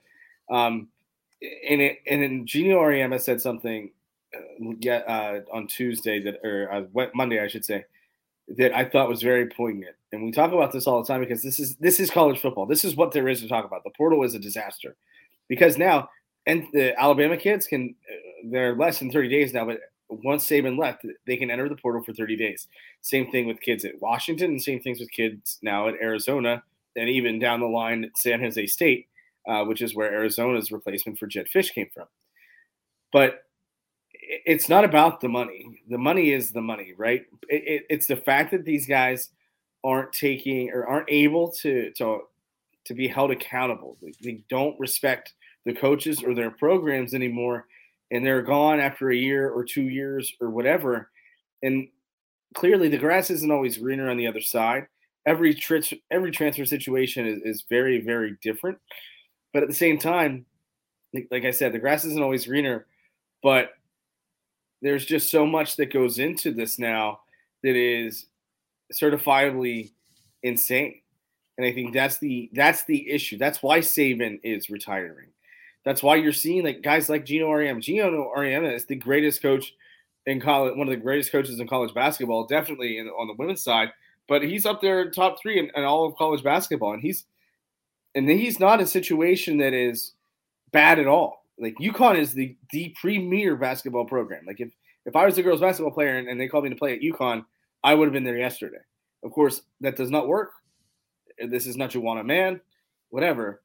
Um, 0.50 0.88
and 1.68 1.80
it 1.80 1.98
and 2.06 2.22
then 2.22 2.46
Geno 2.46 2.78
Auriemma 2.80 3.20
said 3.20 3.40
something 3.40 3.90
uh, 4.34 4.72
yeah, 4.78 4.98
uh, 4.98 5.40
on 5.52 5.66
Tuesday 5.66 6.20
that 6.22 6.40
or 6.44 6.70
uh, 6.70 7.06
Monday 7.14 7.42
I 7.42 7.48
should 7.48 7.64
say 7.64 7.86
that 8.56 8.76
I 8.76 8.84
thought 8.84 9.08
was 9.08 9.22
very 9.22 9.46
poignant. 9.46 9.96
And 10.12 10.24
we 10.24 10.30
talk 10.30 10.52
about 10.52 10.72
this 10.72 10.86
all 10.86 11.02
the 11.02 11.06
time 11.06 11.20
because 11.20 11.42
this 11.42 11.58
is 11.58 11.76
this 11.76 12.00
is 12.00 12.10
college 12.10 12.40
football. 12.40 12.66
This 12.66 12.84
is 12.84 12.96
what 12.96 13.12
there 13.12 13.28
is 13.28 13.40
to 13.40 13.48
talk 13.48 13.64
about. 13.64 13.84
The 13.84 13.90
portal 13.90 14.22
is 14.22 14.34
a 14.34 14.38
disaster 14.38 14.96
because 15.48 15.78
now 15.78 16.08
and 16.46 16.66
the 16.72 16.98
Alabama 17.00 17.36
kids 17.36 17.66
can 17.66 17.94
uh, 18.10 18.50
they're 18.50 18.76
less 18.76 18.98
than 18.98 19.10
30 19.10 19.28
days 19.28 19.54
now, 19.54 19.64
but 19.64 19.80
once 20.08 20.46
Saban 20.46 20.78
left, 20.78 21.06
they 21.26 21.36
can 21.36 21.50
enter 21.50 21.68
the 21.68 21.76
portal 21.76 22.02
for 22.04 22.12
30 22.12 22.36
days. 22.36 22.68
Same 23.00 23.30
thing 23.30 23.46
with 23.46 23.60
kids 23.60 23.84
at 23.84 24.00
Washington, 24.00 24.50
and 24.50 24.62
same 24.62 24.80
things 24.80 25.00
with 25.00 25.10
kids 25.10 25.58
now 25.62 25.88
at 25.88 25.94
Arizona, 26.00 26.62
and 26.94 27.08
even 27.08 27.38
down 27.38 27.60
the 27.60 27.66
line 27.66 28.04
at 28.04 28.16
San 28.18 28.40
Jose 28.40 28.66
State 28.66 29.08
uh, 29.46 29.64
which 29.64 29.82
is 29.82 29.94
where 29.94 30.12
Arizona's 30.12 30.72
replacement 30.72 31.18
for 31.18 31.26
Jedd 31.26 31.48
Fisch 31.48 31.72
came 31.72 31.88
from. 31.92 32.06
But 33.12 33.44
it's 34.26 34.68
not 34.68 34.84
about 34.84 35.20
the 35.20 35.28
money. 35.28 35.82
The 35.88 35.98
money 35.98 36.32
is 36.32 36.50
the 36.50 36.60
money, 36.60 36.94
right? 36.96 37.22
It, 37.48 37.62
it, 37.66 37.86
it's 37.90 38.06
the 38.06 38.16
fact 38.16 38.50
that 38.52 38.64
these 38.64 38.86
guys 38.86 39.30
aren't 39.82 40.12
taking 40.12 40.70
or 40.70 40.86
aren't 40.86 41.10
able 41.10 41.50
to 41.50 41.90
to 41.92 42.20
to 42.84 42.94
be 42.94 43.08
held 43.08 43.30
accountable. 43.30 43.96
They, 44.02 44.12
they 44.22 44.44
don't 44.48 44.78
respect 44.78 45.34
the 45.64 45.74
coaches 45.74 46.22
or 46.22 46.34
their 46.34 46.50
programs 46.50 47.14
anymore, 47.14 47.66
and 48.10 48.24
they're 48.24 48.42
gone 48.42 48.80
after 48.80 49.10
a 49.10 49.16
year 49.16 49.50
or 49.50 49.64
two 49.64 49.88
years 49.88 50.32
or 50.40 50.50
whatever. 50.50 51.10
And 51.62 51.88
clearly, 52.54 52.88
the 52.88 52.98
grass 52.98 53.30
isn't 53.30 53.50
always 53.50 53.78
greener 53.78 54.10
on 54.10 54.16
the 54.16 54.26
other 54.26 54.42
side. 54.42 54.86
Every 55.26 55.58
every 56.10 56.30
transfer 56.30 56.64
situation 56.64 57.26
is, 57.26 57.40
is 57.42 57.64
very 57.68 58.00
very 58.00 58.36
different. 58.42 58.78
But 59.52 59.62
at 59.62 59.68
the 59.68 59.74
same 59.74 59.98
time, 59.98 60.46
like 61.30 61.44
I 61.44 61.52
said, 61.52 61.72
the 61.72 61.78
grass 61.78 62.04
isn't 62.04 62.22
always 62.22 62.46
greener, 62.46 62.86
but 63.42 63.70
there's 64.84 65.06
just 65.06 65.30
so 65.30 65.46
much 65.46 65.76
that 65.76 65.92
goes 65.92 66.18
into 66.18 66.52
this 66.52 66.78
now 66.78 67.20
that 67.62 67.74
is 67.74 68.26
certifiably 68.92 69.92
insane. 70.42 71.00
And 71.56 71.66
I 71.66 71.72
think 71.72 71.94
that's 71.94 72.18
the 72.18 72.50
that's 72.52 72.84
the 72.84 73.10
issue. 73.10 73.38
That's 73.38 73.62
why 73.62 73.78
Saban 73.78 74.40
is 74.44 74.68
retiring. 74.68 75.28
That's 75.86 76.02
why 76.02 76.16
you're 76.16 76.32
seeing 76.32 76.64
like 76.64 76.82
guys 76.82 77.08
like 77.08 77.24
Geno 77.24 77.48
Auriemma. 77.48 77.80
Geno 77.80 78.30
Auriemma 78.36 78.74
is 78.74 78.84
the 78.84 78.96
greatest 78.96 79.40
coach 79.40 79.72
in 80.26 80.38
college, 80.38 80.76
one 80.76 80.86
of 80.86 80.92
the 80.92 81.00
greatest 81.00 81.32
coaches 81.32 81.60
in 81.60 81.66
college 81.66 81.94
basketball, 81.94 82.46
definitely 82.46 82.98
in, 82.98 83.08
on 83.08 83.26
the 83.26 83.34
women's 83.38 83.62
side. 83.62 83.88
But 84.28 84.42
he's 84.42 84.66
up 84.66 84.82
there 84.82 85.10
top 85.10 85.40
three 85.40 85.58
in, 85.58 85.70
in 85.74 85.84
all 85.84 86.06
of 86.06 86.16
college 86.16 86.42
basketball, 86.42 86.92
and 86.92 87.02
he's 87.02 87.24
and 88.14 88.28
he's 88.28 88.60
not 88.60 88.82
a 88.82 88.86
situation 88.86 89.58
that 89.58 89.72
is 89.72 90.12
bad 90.72 90.98
at 90.98 91.06
all. 91.06 91.43
Like 91.58 91.74
UConn 91.80 92.18
is 92.18 92.32
the 92.32 92.56
the 92.72 92.94
premier 93.00 93.56
basketball 93.56 94.04
program. 94.04 94.44
Like 94.46 94.60
if 94.60 94.70
if 95.06 95.16
I 95.16 95.24
was 95.24 95.38
a 95.38 95.42
girls 95.42 95.60
basketball 95.60 95.92
player 95.92 96.16
and, 96.16 96.28
and 96.28 96.40
they 96.40 96.48
called 96.48 96.64
me 96.64 96.70
to 96.70 96.76
play 96.76 96.94
at 96.94 97.00
UConn, 97.00 97.44
I 97.82 97.94
would 97.94 98.06
have 98.06 98.12
been 98.12 98.24
there 98.24 98.38
yesterday. 98.38 98.78
Of 99.22 99.32
course, 99.32 99.62
that 99.80 99.96
does 99.96 100.10
not 100.10 100.28
work. 100.28 100.52
This 101.38 101.66
is 101.66 101.76
not 101.76 101.94
you 101.94 102.00
want 102.00 102.20
a 102.20 102.24
man, 102.24 102.60
whatever. 103.10 103.62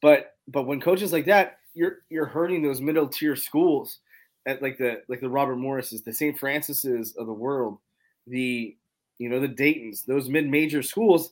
But 0.00 0.36
but 0.46 0.66
when 0.66 0.80
coaches 0.80 1.12
like 1.12 1.26
that, 1.26 1.58
you're 1.74 1.98
you're 2.08 2.26
hurting 2.26 2.62
those 2.62 2.80
middle 2.80 3.08
tier 3.08 3.36
schools 3.36 3.98
at 4.46 4.62
like 4.62 4.78
the 4.78 5.02
like 5.08 5.20
the 5.20 5.28
Robert 5.28 5.56
Morrises, 5.56 6.02
the 6.02 6.12
St. 6.12 6.38
Francis's 6.38 7.16
of 7.16 7.26
the 7.26 7.32
world, 7.32 7.78
the 8.26 8.76
you 9.18 9.28
know 9.28 9.40
the 9.40 9.48
Dayton's, 9.48 10.02
those 10.02 10.28
mid 10.28 10.48
major 10.48 10.82
schools 10.82 11.30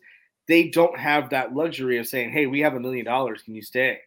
they 0.49 0.68
don't 0.68 0.99
have 0.99 1.31
that 1.31 1.55
luxury 1.55 1.99
of 1.99 2.07
saying, 2.07 2.31
"Hey, 2.31 2.46
we 2.46 2.61
have 2.61 2.75
a 2.75 2.81
million 2.81 3.05
dollars. 3.05 3.42
Can 3.42 3.55
you 3.55 3.62
stay?" 3.62 4.01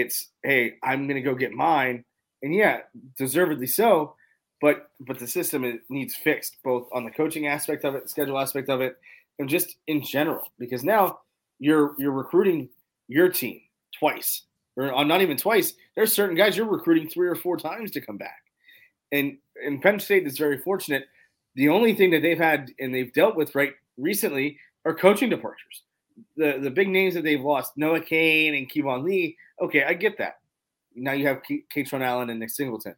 It's, 0.00 0.30
"Hey, 0.42 0.74
I'm 0.82 1.08
to 1.08 1.20
go 1.20 1.34
get 1.34 1.52
mine," 1.52 2.04
and 2.42 2.54
yeah, 2.54 2.80
deservedly 3.16 3.66
so. 3.66 4.14
but 4.60 4.90
but 5.00 5.18
the 5.18 5.26
system 5.26 5.80
needs 5.88 6.14
fixed 6.14 6.56
both 6.64 6.88
on 6.92 7.04
the 7.04 7.10
coaching 7.10 7.46
aspect 7.46 7.84
of 7.84 7.94
it, 7.94 8.08
schedule 8.08 8.38
aspect 8.38 8.68
of 8.68 8.80
it, 8.80 8.96
and 9.38 9.48
just 9.48 9.76
in 9.86 10.02
general. 10.02 10.48
Because 10.58 10.82
now 10.84 11.20
you're 11.58 11.94
you're 11.98 12.12
recruiting 12.12 12.68
your 13.08 13.28
team 13.28 13.60
twice, 13.98 14.42
or 14.76 14.94
uh, 14.94 15.04
not 15.04 15.20
even 15.22 15.36
twice. 15.36 15.74
There's 15.94 16.12
certain 16.12 16.36
guys 16.36 16.56
you're 16.56 16.66
recruiting 16.66 17.08
three 17.08 17.28
or 17.28 17.36
four 17.36 17.56
times 17.56 17.90
to 17.92 18.00
come 18.00 18.16
back, 18.16 18.42
and 19.12 19.38
and 19.64 19.82
Penn 19.82 20.00
State 20.00 20.26
is 20.26 20.38
very 20.38 20.58
fortunate. 20.58 21.04
The 21.54 21.68
only 21.70 21.94
thing 21.94 22.10
that 22.10 22.22
they've 22.22 22.38
had 22.38 22.70
and 22.78 22.94
they've 22.94 23.12
dealt 23.12 23.36
with 23.36 23.54
right 23.54 23.72
recently 23.96 24.58
are 24.84 24.94
coaching 24.94 25.30
departures. 25.30 25.82
The 26.36 26.58
the 26.60 26.70
big 26.70 26.88
names 26.88 27.14
that 27.14 27.24
they've 27.24 27.40
lost, 27.40 27.72
Noah 27.76 28.00
Cain 28.00 28.54
and 28.54 28.70
Keyvone 28.70 29.04
Lee. 29.04 29.36
Okay, 29.60 29.84
I 29.84 29.94
get 29.94 30.18
that. 30.18 30.38
Now 30.94 31.12
you 31.12 31.26
have 31.26 31.42
Kaytron 31.42 32.02
Allen 32.02 32.30
and 32.30 32.40
Nick 32.40 32.50
Singleton. 32.50 32.94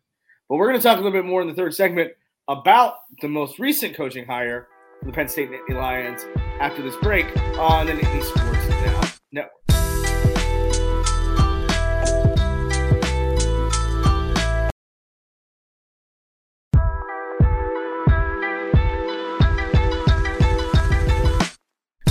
But 0.49 0.57
we're 0.57 0.69
going 0.69 0.81
to 0.81 0.83
talk 0.83 0.99
a 0.99 1.03
little 1.03 1.13
bit 1.13 1.27
more 1.27 1.43
in 1.43 1.49
the 1.49 1.55
third 1.55 1.75
segment 1.75 2.13
about 2.49 2.95
the 3.21 3.29
most 3.29 3.59
recent 3.59 3.95
coaching 3.95 4.25
hire 4.25 4.69
for 5.01 5.07
the 5.07 5.13
Penn 5.13 5.29
State 5.29 5.51
Lions 5.69 6.25
after 6.61 6.83
this 6.83 6.97
break 7.03 7.27
on 7.59 7.87
the 7.87 7.93
Nittany 7.93 8.23
Sports 8.23 8.69
Now 8.69 9.03
Network. 9.33 9.68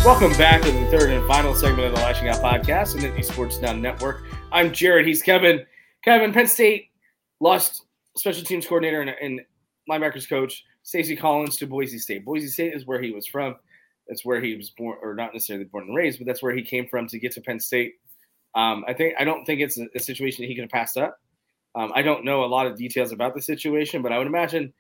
Welcome 0.07 0.31
back 0.37 0.61
to 0.61 0.71
the 0.71 0.85
third 0.85 1.09
and 1.09 1.27
final 1.27 1.53
segment 1.53 1.89
of 1.89 1.95
the 1.95 1.99
Lasching 1.99 2.29
Out 2.29 2.41
podcast 2.41 2.95
on 2.95 3.13
the 3.13 3.21
Sports 3.21 3.59
Now 3.59 3.73
Network. 3.73 4.23
I'm 4.53 4.71
Jarrod. 4.71 5.05
He's 5.05 5.21
Kevin. 5.21 5.65
Kevin, 6.01 6.31
Penn 6.31 6.47
State 6.47 6.91
lost 7.41 7.83
special 8.15 8.45
teams 8.45 8.65
coordinator 8.65 9.01
and, 9.01 9.09
and 9.09 9.41
linebackers 9.91 10.27
coach 10.29 10.63
Stacy 10.83 11.13
Collins 11.13 11.57
to 11.57 11.67
Boise 11.67 11.99
State. 11.99 12.23
Boise 12.23 12.47
State 12.47 12.73
is 12.73 12.85
where 12.85 13.01
he 13.01 13.11
was 13.11 13.27
from. 13.27 13.57
That's 14.07 14.23
where 14.23 14.39
he 14.39 14.55
was 14.55 14.69
born, 14.69 14.97
or 15.01 15.13
not 15.13 15.33
necessarily 15.33 15.65
born 15.65 15.87
and 15.87 15.95
raised, 15.95 16.19
but 16.19 16.25
that's 16.25 16.41
where 16.41 16.55
he 16.55 16.61
came 16.61 16.87
from 16.87 17.07
to 17.07 17.19
get 17.19 17.33
to 17.33 17.41
Penn 17.41 17.59
State. 17.59 17.95
Um, 18.55 18.85
I 18.87 18.93
think 18.93 19.15
I 19.19 19.25
don't 19.25 19.43
think 19.43 19.59
it's 19.59 19.77
a, 19.77 19.87
a 19.93 19.99
situation 19.99 20.41
that 20.41 20.47
he 20.47 20.55
could 20.55 20.63
have 20.63 20.71
passed 20.71 20.95
up. 20.95 21.19
Um, 21.75 21.91
I 21.93 22.01
don't 22.01 22.23
know 22.23 22.45
a 22.45 22.47
lot 22.47 22.65
of 22.65 22.77
details 22.77 23.11
about 23.11 23.35
the 23.35 23.41
situation, 23.41 24.01
but 24.01 24.13
I 24.13 24.19
would 24.19 24.27
imagine 24.27 24.73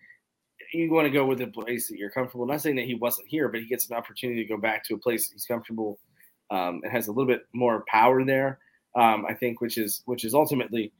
you 0.73 0.91
want 0.91 1.05
to 1.05 1.11
go 1.11 1.25
with 1.25 1.41
a 1.41 1.47
place 1.47 1.87
that 1.89 1.97
you're 1.97 2.09
comfortable. 2.09 2.45
Not 2.45 2.61
saying 2.61 2.75
that 2.77 2.85
he 2.85 2.95
wasn't 2.95 3.27
here, 3.27 3.49
but 3.49 3.61
he 3.61 3.67
gets 3.67 3.89
an 3.89 3.95
opportunity 3.95 4.43
to 4.43 4.47
go 4.47 4.57
back 4.57 4.83
to 4.85 4.95
a 4.95 4.97
place 4.97 5.31
he's 5.31 5.45
comfortable 5.45 5.99
um, 6.51 6.81
and 6.83 6.91
has 6.91 7.07
a 7.07 7.11
little 7.11 7.27
bit 7.27 7.43
more 7.53 7.83
power 7.87 8.23
there. 8.23 8.59
Um, 8.95 9.25
I 9.27 9.33
think, 9.33 9.61
which 9.61 9.77
is 9.77 10.01
which 10.05 10.23
is 10.23 10.33
ultimately 10.33 10.91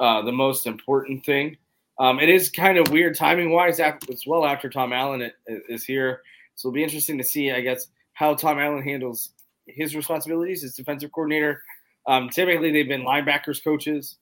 uh, 0.00 0.22
the 0.22 0.32
most 0.32 0.66
important 0.66 1.24
thing. 1.24 1.56
Um, 2.00 2.18
it 2.18 2.28
is 2.28 2.50
kind 2.50 2.78
of 2.78 2.90
weird 2.90 3.16
timing 3.16 3.50
wise 3.50 3.78
as 3.78 4.24
well 4.26 4.44
after 4.44 4.68
Tom 4.68 4.92
Allen 4.92 5.30
is 5.46 5.84
here. 5.84 6.22
So 6.56 6.68
it'll 6.68 6.74
be 6.74 6.82
interesting 6.82 7.18
to 7.18 7.24
see, 7.24 7.52
I 7.52 7.60
guess, 7.60 7.86
how 8.14 8.34
Tom 8.34 8.58
Allen 8.58 8.82
handles 8.82 9.30
his 9.66 9.94
responsibilities 9.94 10.64
as 10.64 10.74
defensive 10.74 11.12
coordinator. 11.12 11.62
Um, 12.06 12.28
typically, 12.28 12.72
they've 12.72 12.88
been 12.88 13.04
linebackers 13.04 13.62
coaches. 13.62 14.18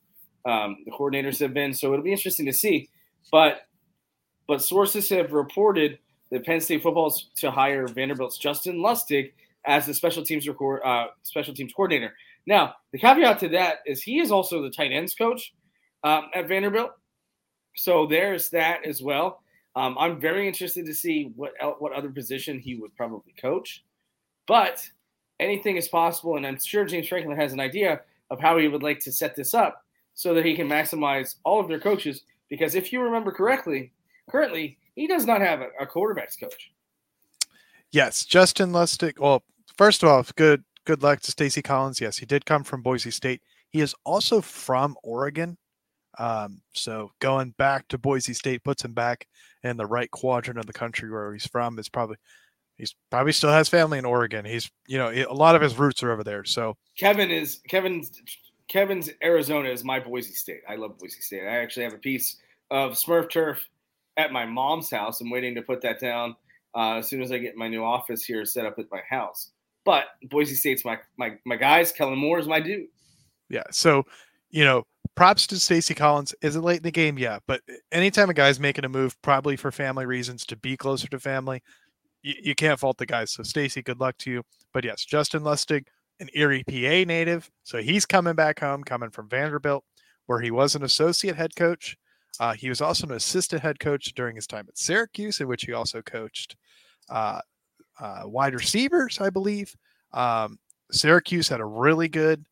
Um, 0.46 0.78
the 0.84 0.92
coordinators 0.92 1.40
have 1.40 1.54
been. 1.54 1.72
So 1.72 1.92
it'll 1.92 2.04
be 2.04 2.12
interesting 2.12 2.46
to 2.46 2.52
see. 2.52 2.88
But 3.30 3.62
but 4.46 4.62
sources 4.62 5.08
have 5.10 5.32
reported 5.32 5.98
that 6.30 6.44
Penn 6.44 6.60
State 6.60 6.82
football 6.82 7.08
is 7.08 7.28
to 7.36 7.50
hire 7.50 7.86
Vanderbilt's 7.86 8.38
Justin 8.38 8.76
Lustig 8.78 9.32
as 9.66 9.86
the 9.86 9.94
special 9.94 10.24
teams 10.24 10.48
record, 10.48 10.82
uh, 10.82 11.08
special 11.22 11.54
teams 11.54 11.72
coordinator. 11.72 12.14
Now, 12.46 12.74
the 12.90 12.98
caveat 12.98 13.38
to 13.40 13.48
that 13.50 13.78
is 13.86 14.02
he 14.02 14.18
is 14.18 14.32
also 14.32 14.62
the 14.62 14.70
tight 14.70 14.92
ends 14.92 15.14
coach 15.14 15.54
um, 16.02 16.28
at 16.34 16.48
Vanderbilt. 16.48 16.92
So 17.76 18.06
there's 18.06 18.50
that 18.50 18.84
as 18.84 19.02
well. 19.02 19.42
Um, 19.76 19.96
I'm 19.98 20.20
very 20.20 20.46
interested 20.46 20.84
to 20.86 20.94
see 20.94 21.32
what 21.34 21.52
what 21.80 21.92
other 21.92 22.10
position 22.10 22.58
he 22.58 22.74
would 22.74 22.94
probably 22.94 23.32
coach, 23.40 23.84
but 24.46 24.86
anything 25.40 25.76
is 25.76 25.88
possible, 25.88 26.36
and 26.36 26.46
I'm 26.46 26.58
sure 26.58 26.84
James 26.84 27.08
Franklin 27.08 27.38
has 27.38 27.54
an 27.54 27.60
idea 27.60 28.02
of 28.30 28.38
how 28.38 28.58
he 28.58 28.68
would 28.68 28.82
like 28.82 29.00
to 29.00 29.12
set 29.12 29.34
this 29.34 29.54
up 29.54 29.84
so 30.14 30.34
that 30.34 30.44
he 30.44 30.54
can 30.54 30.68
maximize 30.68 31.36
all 31.44 31.58
of 31.58 31.68
their 31.68 31.80
coaches. 31.80 32.24
Because 32.50 32.74
if 32.74 32.92
you 32.92 33.00
remember 33.00 33.32
correctly, 33.32 33.92
currently 34.32 34.78
he 34.96 35.06
does 35.06 35.26
not 35.26 35.42
have 35.42 35.60
a, 35.60 35.68
a 35.80 35.86
quarterbacks 35.86 36.40
coach. 36.40 36.72
Yes, 37.92 38.24
Justin 38.24 38.72
Lustig. 38.72 39.18
Well, 39.18 39.42
first 39.76 40.02
of 40.02 40.08
all, 40.08 40.24
good 40.34 40.64
good 40.86 41.02
luck 41.02 41.20
to 41.20 41.30
Stacy 41.30 41.62
Collins. 41.62 42.00
Yes, 42.00 42.16
he 42.16 42.26
did 42.26 42.46
come 42.46 42.64
from 42.64 42.82
Boise 42.82 43.10
State. 43.10 43.42
He 43.68 43.80
is 43.80 43.94
also 44.04 44.40
from 44.40 44.96
Oregon. 45.02 45.58
Um, 46.18 46.60
so 46.74 47.10
going 47.20 47.50
back 47.58 47.88
to 47.88 47.98
Boise 47.98 48.34
State 48.34 48.64
puts 48.64 48.84
him 48.84 48.92
back 48.92 49.26
in 49.62 49.76
the 49.76 49.86
right 49.86 50.10
quadrant 50.10 50.58
of 50.58 50.66
the 50.66 50.72
country 50.72 51.10
where 51.10 51.32
he's 51.32 51.46
from. 51.46 51.78
It's 51.78 51.88
probably 51.88 52.16
he's 52.76 52.94
probably 53.10 53.32
still 53.32 53.50
has 53.52 53.68
family 53.68 53.98
in 53.98 54.04
Oregon. 54.04 54.44
He's 54.44 54.70
you 54.86 54.98
know 54.98 55.10
a 55.10 55.34
lot 55.34 55.54
of 55.54 55.62
his 55.62 55.78
roots 55.78 56.02
are 56.02 56.10
over 56.10 56.24
there. 56.24 56.44
So 56.44 56.76
Kevin 56.98 57.30
is 57.30 57.60
Kevin's 57.68 58.10
Kevin's 58.68 59.10
Arizona 59.22 59.68
is 59.68 59.84
my 59.84 60.00
Boise 60.00 60.32
State. 60.32 60.62
I 60.68 60.76
love 60.76 60.98
Boise 60.98 61.20
State. 61.20 61.42
I 61.42 61.58
actually 61.58 61.84
have 61.84 61.94
a 61.94 61.98
piece 61.98 62.38
of 62.70 62.92
Smurf 62.92 63.30
turf 63.30 63.62
at 64.16 64.32
my 64.32 64.44
mom's 64.44 64.90
house. 64.90 65.20
I'm 65.20 65.30
waiting 65.30 65.54
to 65.54 65.62
put 65.62 65.80
that 65.82 66.00
down 66.00 66.36
uh, 66.74 66.96
as 66.96 67.08
soon 67.08 67.22
as 67.22 67.32
I 67.32 67.38
get 67.38 67.56
my 67.56 67.68
new 67.68 67.84
office 67.84 68.24
here 68.24 68.44
set 68.44 68.66
up 68.66 68.78
at 68.78 68.86
my 68.90 69.00
house. 69.08 69.50
But 69.84 70.04
Boise 70.30 70.54
State's 70.54 70.84
my 70.84 70.98
my 71.16 71.36
my 71.44 71.56
guys. 71.56 71.92
Kellen 71.92 72.18
Moore 72.18 72.38
is 72.38 72.46
my 72.46 72.60
dude. 72.60 72.86
Yeah. 73.48 73.64
So 73.70 74.04
you 74.50 74.64
know 74.64 74.84
props 75.14 75.46
to 75.48 75.58
Stacy 75.58 75.94
Collins. 75.94 76.34
Is 76.42 76.56
it 76.56 76.60
late 76.60 76.78
in 76.78 76.82
the 76.84 76.90
game? 76.90 77.18
Yeah, 77.18 77.38
but 77.46 77.60
anytime 77.90 78.30
a 78.30 78.34
guy's 78.34 78.60
making 78.60 78.84
a 78.84 78.88
move, 78.88 79.20
probably 79.22 79.56
for 79.56 79.70
family 79.70 80.06
reasons 80.06 80.44
to 80.46 80.56
be 80.56 80.76
closer 80.76 81.08
to 81.08 81.18
family, 81.18 81.62
you, 82.22 82.34
you 82.42 82.54
can't 82.54 82.78
fault 82.78 82.98
the 82.98 83.06
guys. 83.06 83.30
So 83.32 83.42
Stacy, 83.42 83.82
good 83.82 84.00
luck 84.00 84.16
to 84.18 84.30
you. 84.30 84.42
But 84.72 84.84
yes, 84.84 85.04
Justin 85.04 85.42
Lustig, 85.42 85.86
an 86.20 86.28
Erie, 86.34 86.64
PA 86.64 87.06
native, 87.06 87.50
so 87.62 87.78
he's 87.78 88.06
coming 88.06 88.34
back 88.34 88.60
home, 88.60 88.84
coming 88.84 89.10
from 89.10 89.28
Vanderbilt, 89.28 89.84
where 90.26 90.40
he 90.40 90.50
was 90.50 90.74
an 90.74 90.82
associate 90.82 91.36
head 91.36 91.56
coach. 91.56 91.96
Uh, 92.40 92.54
he 92.54 92.68
was 92.68 92.80
also 92.80 93.06
an 93.06 93.12
assistant 93.12 93.62
head 93.62 93.78
coach 93.78 94.12
during 94.14 94.36
his 94.36 94.46
time 94.46 94.66
at 94.68 94.78
Syracuse, 94.78 95.40
in 95.40 95.48
which 95.48 95.64
he 95.64 95.72
also 95.72 96.02
coached 96.02 96.56
uh, 97.10 97.40
uh, 98.00 98.22
wide 98.24 98.54
receivers, 98.54 99.20
I 99.20 99.30
believe. 99.30 99.74
Um, 100.12 100.58
Syracuse 100.90 101.48
had 101.48 101.60
a 101.60 101.64
really 101.64 102.08
good 102.08 102.44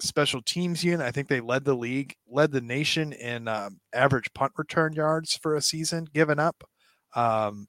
special 0.00 0.42
teams 0.42 0.84
unit. 0.84 1.06
I 1.06 1.10
think 1.10 1.28
they 1.28 1.40
led 1.40 1.64
the 1.64 1.74
league, 1.74 2.14
led 2.28 2.52
the 2.52 2.60
nation 2.60 3.12
in 3.12 3.48
um, 3.48 3.80
average 3.92 4.32
punt 4.34 4.52
return 4.56 4.92
yards 4.92 5.36
for 5.36 5.54
a 5.54 5.62
season 5.62 6.06
given 6.12 6.38
up. 6.38 6.64
Um, 7.14 7.68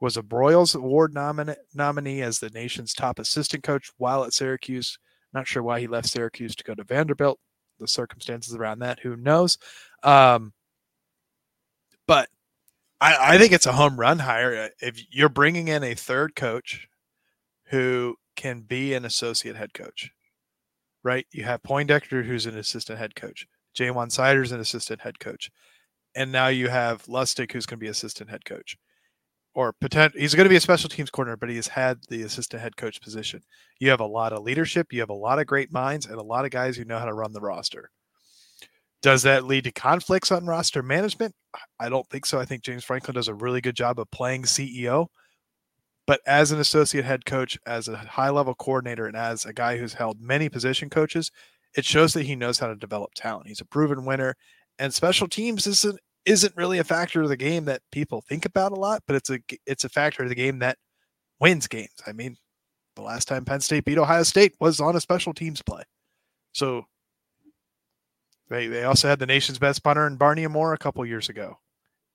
was 0.00 0.16
a 0.16 0.22
Broyles 0.22 0.74
Award 0.76 1.14
nominee, 1.14 1.54
nominee 1.72 2.20
as 2.20 2.38
the 2.38 2.50
nation's 2.50 2.92
top 2.92 3.18
assistant 3.18 3.62
coach 3.62 3.90
while 3.96 4.24
at 4.24 4.34
Syracuse. 4.34 4.98
Not 5.32 5.46
sure 5.46 5.62
why 5.62 5.80
he 5.80 5.86
left 5.86 6.08
Syracuse 6.08 6.54
to 6.56 6.64
go 6.64 6.74
to 6.74 6.84
Vanderbilt. 6.84 7.38
The 7.80 7.88
circumstances 7.88 8.54
around 8.54 8.80
that, 8.80 9.00
who 9.00 9.16
knows? 9.16 9.58
Um, 10.02 10.52
but 12.06 12.28
I, 13.00 13.34
I 13.34 13.38
think 13.38 13.52
it's 13.52 13.66
a 13.66 13.72
home 13.72 13.98
run 13.98 14.18
hire. 14.18 14.54
Uh, 14.54 14.68
if 14.80 15.02
you're 15.10 15.28
bringing 15.28 15.68
in 15.68 15.82
a 15.82 15.94
third 15.94 16.34
coach 16.34 16.88
who 17.66 18.16
can 18.36 18.62
be 18.62 18.94
an 18.94 19.04
associate 19.04 19.56
head 19.56 19.74
coach, 19.74 20.10
right? 21.02 21.26
You 21.32 21.44
have 21.44 21.62
Poindexter, 21.62 22.22
who's 22.22 22.46
an 22.46 22.56
assistant 22.56 22.98
head 22.98 23.14
coach. 23.14 23.46
Ja'Juan 23.76 24.10
Seider's 24.10 24.52
an 24.52 24.60
assistant 24.60 25.00
head 25.00 25.18
coach. 25.18 25.50
And 26.14 26.30
now 26.30 26.48
you 26.48 26.68
have 26.68 27.04
Lustig, 27.06 27.52
who's 27.52 27.66
going 27.66 27.78
to 27.78 27.84
be 27.84 27.90
assistant 27.90 28.30
head 28.30 28.44
coach. 28.44 28.76
Or 29.54 29.72
potential, 29.72 30.20
he's 30.20 30.34
going 30.34 30.46
to 30.46 30.50
be 30.50 30.56
a 30.56 30.60
special 30.60 30.88
teams 30.88 31.10
corner, 31.10 31.36
but 31.36 31.48
he 31.48 31.56
has 31.56 31.68
had 31.68 31.98
the 32.08 32.22
assistant 32.22 32.62
head 32.62 32.76
coach 32.76 33.00
position. 33.00 33.42
You 33.78 33.90
have 33.90 34.00
a 34.00 34.06
lot 34.06 34.32
of 34.32 34.42
leadership, 34.42 34.92
you 34.92 35.00
have 35.00 35.10
a 35.10 35.14
lot 35.14 35.38
of 35.38 35.46
great 35.46 35.72
minds, 35.72 36.06
and 36.06 36.16
a 36.16 36.22
lot 36.22 36.44
of 36.44 36.50
guys 36.50 36.76
who 36.76 36.84
know 36.84 36.98
how 36.98 37.04
to 37.04 37.14
run 37.14 37.32
the 37.32 37.40
roster. 37.40 37.90
Does 39.04 39.22
that 39.24 39.44
lead 39.44 39.64
to 39.64 39.70
conflicts 39.70 40.32
on 40.32 40.46
roster 40.46 40.82
management? 40.82 41.34
I 41.78 41.90
don't 41.90 42.08
think 42.08 42.24
so. 42.24 42.40
I 42.40 42.46
think 42.46 42.62
James 42.62 42.84
Franklin 42.84 43.14
does 43.14 43.28
a 43.28 43.34
really 43.34 43.60
good 43.60 43.76
job 43.76 44.00
of 44.00 44.10
playing 44.10 44.44
CEO. 44.44 45.08
But 46.06 46.22
as 46.26 46.52
an 46.52 46.58
associate 46.58 47.04
head 47.04 47.26
coach, 47.26 47.58
as 47.66 47.86
a 47.86 47.98
high 47.98 48.30
level 48.30 48.54
coordinator, 48.54 49.06
and 49.06 49.14
as 49.14 49.44
a 49.44 49.52
guy 49.52 49.76
who's 49.76 49.92
held 49.92 50.22
many 50.22 50.48
position 50.48 50.88
coaches, 50.88 51.30
it 51.76 51.84
shows 51.84 52.14
that 52.14 52.22
he 52.22 52.34
knows 52.34 52.58
how 52.58 52.66
to 52.66 52.76
develop 52.76 53.10
talent. 53.14 53.46
He's 53.46 53.60
a 53.60 53.66
proven 53.66 54.06
winner, 54.06 54.36
and 54.78 54.92
special 54.94 55.28
teams 55.28 55.66
isn't 55.66 56.00
isn't 56.24 56.56
really 56.56 56.78
a 56.78 56.84
factor 56.84 57.20
of 57.20 57.28
the 57.28 57.36
game 57.36 57.66
that 57.66 57.82
people 57.92 58.22
think 58.22 58.46
about 58.46 58.72
a 58.72 58.76
lot, 58.76 59.02
but 59.06 59.16
it's 59.16 59.28
a 59.28 59.38
it's 59.66 59.84
a 59.84 59.90
factor 59.90 60.22
of 60.22 60.30
the 60.30 60.34
game 60.34 60.60
that 60.60 60.78
wins 61.40 61.66
games. 61.66 61.92
I 62.06 62.12
mean, 62.12 62.38
the 62.96 63.02
last 63.02 63.28
time 63.28 63.44
Penn 63.44 63.60
State 63.60 63.84
beat 63.84 63.98
Ohio 63.98 64.22
State 64.22 64.54
was 64.60 64.80
on 64.80 64.96
a 64.96 65.00
special 65.00 65.34
teams 65.34 65.60
play. 65.60 65.82
So 66.52 66.86
they 68.54 68.66
they 68.66 68.84
also 68.84 69.08
had 69.08 69.18
the 69.18 69.26
nation's 69.26 69.58
best 69.58 69.82
punter 69.82 70.06
in 70.06 70.16
Barney 70.16 70.46
Moore 70.46 70.72
a 70.72 70.78
couple 70.78 71.04
years 71.04 71.28
ago. 71.28 71.58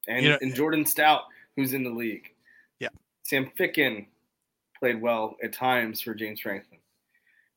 And, 0.07 0.23
you 0.23 0.29
know, 0.31 0.37
and 0.41 0.55
Jordan 0.55 0.85
Stout, 0.85 1.23
who's 1.55 1.73
in 1.73 1.83
the 1.83 1.89
league. 1.89 2.29
Yeah, 2.79 2.89
Sam 3.23 3.51
Ficken 3.59 4.07
played 4.79 5.01
well 5.01 5.35
at 5.43 5.53
times 5.53 6.01
for 6.01 6.13
James 6.13 6.39
Franklin. 6.39 6.79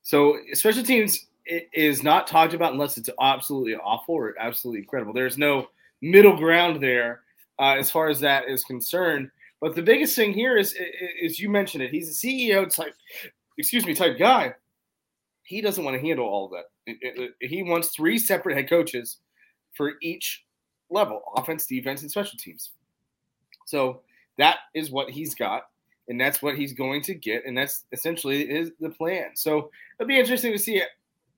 So 0.02 0.38
special 0.52 0.82
teams 0.82 1.26
is 1.72 2.02
not 2.02 2.26
talked 2.26 2.54
about 2.54 2.72
unless 2.72 2.98
it's 2.98 3.10
absolutely 3.20 3.76
awful 3.76 4.14
or 4.14 4.34
absolutely 4.38 4.80
incredible. 4.80 5.12
There's 5.12 5.38
no 5.38 5.68
middle 6.00 6.36
ground 6.36 6.82
there 6.82 7.22
uh, 7.58 7.76
as 7.78 7.90
far 7.90 8.08
as 8.08 8.20
that 8.20 8.48
is 8.48 8.64
concerned. 8.64 9.30
But 9.60 9.76
the 9.76 9.82
biggest 9.82 10.16
thing 10.16 10.32
here 10.32 10.56
is, 10.58 10.76
is 11.20 11.38
you 11.38 11.48
mentioned 11.48 11.84
it. 11.84 11.90
He's 11.90 12.08
a 12.08 12.26
CEO 12.26 12.68
type, 12.74 12.94
excuse 13.56 13.86
me, 13.86 13.94
type 13.94 14.18
guy. 14.18 14.54
He 15.44 15.60
doesn't 15.60 15.84
want 15.84 16.00
to 16.00 16.06
handle 16.06 16.26
all 16.26 16.46
of 16.46 16.52
that. 16.52 17.34
He 17.40 17.62
wants 17.62 17.88
three 17.88 18.18
separate 18.18 18.56
head 18.56 18.68
coaches 18.68 19.18
for 19.74 19.94
each 20.02 20.44
level: 20.90 21.22
offense, 21.36 21.66
defense, 21.66 22.02
and 22.02 22.10
special 22.10 22.38
teams. 22.38 22.70
So 23.66 24.02
that 24.38 24.58
is 24.74 24.90
what 24.90 25.10
he's 25.10 25.34
got, 25.34 25.64
and 26.08 26.20
that's 26.20 26.42
what 26.42 26.56
he's 26.56 26.72
going 26.72 27.02
to 27.02 27.14
get, 27.14 27.44
and 27.46 27.56
that's 27.56 27.84
essentially 27.92 28.42
is 28.42 28.72
the 28.80 28.90
plan. 28.90 29.30
So 29.34 29.70
it'll 29.98 30.08
be 30.08 30.18
interesting 30.18 30.52
to 30.52 30.58
see 30.58 30.82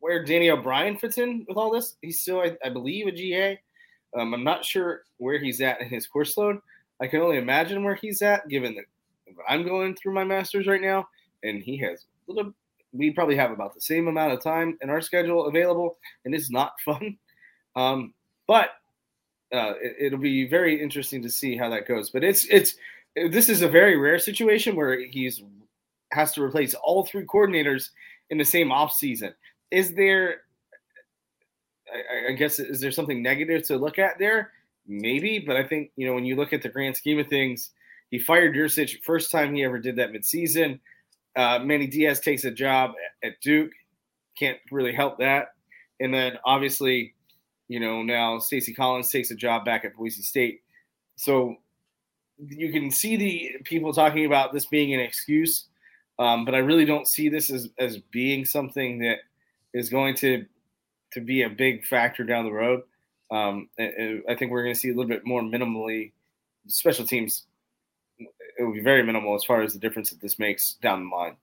where 0.00 0.24
Danny 0.24 0.50
O'Brien 0.50 0.98
fits 0.98 1.18
in 1.18 1.46
with 1.48 1.56
all 1.56 1.72
this. 1.72 1.96
He's 2.02 2.20
still, 2.20 2.40
I, 2.40 2.56
I 2.64 2.68
believe, 2.68 3.06
a 3.06 3.12
GA. 3.12 3.58
Um, 4.16 4.34
I'm 4.34 4.44
not 4.44 4.64
sure 4.64 5.04
where 5.16 5.38
he's 5.38 5.60
at 5.60 5.80
in 5.80 5.88
his 5.88 6.06
course 6.06 6.36
load. 6.36 6.58
I 7.00 7.06
can 7.06 7.20
only 7.20 7.38
imagine 7.38 7.82
where 7.82 7.94
he's 7.94 8.22
at, 8.22 8.48
given 8.48 8.74
that 8.74 8.84
I'm 9.48 9.64
going 9.64 9.94
through 9.96 10.12
my 10.12 10.24
masters 10.24 10.66
right 10.66 10.80
now, 10.80 11.08
and 11.42 11.62
he 11.62 11.76
has 11.78 12.04
a 12.28 12.32
little. 12.32 12.52
We 12.94 13.10
probably 13.10 13.36
have 13.36 13.50
about 13.50 13.74
the 13.74 13.80
same 13.80 14.08
amount 14.08 14.32
of 14.32 14.42
time 14.42 14.78
in 14.80 14.88
our 14.88 15.00
schedule 15.00 15.46
available, 15.46 15.98
and 16.24 16.34
it's 16.34 16.50
not 16.50 16.74
fun. 16.84 17.18
Um, 17.76 18.14
but 18.46 18.70
uh, 19.52 19.74
it, 19.80 20.12
will 20.12 20.20
be 20.20 20.46
very 20.46 20.80
interesting 20.80 21.22
to 21.22 21.30
see 21.30 21.56
how 21.56 21.68
that 21.70 21.88
goes. 21.88 22.10
But 22.10 22.24
it's 22.24 22.44
it's 22.46 22.76
this 23.14 23.48
is 23.48 23.62
a 23.62 23.68
very 23.68 23.96
rare 23.96 24.18
situation 24.18 24.76
where 24.76 25.04
he's 25.06 25.42
has 26.12 26.32
to 26.32 26.42
replace 26.42 26.74
all 26.74 27.04
three 27.04 27.24
coordinators 27.24 27.90
in 28.30 28.38
the 28.38 28.44
same 28.44 28.70
off 28.70 28.92
season. 28.92 29.34
Is 29.70 29.94
there? 29.94 30.42
I, 31.92 32.30
I 32.30 32.32
guess 32.32 32.58
is 32.58 32.80
there 32.80 32.92
something 32.92 33.22
negative 33.22 33.66
to 33.66 33.76
look 33.76 33.98
at 33.98 34.18
there? 34.18 34.52
maybe, 34.86 35.38
but 35.38 35.56
I 35.56 35.64
think 35.64 35.90
you 35.96 36.06
know 36.06 36.14
when 36.14 36.24
you 36.24 36.36
look 36.36 36.52
at 36.52 36.62
the 36.62 36.68
grand 36.68 36.96
scheme 36.96 37.18
of 37.18 37.28
things, 37.28 37.70
he 38.10 38.18
fired 38.18 38.54
Yurcich 38.54 39.02
first 39.02 39.30
time 39.30 39.54
he 39.54 39.64
ever 39.64 39.78
did 39.78 39.96
that 39.96 40.12
midseason. 40.12 40.80
Uh, 41.36 41.58
Manny 41.62 41.86
Diaz 41.86 42.20
takes 42.20 42.44
a 42.44 42.50
job 42.50 42.92
at 43.22 43.40
Duke, 43.40 43.72
can't 44.38 44.58
really 44.70 44.92
help 44.92 45.18
that, 45.18 45.54
and 46.00 46.12
then 46.12 46.38
obviously, 46.44 47.14
you 47.68 47.80
know 47.80 48.02
now 48.02 48.38
Stacy 48.38 48.74
Collins 48.74 49.10
takes 49.10 49.30
a 49.30 49.34
job 49.34 49.64
back 49.64 49.84
at 49.84 49.96
Boise 49.96 50.22
State, 50.22 50.62
so 51.16 51.56
you 52.38 52.72
can 52.72 52.90
see 52.90 53.16
the 53.16 53.52
people 53.64 53.92
talking 53.92 54.26
about 54.26 54.52
this 54.52 54.66
being 54.66 54.92
an 54.92 55.00
excuse, 55.00 55.66
um, 56.18 56.44
but 56.44 56.54
I 56.54 56.58
really 56.58 56.84
don't 56.84 57.08
see 57.08 57.28
this 57.28 57.50
as 57.50 57.68
as 57.78 57.98
being 58.10 58.44
something 58.44 58.98
that 59.00 59.18
is 59.72 59.88
going 59.88 60.14
to 60.16 60.44
to 61.12 61.20
be 61.20 61.42
a 61.42 61.48
big 61.48 61.84
factor 61.84 62.24
down 62.24 62.44
the 62.44 62.52
road. 62.52 62.82
Um, 63.30 63.68
I 63.78 64.34
think 64.36 64.50
we're 64.50 64.62
going 64.62 64.74
to 64.74 64.78
see 64.78 64.90
a 64.90 64.94
little 64.94 65.08
bit 65.08 65.24
more 65.24 65.40
minimally 65.42 66.12
special 66.66 67.06
teams. 67.06 67.46
It 68.58 68.62
will 68.62 68.72
be 68.72 68.80
very 68.80 69.02
minimal 69.02 69.34
as 69.34 69.44
far 69.44 69.62
as 69.62 69.72
the 69.72 69.78
difference 69.78 70.10
that 70.10 70.20
this 70.20 70.38
makes 70.38 70.74
down 70.74 71.08
the 71.08 71.14
line. 71.14 71.36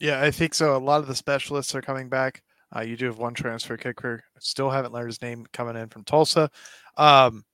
Yeah, 0.00 0.22
I 0.22 0.30
think 0.30 0.54
so. 0.54 0.76
A 0.76 0.78
lot 0.78 1.00
of 1.00 1.08
the 1.08 1.14
specialists 1.14 1.74
are 1.74 1.82
coming 1.82 2.08
back. 2.08 2.42
Uh, 2.74 2.80
you 2.80 2.96
do 2.96 3.06
have 3.06 3.18
one 3.18 3.34
transfer 3.34 3.76
kicker. 3.76 4.22
Still 4.38 4.70
haven't 4.70 4.92
learned 4.92 5.08
his 5.08 5.22
name 5.22 5.46
coming 5.52 5.76
in 5.76 5.88
from 5.88 6.04
Tulsa, 6.04 6.50
um, 6.96 7.44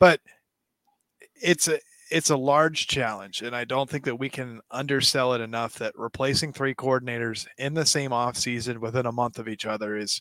but 0.00 0.20
it's 1.34 1.68
a 1.68 1.78
it's 2.10 2.30
a 2.30 2.36
large 2.36 2.88
challenge, 2.88 3.42
and 3.42 3.54
I 3.54 3.64
don't 3.64 3.88
think 3.88 4.04
that 4.04 4.16
we 4.16 4.28
can 4.28 4.60
undersell 4.70 5.34
it 5.34 5.40
enough. 5.40 5.78
That 5.78 5.92
replacing 5.96 6.52
three 6.52 6.74
coordinators 6.74 7.46
in 7.58 7.74
the 7.74 7.86
same 7.86 8.12
off 8.12 8.36
season 8.36 8.80
within 8.80 9.06
a 9.06 9.12
month 9.12 9.38
of 9.38 9.48
each 9.48 9.66
other 9.66 9.96
is 9.96 10.20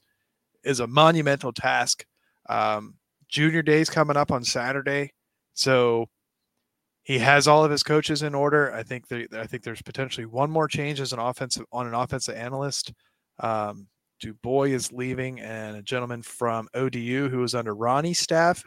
is 0.64 0.80
a 0.80 0.88
monumental 0.88 1.54
task. 1.54 2.06
Um, 2.50 2.96
junior 3.30 3.62
day's 3.62 3.90
coming 3.90 4.18
up 4.18 4.32
on 4.32 4.44
Saturday, 4.44 5.14
so 5.54 6.10
he 7.04 7.18
has 7.20 7.48
all 7.48 7.66
of 7.66 7.72
his 7.72 7.84
coaches 7.84 8.22
in 8.22 8.36
order. 8.36 8.72
I 8.74 8.84
think 8.84 9.08
there, 9.08 9.26
I 9.34 9.48
think 9.48 9.64
there's 9.64 9.82
potentially 9.82 10.26
one 10.26 10.52
more 10.52 10.68
change 10.68 11.00
as 11.00 11.14
an 11.14 11.20
offensive 11.20 11.66
on 11.72 11.88
an 11.88 11.94
offensive 11.94 12.36
analyst. 12.36 12.94
Um, 13.40 13.88
Dubois 14.20 14.70
is 14.70 14.92
leaving, 14.92 15.40
and 15.40 15.78
a 15.78 15.82
gentleman 15.82 16.22
from 16.22 16.68
ODU 16.76 17.30
who 17.30 17.40
was 17.40 17.56
under 17.56 17.74
Rahne's 17.74 18.20
staff, 18.20 18.64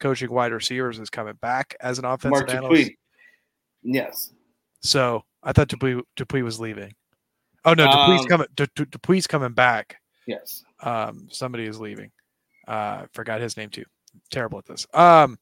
coaching 0.00 0.30
wide 0.30 0.52
receivers, 0.52 0.98
is 0.98 1.08
coming 1.08 1.34
back 1.40 1.74
as 1.80 1.98
an 1.98 2.04
offensive 2.04 2.46
Mark 2.46 2.54
analyst. 2.54 2.92
Yes. 3.82 4.32
So 4.80 5.24
I 5.42 5.52
thought 5.52 5.68
Dupuis, 5.68 6.02
Dupuis 6.16 6.42
was 6.42 6.60
leaving. 6.60 6.92
Oh 7.64 7.72
no, 7.72 7.86
Dupuis 7.86 8.20
um, 8.20 8.26
coming. 8.26 8.46
Dupuis 8.90 9.26
coming 9.26 9.52
back. 9.52 9.96
Yes. 10.26 10.62
Um, 10.82 11.28
somebody 11.30 11.64
is 11.64 11.80
leaving. 11.80 12.10
Uh, 12.68 13.06
forgot 13.14 13.40
his 13.40 13.56
name 13.56 13.70
too. 13.70 13.84
Terrible 14.30 14.58
at 14.58 14.66
this. 14.66 14.86
Um, 14.92 15.38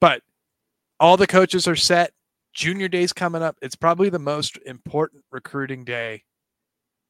but 0.00 0.22
all 1.00 1.16
the 1.16 1.26
coaches 1.26 1.66
are 1.68 1.76
set. 1.76 2.12
Junior 2.54 2.88
day's 2.88 3.12
coming 3.12 3.42
up. 3.42 3.56
It's 3.62 3.76
probably 3.76 4.08
the 4.08 4.18
most 4.18 4.58
important 4.66 5.24
recruiting 5.30 5.84
day 5.84 6.24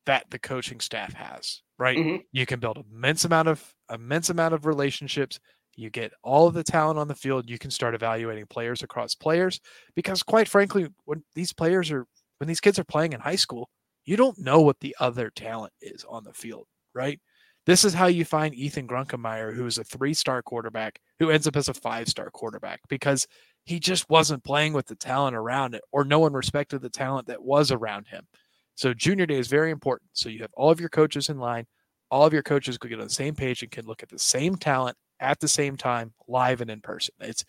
that 0.06 0.24
the 0.30 0.38
coaching 0.38 0.80
staff 0.80 1.12
has. 1.14 1.62
Right? 1.78 1.98
Mm-hmm. 1.98 2.16
You 2.32 2.46
can 2.46 2.60
build 2.60 2.84
immense 2.90 3.24
amount 3.24 3.48
of 3.48 3.74
immense 3.92 4.30
amount 4.30 4.54
of 4.54 4.66
relationships. 4.66 5.38
You 5.76 5.90
get 5.90 6.12
all 6.24 6.48
of 6.48 6.54
the 6.54 6.64
talent 6.64 6.98
on 6.98 7.06
the 7.06 7.14
field. 7.14 7.48
You 7.48 7.58
can 7.58 7.70
start 7.70 7.94
evaluating 7.94 8.46
players 8.46 8.82
across 8.82 9.14
players 9.14 9.60
because, 9.94 10.24
quite 10.24 10.48
frankly, 10.48 10.88
when 11.04 11.22
these 11.34 11.52
players 11.52 11.92
are 11.92 12.04
when 12.38 12.48
these 12.48 12.60
kids 12.60 12.78
are 12.78 12.84
playing 12.84 13.12
in 13.12 13.20
high 13.20 13.36
school, 13.36 13.70
you 14.04 14.16
don't 14.16 14.38
know 14.38 14.60
what 14.60 14.80
the 14.80 14.96
other 14.98 15.30
talent 15.30 15.72
is 15.80 16.04
on 16.08 16.24
the 16.24 16.32
field, 16.32 16.66
right? 16.94 17.20
This 17.68 17.84
is 17.84 17.92
how 17.92 18.06
you 18.06 18.24
find 18.24 18.54
Ethan 18.54 18.88
Grunkemeyer, 18.88 19.54
who 19.54 19.66
is 19.66 19.76
a 19.76 19.84
three 19.84 20.14
star 20.14 20.40
quarterback, 20.40 20.98
who 21.18 21.28
ends 21.28 21.46
up 21.46 21.54
as 21.54 21.68
a 21.68 21.74
five 21.74 22.08
star 22.08 22.30
quarterback 22.30 22.80
because 22.88 23.26
he 23.66 23.78
just 23.78 24.08
wasn't 24.08 24.42
playing 24.42 24.72
with 24.72 24.86
the 24.86 24.94
talent 24.94 25.36
around 25.36 25.74
it, 25.74 25.82
or 25.92 26.02
no 26.02 26.18
one 26.18 26.32
respected 26.32 26.80
the 26.80 26.88
talent 26.88 27.26
that 27.26 27.42
was 27.42 27.70
around 27.70 28.06
him. 28.06 28.26
So, 28.74 28.94
junior 28.94 29.26
day 29.26 29.38
is 29.38 29.48
very 29.48 29.70
important. 29.70 30.08
So, 30.14 30.30
you 30.30 30.38
have 30.38 30.50
all 30.54 30.70
of 30.70 30.80
your 30.80 30.88
coaches 30.88 31.28
in 31.28 31.36
line, 31.36 31.66
all 32.10 32.24
of 32.24 32.32
your 32.32 32.42
coaches 32.42 32.78
could 32.78 32.88
get 32.88 33.00
on 33.00 33.08
the 33.08 33.12
same 33.12 33.34
page 33.34 33.62
and 33.62 33.70
can 33.70 33.84
look 33.84 34.02
at 34.02 34.08
the 34.08 34.18
same 34.18 34.56
talent 34.56 34.96
at 35.20 35.38
the 35.38 35.46
same 35.48 35.76
time, 35.76 36.14
live 36.26 36.62
and 36.62 36.70
in 36.70 36.80
person. 36.80 37.16
It's, 37.20 37.44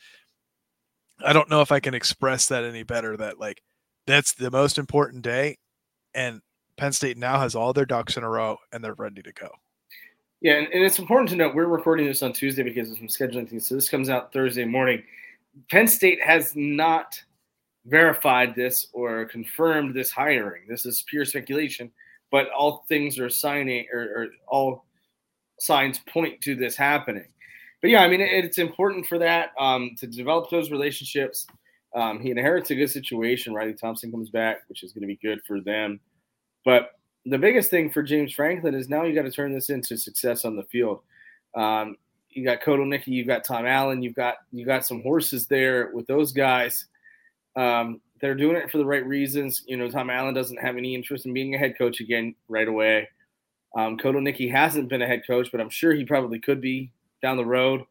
I 1.26 1.32
don't 1.32 1.50
know 1.50 1.62
if 1.62 1.72
I 1.72 1.80
can 1.80 1.94
express 1.94 2.46
that 2.50 2.66
any 2.66 2.84
better 2.84 3.16
that, 3.16 3.40
like, 3.40 3.62
that's 4.06 4.34
the 4.34 4.52
most 4.52 4.78
important 4.78 5.24
day. 5.24 5.60
And 6.14 6.42
Penn 6.76 6.92
State 6.92 7.18
now 7.18 7.40
has 7.40 7.56
all 7.56 7.72
their 7.72 7.86
ducks 7.86 8.18
in 8.18 8.24
a 8.24 8.30
row 8.30 8.58
and 8.74 8.84
they're 8.84 8.96
ready 8.96 9.22
to 9.22 9.32
go. 9.32 9.48
Yeah, 10.42 10.54
and, 10.54 10.68
and, 10.68 10.84
it's 10.84 11.00
important 11.00 11.30
to 11.30 11.36
note 11.36 11.54
we're 11.54 11.66
recording 11.66 12.06
this 12.06 12.24
on 12.24 12.32
Tuesday 12.32 12.64
because 12.64 12.90
of 12.90 12.98
some 12.98 13.08
scheduling 13.08 13.50
things. 13.50 13.68
So 13.68 13.76
this 13.76 13.90
comes 13.90 14.10
out 14.10 14.32
Thursday 14.32 14.64
morning. 14.64 15.04
Penn 15.70 15.88
State 15.88 16.22
has 16.24 16.54
not 16.56 17.22
verified 17.86 18.56
this 18.56 18.88
or 18.94 19.26
confirmed 19.26 19.94
this 19.94 20.12
hiring. 20.12 20.64
This 20.70 20.86
is 20.86 21.04
pure 21.10 21.26
speculation, 21.26 21.92
but 22.32 22.50
all 22.52 22.86
things 22.88 23.20
are 23.20 23.30
signing 23.30 23.86
or, 23.92 24.00
or 24.00 24.28
all 24.48 24.86
signs 25.60 26.00
point 26.08 26.40
to 26.42 26.56
this 26.56 26.78
happening. 26.78 27.28
But 27.82 27.90
yeah, 27.90 28.02
I 28.02 28.08
mean, 28.08 28.22
it, 28.22 28.46
it's 28.46 28.60
important 28.60 29.08
for 29.08 29.18
that 29.18 29.52
um, 29.60 29.92
to 30.00 30.08
develop 30.08 30.50
those 30.50 30.72
relationships. 30.72 31.48
Um, 31.96 32.22
he 32.22 32.32
inherits 32.32 32.70
a 32.72 32.76
good 32.76 32.90
situation. 32.90 33.54
Riley 33.54 33.74
Thompson 33.74 34.10
comes 34.10 34.30
back, 34.30 34.60
which 34.70 34.84
is 34.84 34.94
going 34.94 35.02
to 35.02 35.08
be 35.08 35.20
good 35.22 35.42
for 35.46 35.60
them. 35.60 36.00
But 36.64 36.92
the 37.26 37.38
biggest 37.38 37.70
thing 37.70 37.90
for 37.90 38.04
James 38.04 38.34
Franklin 38.34 38.76
is 38.76 38.90
now 38.90 39.04
you 39.04 39.14
got 39.14 39.24
to 39.24 39.32
turn 39.32 39.54
this 39.54 39.70
into 39.70 39.98
success 39.98 40.46
on 40.46 40.56
the 40.56 40.64
field. 40.64 41.02
Um, 41.56 41.98
you 42.30 42.46
got 42.46 42.62
Kotelnicki, 42.62 43.08
you've 43.08 43.28
got 43.28 43.44
Tom 43.44 43.66
Allen, 43.66 44.02
you've 44.02 44.16
got 44.16 44.36
you 44.52 44.66
got 44.66 44.86
some 44.86 45.02
horses 45.02 45.48
there 45.48 45.92
with 45.94 46.08
those 46.08 46.32
guys. 46.32 46.86
Um, 47.56 48.02
they're 48.22 48.36
doing 48.36 48.56
it 48.56 48.70
for 48.70 48.78
the 48.78 48.86
right 48.86 49.06
reasons. 49.06 49.64
You 49.66 49.78
know, 49.78 49.90
Tom 49.90 50.10
Allen 50.10 50.34
doesn't 50.34 50.62
have 50.62 50.78
any 50.78 50.94
interest 50.94 51.26
in 51.26 51.34
being 51.34 51.56
a 51.56 51.58
head 51.58 51.78
coach 51.78 52.00
again 52.00 52.36
right 52.48 52.68
away. 52.68 53.08
Um, 53.78 53.98
Kotelnicki 53.98 54.52
hasn't 54.52 54.90
been 54.90 55.02
a 55.02 55.08
head 55.08 55.24
coach, 55.26 55.50
but 55.52 55.62
I'm 55.62 55.70
sure 55.70 55.94
he 55.94 56.06
probably 56.06 56.40
could 56.40 56.62
be 56.62 56.92
down 57.22 57.38
the 57.38 57.46
road. 57.46 57.82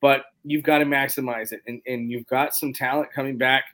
But 0.00 0.24
you've 0.42 0.62
got 0.62 0.78
to 0.78 0.84
maximize 0.84 1.52
it, 1.52 1.62
and, 1.66 1.80
and 1.86 2.10
you've 2.10 2.26
got 2.26 2.54
some 2.54 2.72
talent 2.72 3.12
coming 3.12 3.38
back 3.38 3.64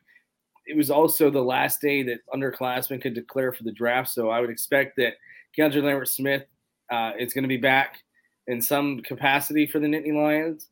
it 0.70 0.76
was 0.76 0.90
also 0.90 1.30
the 1.30 1.42
last 1.42 1.80
day 1.80 2.02
that 2.04 2.20
underclassmen 2.32 3.02
could 3.02 3.14
declare 3.14 3.52
for 3.52 3.64
the 3.64 3.72
draft. 3.72 4.08
So 4.08 4.30
I 4.30 4.40
would 4.40 4.50
expect 4.50 4.96
that 4.96 5.14
Keandre 5.56 5.82
Lambert 5.82 6.08
Smith 6.08 6.44
uh, 6.90 7.12
is 7.18 7.34
going 7.34 7.42
to 7.42 7.48
be 7.48 7.56
back 7.56 7.98
in 8.46 8.62
some 8.62 9.00
capacity 9.00 9.66
for 9.66 9.80
the 9.80 9.88
Nittany 9.88 10.14
Lions. 10.14 10.68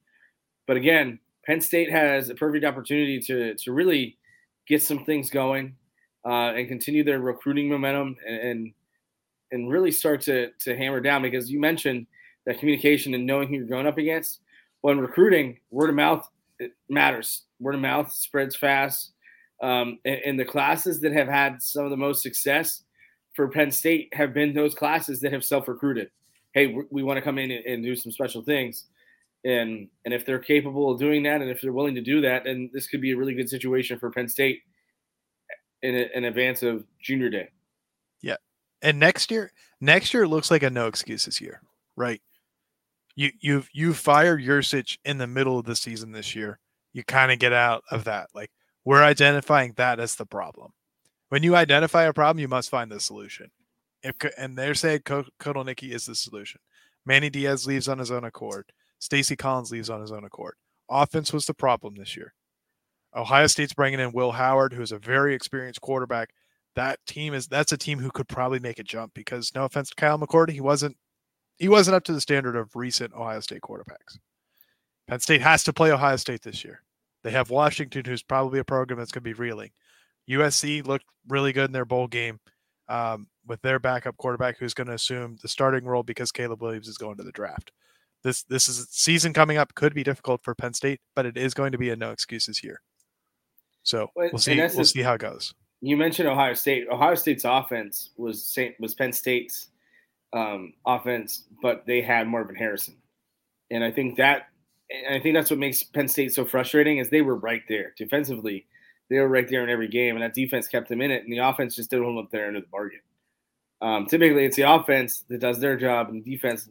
But 0.67 0.77
again, 0.77 1.19
Penn 1.45 1.61
State 1.61 1.91
has 1.91 2.29
a 2.29 2.35
perfect 2.35 2.65
opportunity 2.65 3.19
to 3.21 3.55
to 3.55 3.73
really 3.73 4.19
get 4.69 4.83
some 4.83 5.05
things 5.05 5.31
going 5.31 5.75
uh, 6.25 6.53
and 6.55 6.69
continue 6.69 7.03
their 7.03 7.21
recruiting 7.21 7.69
momentum 7.69 8.17
and, 8.27 8.39
and 8.39 8.73
and 9.51 9.71
really 9.71 9.91
start 9.91 10.21
to 10.23 10.51
to 10.61 10.77
hammer 10.77 11.01
down 11.01 11.23
because 11.23 11.51
you 11.51 11.59
mentioned 11.59 12.07
that 12.47 12.61
communication 12.61 13.15
and 13.15 13.27
knowing 13.27 13.49
who 13.49 13.55
you're 13.57 13.67
going 13.67 13.87
up 13.87 13.99
against. 13.99 14.41
When 14.83 15.01
recruiting, 15.01 15.59
word 15.71 15.91
of 15.91 15.97
mouth 15.97 16.29
it 16.61 16.73
matters. 16.89 17.43
Word 17.61 17.75
of 17.75 17.81
mouth 17.81 18.13
spreads 18.13 18.55
fast 18.55 19.13
um, 19.63 19.99
and, 20.05 20.21
and, 20.25 20.41
the 20.41 20.45
classes 20.45 21.01
that 21.01 21.13
have 21.13 21.29
had 21.29 21.61
some 21.61 21.85
of 21.85 21.91
the 21.91 21.97
most 21.97 22.23
success 22.23 22.85
for 23.35 23.49
Penn 23.49 23.71
State 23.71 24.09
have 24.13 24.33
been 24.33 24.55
those 24.55 24.75
classes 24.75 25.21
that 25.21 25.33
have 25.33 25.45
self 25.45 25.67
recruited. 25.67 26.11
Hey, 26.53 26.77
we, 26.91 27.03
want 27.03 27.19
to 27.19 27.23
come 27.23 27.39
in 27.39 27.51
and, 27.51 27.65
and, 27.67 27.83
do 27.85 27.97
some 27.97 28.13
special 28.13 28.43
things. 28.43 28.87
And 29.45 29.89
and 30.05 30.15
if 30.15 30.25
they're 30.25 30.39
capable 30.39 30.91
of 30.91 30.99
doing 30.99 31.23
that, 31.25 31.41
and 31.41 31.51
if 31.51 31.61
they're 31.61 31.73
willing 31.73 31.95
to 31.95 32.01
do 32.01 32.21
that, 32.21 32.45
then 32.45 32.71
this 32.73 32.89
could 32.89 33.01
be 33.01 33.13
a 33.13 33.17
really 33.17 33.35
good 33.35 33.49
situation 33.49 33.99
for 33.99 34.11
Penn 34.11 34.29
State 34.29 34.63
in, 35.83 35.95
in 35.95 36.25
advance 36.25 36.63
of 36.63 36.85
Junior 37.01 37.31
Day. 37.31 37.49
Yeah, 38.21 38.37
and 38.83 38.99
next 38.99 39.31
year, 39.31 39.53
next 39.81 40.13
year 40.13 40.27
looks 40.27 40.51
like 40.51 40.63
a 40.63 40.71
no 40.71 40.87
excuses 40.87 41.41
year, 41.41 41.63
right? 41.97 42.21
You 43.15 43.31
you've 43.41 43.69
you 43.73 43.95
fire 43.95 44.39
Yurcich 44.39 44.99
in 45.05 45.19
the 45.19 45.27
middle 45.27 45.59
of 45.59 45.65
the 45.65 45.77
season 45.77 46.13
this 46.13 46.35
year. 46.35 46.59
You 46.93 47.05
kind 47.05 47.31
of 47.31 47.39
get 47.39 47.53
out 47.53 47.85
of 47.91 48.05
that. 48.05 48.29
Like 48.35 48.51
we're 48.85 49.03
identifying 49.03 49.75
that 49.77 50.01
as 50.01 50.17
the 50.17 50.27
problem. 50.27 50.73
When 51.29 51.43
you 51.43 51.57
identify 51.57 52.05
a 52.05 52.13
problem, 52.13 52.41
you 52.41 52.49
must 52.49 52.71
find 52.71 52.91
the 52.91 53.01
solution. 53.01 53.51
If, 54.03 54.15
and 54.39 54.57
they're 54.57 54.75
saying 54.75 55.01
Kotelnicki 55.01 55.93
is 55.93 56.07
the 56.07 56.15
solution. 56.15 56.61
Manny 57.05 57.31
Diaz 57.31 57.67
leaves 57.67 57.89
on 57.89 57.99
his 57.99 58.11
own 58.11 58.25
accord. 58.25 58.67
Stacy 58.99 59.37
Collins 59.37 59.71
leaves 59.71 59.91
on 59.91 60.01
his 60.01 60.13
own 60.13 60.25
accord. 60.25 60.55
Offense 60.91 61.33
was 61.33 61.47
the 61.47 61.55
problem 61.55 61.95
this 61.97 62.17
year. 62.17 62.33
Ohio 63.15 63.47
State's 63.47 63.75
bringing 63.75 64.01
in 64.01 64.13
Will 64.13 64.33
Howard, 64.33 64.73
who's 64.73 64.93
a 64.93 64.99
very 64.99 65.35
experienced 65.35 65.81
quarterback. 65.81 66.31
That 66.77 66.99
team 67.07 67.35
is 67.35 67.49
that's 67.49 67.73
a 67.73 67.77
team 67.77 67.99
who 67.99 68.11
could 68.11 68.29
probably 68.29 68.61
make 68.61 68.79
a 68.79 68.85
jump 68.85 69.13
because 69.15 69.53
no 69.55 69.65
offense 69.65 69.89
to 69.91 69.95
Kyle 69.97 70.19
McCord, 70.19 70.51
he 70.51 70.61
wasn't 70.61 70.97
he 71.57 71.69
wasn't 71.69 71.97
up 71.97 72.05
to 72.05 72.13
the 72.13 72.21
standard 72.21 72.57
of 72.57 72.77
recent 72.77 73.15
Ohio 73.15 73.41
State 73.41 73.63
quarterbacks. 73.63 74.19
Penn 75.09 75.21
State 75.21 75.41
has 75.41 75.65
to 75.65 75.73
play 75.73 75.91
Ohio 75.91 76.17
State 76.17 76.43
this 76.43 76.65
year. 76.65 76.83
They 77.29 77.37
have 77.37 77.51
Washington, 77.51 78.05
who's 78.05 78.23
probably 78.23 78.59
a 78.59 78.65
program 78.65 78.99
that's 78.99 79.13
going 79.13 79.23
to 79.23 79.29
be 79.29 79.35
reeling. 79.35 79.71
USC 80.31 80.87
looked 80.87 81.07
really 81.29 81.53
good 81.53 81.67
in 81.67 81.73
their 81.73 81.85
bowl 81.85 82.07
game 82.07 82.41
um, 82.89 83.29
with 83.47 83.61
their 83.63 83.79
backup 83.79 84.17
quarterback, 84.17 84.59
who's 84.59 84.75
going 84.75 84.89
to 84.89 84.95
assume 84.95 85.37
the 85.43 85.49
starting 85.49 85.85
role 85.85 86.03
because 86.03 86.33
Caleb 86.33 86.63
Williams 86.63 86.89
is 86.89 86.99
going 86.99 87.17
to 87.17 87.23
the 87.23 87.33
draft 87.33 87.73
this 88.23 88.43
this 88.45 88.69
is 88.69 88.89
season 88.91 89.33
coming 89.33 89.59
up 89.59 89.75
could 89.75 89.95
be 89.95 90.03
difficult 90.03 90.43
for 90.43 90.55
Penn 90.55 90.75
State, 90.75 91.01
but 91.15 91.27
it 91.27 91.37
is 91.37 91.55
going 91.55 91.73
to 91.73 91.79
be 91.79 91.91
a 91.91 91.97
no 91.97 92.11
excuses 92.11 92.59
here. 92.59 92.81
So 93.83 94.11
we'll 94.17 94.39
see. 94.39 94.59
We'll 94.59 94.85
see 94.85 95.03
how 95.03 95.15
it 95.15 95.21
goes. 95.21 95.55
You 95.81 95.97
mentioned 95.97 96.29
Ohio 96.29 96.55
State. 96.55 96.89
Ohio 96.91 97.15
State's 97.15 97.45
offense 97.45 98.11
was 98.17 98.57
was 98.79 98.95
Penn 98.95 99.13
State's 99.13 99.69
um, 100.33 100.75
offense, 100.87 101.45
but 101.63 101.87
they 101.87 102.03
had 102.03 102.29
Marvin 102.29 102.57
Harrison, 102.57 102.97
and 103.71 103.85
I 103.85 103.91
think 103.91 104.17
that 104.17 104.49
and 104.91 105.15
I 105.15 105.21
think 105.21 105.35
that's 105.35 105.51
what 105.51 105.59
makes 105.59 105.83
Penn 105.83 106.09
State 106.09 106.33
so 106.35 106.45
frustrating 106.45 106.99
is 106.99 107.11
they 107.11 107.23
were 107.23 107.37
right 107.37 107.63
there 107.69 107.95
defensively. 107.97 108.67
They 109.11 109.19
were 109.19 109.29
right 109.29 109.49
there 109.49 109.63
in 109.63 109.71
every 109.71 109.89
game, 109.89 110.17
and 110.17 110.23
that 110.23 110.35
defense 110.35 110.69
kept 110.69 110.89
them 110.89 111.01
in 111.01 111.11
it, 111.11 111.25
and 111.25 111.33
the 111.33 111.39
offense 111.39 111.75
just 111.75 111.91
didn't 111.91 112.05
hold 112.05 112.25
up 112.25 112.31
there 112.31 112.47
under 112.47 112.61
the 112.61 112.67
bargain. 112.67 113.01
Um, 113.81 114.07
typically, 114.07 114.45
it's 114.45 114.57
the 114.57 114.71
offense 114.71 115.25
that 115.29 115.41
does 115.41 115.61
their 115.61 115.77
job, 115.77 116.09
and 116.09 116.25
the 116.25 116.31
defense 116.31 116.69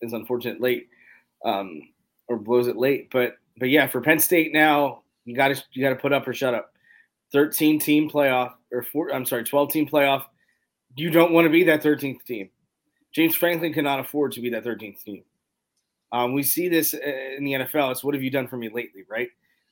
is 0.00 0.12
unfortunate 0.12 0.60
late 0.60 0.88
um, 1.44 1.80
or 2.28 2.36
blows 2.38 2.68
it 2.68 2.76
late. 2.76 3.08
But 3.10 3.36
but 3.58 3.70
yeah, 3.70 3.86
for 3.86 4.00
Penn 4.00 4.18
State 4.18 4.52
now, 4.52 5.02
you 5.24 5.34
got 5.34 5.48
to 5.48 5.62
you 5.72 5.82
got 5.82 5.90
to 5.90 5.96
put 5.96 6.12
up 6.12 6.26
or 6.26 6.34
shut 6.34 6.54
up. 6.54 6.72
13 7.32 7.80
team 7.80 8.08
playoff 8.08 8.52
or 8.72 8.82
four, 8.82 9.12
I'm 9.12 9.26
sorry, 9.26 9.44
12 9.44 9.72
team 9.72 9.88
playoff. 9.88 10.24
You 10.96 11.10
don't 11.10 11.32
want 11.32 11.44
to 11.46 11.50
be 11.50 11.64
that 11.64 11.82
13th 11.82 12.24
team. 12.24 12.50
James 13.12 13.34
Franklin 13.34 13.72
cannot 13.72 14.00
afford 14.00 14.32
to 14.32 14.40
be 14.40 14.50
that 14.50 14.64
13th 14.64 15.02
team. 15.02 15.24
Um, 16.16 16.32
we 16.32 16.42
see 16.42 16.68
this 16.68 16.94
uh, 16.94 16.98
in 17.36 17.44
the 17.44 17.52
NFL. 17.52 17.90
It's 17.92 18.02
what 18.02 18.14
have 18.14 18.22
you 18.22 18.30
done 18.30 18.48
for 18.48 18.56
me 18.56 18.70
lately, 18.70 19.02
right? 19.06 19.28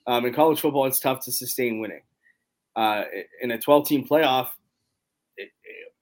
Um, 0.07 0.27
in 0.27 0.35
college 0.35 0.61
football, 0.61 0.85
it's 0.85 1.01
tough 1.01 1.25
to 1.25 1.33
sustain 1.33 1.81
winning. 1.81 2.03
Uh, 2.77 3.05
in 3.41 3.53
a 3.53 3.59
12 3.59 3.89
team 3.89 4.07
playoff, 4.07 4.49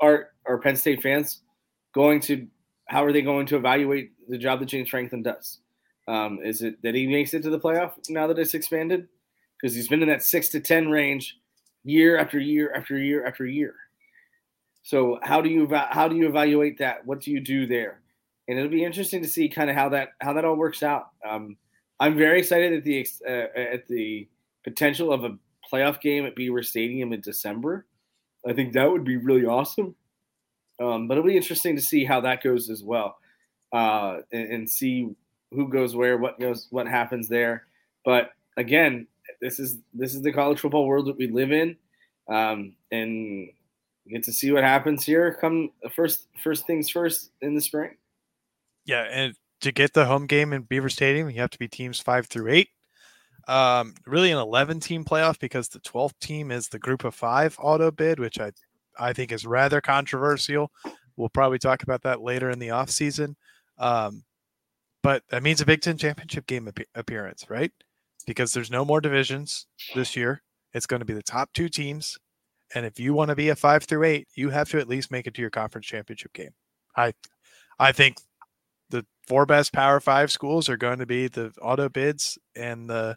are, 0.01 0.31
are 0.45 0.59
Penn 0.59 0.75
State 0.75 1.01
fans 1.01 1.43
going 1.95 2.21
to 2.23 2.49
how 2.87 3.05
are 3.05 3.13
they 3.13 3.23
going 3.23 3.47
to 3.47 3.57
evaluate 3.57 4.11
the 4.29 4.37
job 4.37 4.59
that 4.59 4.67
James 4.67 4.89
Franklin 4.89 5.23
does? 5.23 5.61
Um, 6.09 6.41
is 6.43 6.61
it 6.63 6.83
that 6.83 6.97
he 6.97 7.07
makes 7.07 7.33
it 7.35 7.43
to 7.45 7.51
the 7.51 7.61
playoff 7.61 7.93
now 8.09 8.27
that 8.27 8.39
it's 8.39 8.55
expanded? 8.55 9.07
Because 9.61 9.77
he's 9.77 9.87
been 9.87 10.03
in 10.03 10.09
that 10.09 10.25
six 10.25 10.49
to 10.49 10.61
ten 10.61 10.91
range 10.91 11.39
year 11.85 12.19
after 12.19 12.41
year 12.41 12.75
after 12.75 12.99
year 12.99 13.25
after 13.25 13.47
year. 13.47 13.77
So 14.83 15.21
how 15.23 15.41
do 15.41 15.49
you 15.49 15.73
how 15.73 16.09
do 16.09 16.17
you 16.17 16.27
evaluate 16.27 16.79
that? 16.79 17.07
What 17.07 17.21
do 17.21 17.31
you 17.31 17.39
do 17.39 17.67
there? 17.67 18.02
And 18.49 18.59
it'll 18.59 18.71
be 18.71 18.85
interesting 18.85 19.23
to 19.23 19.29
see 19.29 19.49
kind 19.49 19.71
of 19.71 19.77
how 19.77 19.89
that 19.91 20.11
how 20.21 20.33
that 20.33 20.45
all 20.45 20.57
works 20.57 20.83
out. 20.83 21.09
Um, 21.29 21.57
I'm 22.01 22.17
very 22.17 22.41
excited 22.41 22.73
at 22.73 22.85
the 22.85 23.07
uh, 23.27 23.59
at 23.59 23.87
the 23.87 24.29
potential 24.65 25.13
of 25.13 25.25
a 25.25 25.37
playoff 25.73 26.01
game 26.01 26.27
at 26.27 26.37
Beaver 26.37 26.63
Stadium 26.63 27.13
in 27.13 27.21
December. 27.21 27.87
I 28.47 28.53
think 28.53 28.73
that 28.73 28.91
would 28.91 29.05
be 29.05 29.17
really 29.17 29.47
awesome. 29.47 29.95
Um, 30.81 31.07
but 31.07 31.17
it'll 31.17 31.29
be 31.29 31.37
interesting 31.37 31.77
to 31.77 31.83
see 31.83 32.05
how 32.05 32.21
that 32.23 32.43
goes 32.43 32.71
as 32.71 32.83
well, 32.83 33.17
uh, 33.73 34.19
and, 34.33 34.53
and, 34.53 34.71
see 34.71 35.15
who 35.53 35.69
goes 35.69 35.95
where, 35.95 36.19
what 36.19 36.41
goes, 36.41 36.67
what 36.71 36.89
happens 36.89 37.29
there. 37.29 37.67
But 38.05 38.31
again, 38.57 39.07
this 39.41 39.61
is 39.61 39.79
this 39.95 40.15
is 40.15 40.23
the 40.23 40.33
college 40.33 40.61
football 40.61 40.87
world 40.87 41.07
that 41.07 41.19
we 41.19 41.29
live 41.29 41.53
in, 41.53 41.77
um, 42.29 42.75
and 42.91 43.49
get 44.09 44.25
to 44.25 44.33
see 44.33 44.51
what 44.51 44.65
happens 44.65 45.05
here. 45.05 45.37
Come 45.41 45.71
first, 45.95 46.27
first 46.43 46.67
things 46.67 46.89
first 46.89 47.31
in 47.43 47.55
the 47.55 47.61
spring. 47.61 47.91
Yeah, 48.85 49.03
and 49.11 49.35
to 49.61 49.73
get 49.73 49.93
the 49.93 50.07
home 50.07 50.27
game 50.27 50.53
in 50.53 50.63
Beaver 50.63 50.89
Stadium, 50.89 51.31
you 51.31 51.41
have 51.41 51.51
to 51.51 51.59
be 51.59 51.69
teams 51.69 52.01
five 52.01 52.27
through 52.27 52.51
eight. 52.51 52.69
Um, 53.49 53.95
really 54.07 54.31
an 54.31 54.39
11 54.39 54.81
team 54.81 55.05
playoff 55.05 55.39
because 55.39 55.69
the 55.69 55.81
12th 55.81 56.19
team 56.21 56.51
is 56.51 56.69
the 56.69 56.79
group 56.79 57.05
of 57.05 57.15
five 57.15 57.57
auto 57.61 57.91
bid, 57.91 58.21
which 58.21 58.39
I 58.39 58.53
I 58.99 59.13
think 59.13 59.33
is 59.33 59.47
rather 59.47 59.81
controversial. 59.81 60.71
We'll 61.17 61.29
probably 61.29 61.59
talk 61.59 61.83
about 61.83 62.03
that 62.03 62.21
later 62.21 62.51
in 62.51 62.59
the 62.59 62.69
offseason. 62.69 63.35
Um, 63.79 64.25
but 65.03 65.23
that 65.31 65.43
means 65.43 65.61
a 65.61 65.67
Big 65.67 65.81
Ten 65.81 65.97
championship 65.99 66.47
game 66.47 66.69
ap- 66.69 66.87
appearance, 66.95 67.47
right? 67.49 67.73
Because 68.27 68.53
there's 68.53 68.71
no 68.71 68.85
more 68.85 69.01
divisions 69.01 69.67
this 69.95 70.15
year. 70.15 70.43
It's 70.73 70.87
going 70.87 71.01
to 71.01 71.07
be 71.07 71.15
the 71.15 71.23
top 71.23 71.53
two 71.53 71.69
teams. 71.69 72.19
And 72.75 72.87
if 72.87 72.99
you 73.01 73.13
want 73.13 73.29
to 73.31 73.35
be 73.35 73.49
a 73.49 73.57
five 73.57 73.85
through 73.85 74.05
eight, 74.05 74.29
you 74.35 74.51
have 74.51 74.69
to 74.71 74.79
at 74.79 74.89
least 74.89 75.11
make 75.11 75.27
it 75.27 75.35
to 75.35 75.41
your 75.41 75.51
conference 75.51 75.87
championship 75.87 76.33
game. 76.33 76.53
I 76.97 77.13
I 77.79 77.93
think 77.93 78.17
the 78.93 79.05
four 79.27 79.47
best 79.47 79.73
power 79.73 79.99
five 79.99 80.31
schools 80.31 80.69
are 80.69 80.77
going 80.77 81.01
to 81.01 81.07
be 81.07 81.27
the 81.27 81.53
auto 81.61 81.89
bids 81.89 82.39
and 82.55 82.89
the 82.89 83.17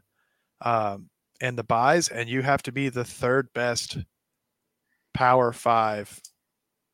um, 0.62 1.10
and 1.42 1.58
the 1.58 1.64
buys, 1.64 2.08
and 2.08 2.30
you 2.30 2.42
have 2.42 2.64
to 2.64 2.72
be 2.72 2.90
the 2.90 3.04
third 3.04 3.50
best 3.54 3.98
Power 5.14 5.52
Five, 5.54 6.20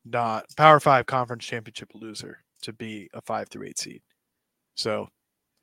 not 0.04 0.46
Power 0.58 0.80
Five 0.80 1.06
conference 1.06 1.46
championship 1.46 1.90
loser 1.94 2.40
to 2.64 2.74
be 2.74 3.10
a 3.14 3.22
five 3.22 3.50
through 3.50 3.68
eight 3.68 3.80
seed. 3.80 4.02
So 4.76 5.08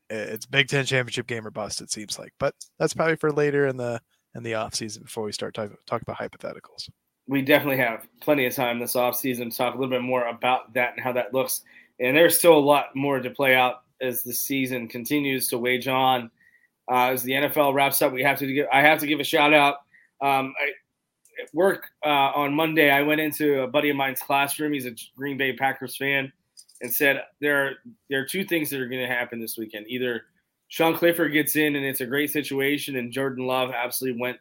it's 0.08 0.46
Big 0.46 0.68
Ten 0.68 0.84
championship 0.86 1.26
game 1.26 1.46
or 1.46 1.50
bust. 1.50 1.80
It 1.80 1.90
seems 1.90 2.18
like, 2.18 2.32
but 2.38 2.54
that's 2.78 2.94
probably 2.94 3.16
for 3.16 3.32
later 3.32 3.66
in 3.66 3.76
the 3.76 4.00
in 4.34 4.42
the 4.42 4.54
off 4.54 4.74
season 4.74 5.02
before 5.02 5.24
we 5.24 5.32
start 5.32 5.54
talking 5.54 5.76
talk 5.86 6.02
about 6.02 6.18
hypotheticals. 6.18 6.88
We 7.26 7.42
definitely 7.42 7.76
have 7.78 8.06
plenty 8.20 8.46
of 8.46 8.54
time 8.54 8.78
this 8.78 8.96
off 8.96 9.16
season 9.16 9.50
to 9.50 9.56
talk 9.56 9.74
a 9.74 9.78
little 9.78 9.90
bit 9.90 10.02
more 10.02 10.26
about 10.28 10.72
that 10.74 10.94
and 10.94 11.02
how 11.02 11.12
that 11.12 11.34
looks. 11.34 11.62
And 12.00 12.16
there's 12.16 12.38
still 12.38 12.56
a 12.56 12.60
lot 12.60 12.94
more 12.94 13.20
to 13.20 13.30
play 13.30 13.54
out 13.54 13.82
as 14.00 14.22
the 14.22 14.32
season 14.32 14.88
continues 14.88 15.48
to 15.48 15.58
wage 15.58 15.88
on. 15.88 16.30
Uh, 16.90 17.10
as 17.10 17.22
the 17.22 17.32
NFL 17.32 17.74
wraps 17.74 18.00
up, 18.00 18.12
we 18.12 18.22
have 18.22 18.38
to 18.38 18.52
give. 18.52 18.66
I 18.72 18.80
have 18.80 18.98
to 19.00 19.06
give 19.06 19.20
a 19.20 19.24
shout 19.24 19.52
out. 19.52 19.76
Um, 20.22 20.54
I, 20.58 20.72
work 21.52 21.86
uh, 22.04 22.32
on 22.34 22.54
Monday, 22.54 22.90
I 22.90 23.02
went 23.02 23.20
into 23.20 23.62
a 23.62 23.66
buddy 23.66 23.90
of 23.90 23.96
mine's 23.96 24.20
classroom. 24.20 24.72
He's 24.72 24.86
a 24.86 24.94
Green 25.16 25.36
Bay 25.36 25.52
Packers 25.52 25.96
fan, 25.96 26.32
and 26.80 26.92
said 26.92 27.22
there 27.40 27.66
are 27.66 27.72
there 28.08 28.20
are 28.20 28.26
two 28.26 28.44
things 28.44 28.70
that 28.70 28.80
are 28.80 28.88
going 28.88 29.06
to 29.06 29.12
happen 29.12 29.40
this 29.40 29.58
weekend. 29.58 29.86
Either 29.88 30.22
Sean 30.68 30.96
Clifford 30.96 31.32
gets 31.32 31.56
in 31.56 31.76
and 31.76 31.84
it's 31.84 32.00
a 32.00 32.06
great 32.06 32.30
situation, 32.30 32.96
and 32.96 33.12
Jordan 33.12 33.46
Love 33.46 33.70
absolutely 33.70 34.20
went 34.20 34.38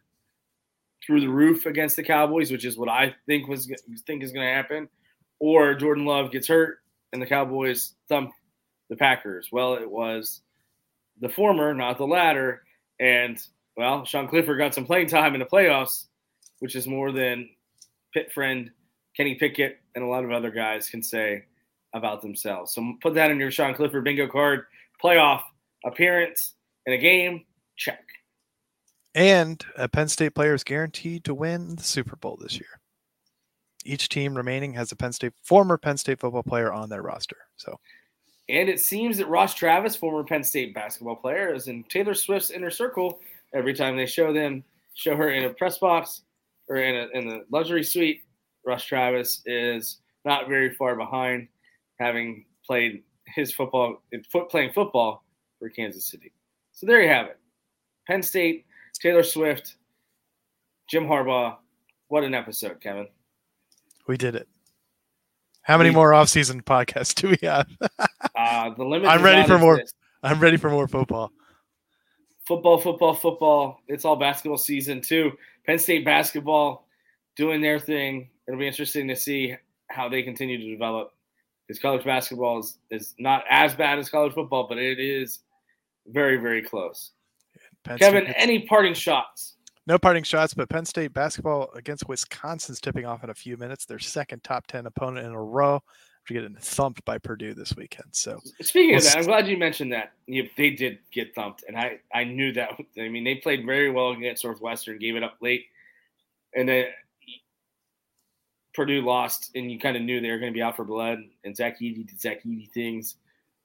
through 1.06 1.22
the 1.22 1.30
roof 1.30 1.66
against 1.66 1.96
the 1.96 2.04
Cowboys, 2.04 2.52
which 2.52 2.66
is 2.66 2.78
what 2.78 2.90
I 2.90 3.16
think 3.26 3.48
was 3.48 3.72
think 4.06 4.24
is 4.24 4.32
going 4.32 4.48
to 4.48 4.54
happen, 4.54 4.90
or 5.40 5.74
Jordan 5.76 6.06
Love 6.06 6.32
gets 6.32 6.48
hurt 6.48 6.80
and 7.14 7.22
the 7.22 7.26
Cowboys 7.26 7.94
thump 8.10 8.32
the 8.90 8.96
Packers. 8.96 9.50
Well, 9.52 9.76
it 9.76 9.90
was 9.90 10.42
the 11.20 11.30
former, 11.30 11.74
not 11.74 11.98
the 11.98 12.08
latter, 12.08 12.64
and 13.00 13.42
well, 13.76 14.06
Sean 14.06 14.28
Clifford 14.28 14.58
got 14.58 14.74
some 14.74 14.86
playing 14.86 15.08
time 15.08 15.34
in 15.34 15.40
the 15.40 15.46
playoffs 15.46 16.06
which 16.60 16.76
is 16.76 16.88
more 16.88 17.12
than 17.12 17.50
pit 18.14 18.32
friend 18.32 18.72
Kenny 19.16 19.36
Pickett 19.36 19.80
and 19.96 20.04
a 20.04 20.08
lot 20.08 20.24
of 20.24 20.32
other 20.32 20.52
guys 20.52 20.90
can 20.90 21.02
say 21.02 21.46
about 21.94 22.22
themselves. 22.22 22.74
So 22.74 22.96
put 23.02 23.14
that 23.16 23.32
in 23.32 23.40
your 23.40 23.52
Sean 23.52 23.74
Clifford 23.74 24.04
bingo 24.04 24.28
card. 24.28 24.66
Playoff 25.04 25.42
appearance 25.86 26.54
in 26.86 26.94
a 26.94 26.98
game, 26.98 27.46
check. 27.76 28.04
And 29.16 29.64
a 29.76 29.88
Penn 29.88 30.10
State 30.10 30.36
player 30.36 30.54
is 30.54 30.64
guaranteed 30.64 31.24
to 31.26 31.34
win 31.34 31.76
the 31.76 31.84
Super 31.84 32.16
Bowl 32.16 32.38
this 32.40 32.60
year. 32.60 32.80
Each 33.88 34.10
team 34.10 34.36
remaining 34.36 34.74
has 34.74 34.92
a 34.92 34.96
Penn 34.96 35.14
State 35.14 35.34
former 35.42 35.78
Penn 35.78 35.98
State 35.98 36.20
football 36.20 36.44
player 36.44 36.72
on 36.72 36.90
their 36.90 37.02
roster. 37.02 37.38
So 37.56 37.80
and 38.50 38.70
it 38.70 38.80
seems 38.80 39.18
that 39.18 39.28
Ross 39.28 39.54
Travis, 39.54 39.96
former 39.96 40.24
Penn 40.24 40.44
State 40.44 40.74
basketball 40.74 41.18
player, 41.18 41.54
is 41.54 41.68
in 41.68 41.84
Taylor 41.86 42.14
Swift's 42.14 42.50
inner 42.50 42.70
circle 42.70 43.20
every 43.54 43.74
time 43.74 43.98
they 43.98 44.06
show 44.06 44.32
them 44.32 44.64
show 44.94 45.16
her 45.16 45.30
in 45.30 45.46
a 45.46 45.50
press 45.52 45.78
box 45.78 46.24
or 46.68 46.78
in 46.78 46.96
a, 46.96 47.18
in 47.18 47.28
the 47.28 47.46
luxury 47.52 47.84
suite, 47.84 48.24
Ross 48.66 48.84
Travis 48.84 49.42
is 49.46 50.00
not 50.26 50.50
very 50.50 50.74
far 50.74 50.96
behind, 50.96 51.48
having 52.00 52.46
played 52.66 53.04
his 53.28 53.54
football, 53.54 54.02
foot 54.32 54.50
playing 54.50 54.74
football 54.74 55.24
for 55.60 55.70
Kansas 55.70 56.06
City. 56.06 56.34
So 56.74 56.86
there 56.86 57.02
you 57.02 57.10
have 57.10 57.28
it. 57.28 57.40
Penn 58.08 58.24
State, 58.24 58.66
Taylor 59.00 59.24
Swift, 59.24 59.76
Jim 60.90 61.06
Harbaugh. 61.06 61.58
What 62.08 62.24
an 62.24 62.34
episode, 62.34 62.82
Kevin. 62.82 63.08
We 64.08 64.18
did 64.18 64.36
it. 64.36 64.48
How 65.62 65.78
many 65.78 65.90
we, 65.90 65.96
more 65.96 66.14
off-season 66.14 66.62
podcasts 66.64 67.14
do 67.14 67.30
we 67.30 67.38
have? 67.44 67.68
uh, 68.36 68.70
the 68.76 68.86
limit. 68.86 69.10
I'm 69.10 69.22
ready 69.22 69.46
for 69.46 69.58
more. 69.58 69.84
I'm 70.24 70.40
ready 70.40 70.58
for 70.58 70.70
more 70.70 70.88
football. 70.88 71.32
Football, 72.48 72.78
football, 72.78 73.14
football. 73.14 73.82
It's 73.88 74.06
all 74.06 74.16
basketball 74.16 74.58
season 74.58 75.02
too. 75.02 75.34
Penn 75.66 75.78
State 75.78 76.06
basketball 76.06 76.88
doing 77.36 77.60
their 77.60 77.80
thing. 77.80 78.30
It'll 78.48 78.60
be 78.60 78.68
interesting 78.68 79.10
to 79.10 79.16
see 79.16 79.56
how 79.90 80.08
they 80.08 80.24
continue 80.24 80.58
to 80.58 80.72
develop. 80.72 81.14
Because 81.68 81.82
college 81.82 82.06
basketball 82.06 82.60
is, 82.60 82.78
is 82.90 83.14
not 83.20 83.44
as 83.50 83.76
bad 83.76 84.00
as 84.00 84.10
college 84.10 84.34
football, 84.34 84.68
but 84.70 84.78
it 84.78 85.00
is 85.02 85.40
very, 86.08 86.38
very 86.38 86.62
close. 86.62 87.12
Penn 87.84 87.98
Kevin, 87.98 88.24
State, 88.24 88.36
any 88.38 88.60
parting 88.60 88.94
shots? 88.94 89.57
No 89.88 89.98
parting 89.98 90.24
shots, 90.24 90.54
but 90.54 90.68
Penn 90.68 90.86
State 90.86 91.14
basketball 91.14 91.70
against 91.74 92.10
Wisconsin's 92.10 92.82
tipping 92.82 93.06
off 93.06 93.24
in 93.24 93.30
a 93.30 93.34
few 93.34 93.56
minutes. 93.56 93.86
Their 93.86 94.00
second 94.00 94.44
top 94.44 94.68
10 94.68 94.86
opponent 94.86 95.26
in 95.26 95.32
a 95.32 95.42
row 95.42 95.82
after 96.22 96.34
getting 96.34 96.58
thumped 96.60 97.06
by 97.06 97.18
Purdue 97.18 97.54
this 97.54 97.74
weekend. 97.78 98.10
So, 98.12 98.42
speaking 98.62 98.90
we'll 98.90 98.98
of 98.98 99.04
that, 99.06 99.18
I'm 99.18 99.24
glad 99.24 99.48
you 99.48 99.56
mentioned 99.56 99.94
that. 99.94 100.12
they 100.28 100.72
did 100.72 101.00
get 101.14 101.34
thumped, 101.34 101.64
and 101.70 101.78
I, 101.78 102.00
I 102.14 102.26
knew 102.26 102.52
that. 102.54 102.72
I 103.00 103.08
mean, 103.08 103.24
they 103.24 103.36
played 103.36 103.66
very 103.66 103.90
well 103.90 104.12
against 104.12 104.44
Northwestern, 104.44 105.00
gave 105.00 105.16
it 105.16 105.24
up 105.24 105.38
late, 105.42 105.68
and 106.54 106.68
then 106.68 106.88
Purdue 108.74 109.02
lost, 109.02 109.52
and 109.56 109.72
you 109.72 109.80
kind 109.80 109.96
of 109.96 110.04
knew 110.04 110.20
they 110.20 110.32
were 110.32 110.38
going 110.38 110.52
to 110.52 110.58
be 110.58 110.62
out 110.62 110.76
for 110.76 110.84
blood. 110.84 111.20
And 111.46 111.56
Zach 111.56 111.80
Edey 111.80 112.06
did 112.06 112.20
Zach 112.20 112.44
Edey 112.44 112.70
things. 112.72 113.16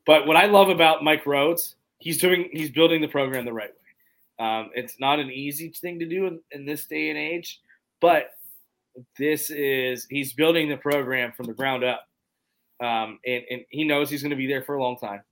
But 0.07 0.29
what 0.29 0.37
I 0.37 0.47
love 0.47 0.68
about 0.68 1.03
Mike 1.03 1.25
Rhoades, 1.25 1.75
he's 1.99 2.20
doing, 2.20 2.49
he's 2.53 2.70
building 2.70 3.01
the 3.01 3.09
program 3.09 3.45
the 3.45 3.53
right 3.53 3.70
way. 3.70 3.82
Um, 4.39 4.70
it's 4.74 4.99
not 4.99 5.18
an 5.18 5.30
easy 5.30 5.68
thing 5.68 5.99
to 5.99 6.07
do 6.07 6.26
in, 6.26 6.41
in 6.51 6.66
this 6.66 6.87
day 6.87 7.11
and 7.11 7.18
age, 7.18 7.61
but 8.01 8.30
this 9.18 9.51
is 9.51 10.07
he's 10.11 10.33
building 10.33 10.68
the 10.68 10.76
program 10.76 11.33
from 11.33 11.47
the 11.47 11.53
ground 11.53 11.85
up, 11.85 12.03
um, 12.83 13.18
and, 13.26 13.45
and 13.51 13.62
he 13.70 13.85
knows 13.85 14.11
he's 14.11 14.22
going 14.22 14.30
to 14.30 14.37
be 14.37 14.47
there 14.47 14.62
for 14.62 14.76
a 14.76 14.83
long 14.83 14.99
time, 14.99 15.22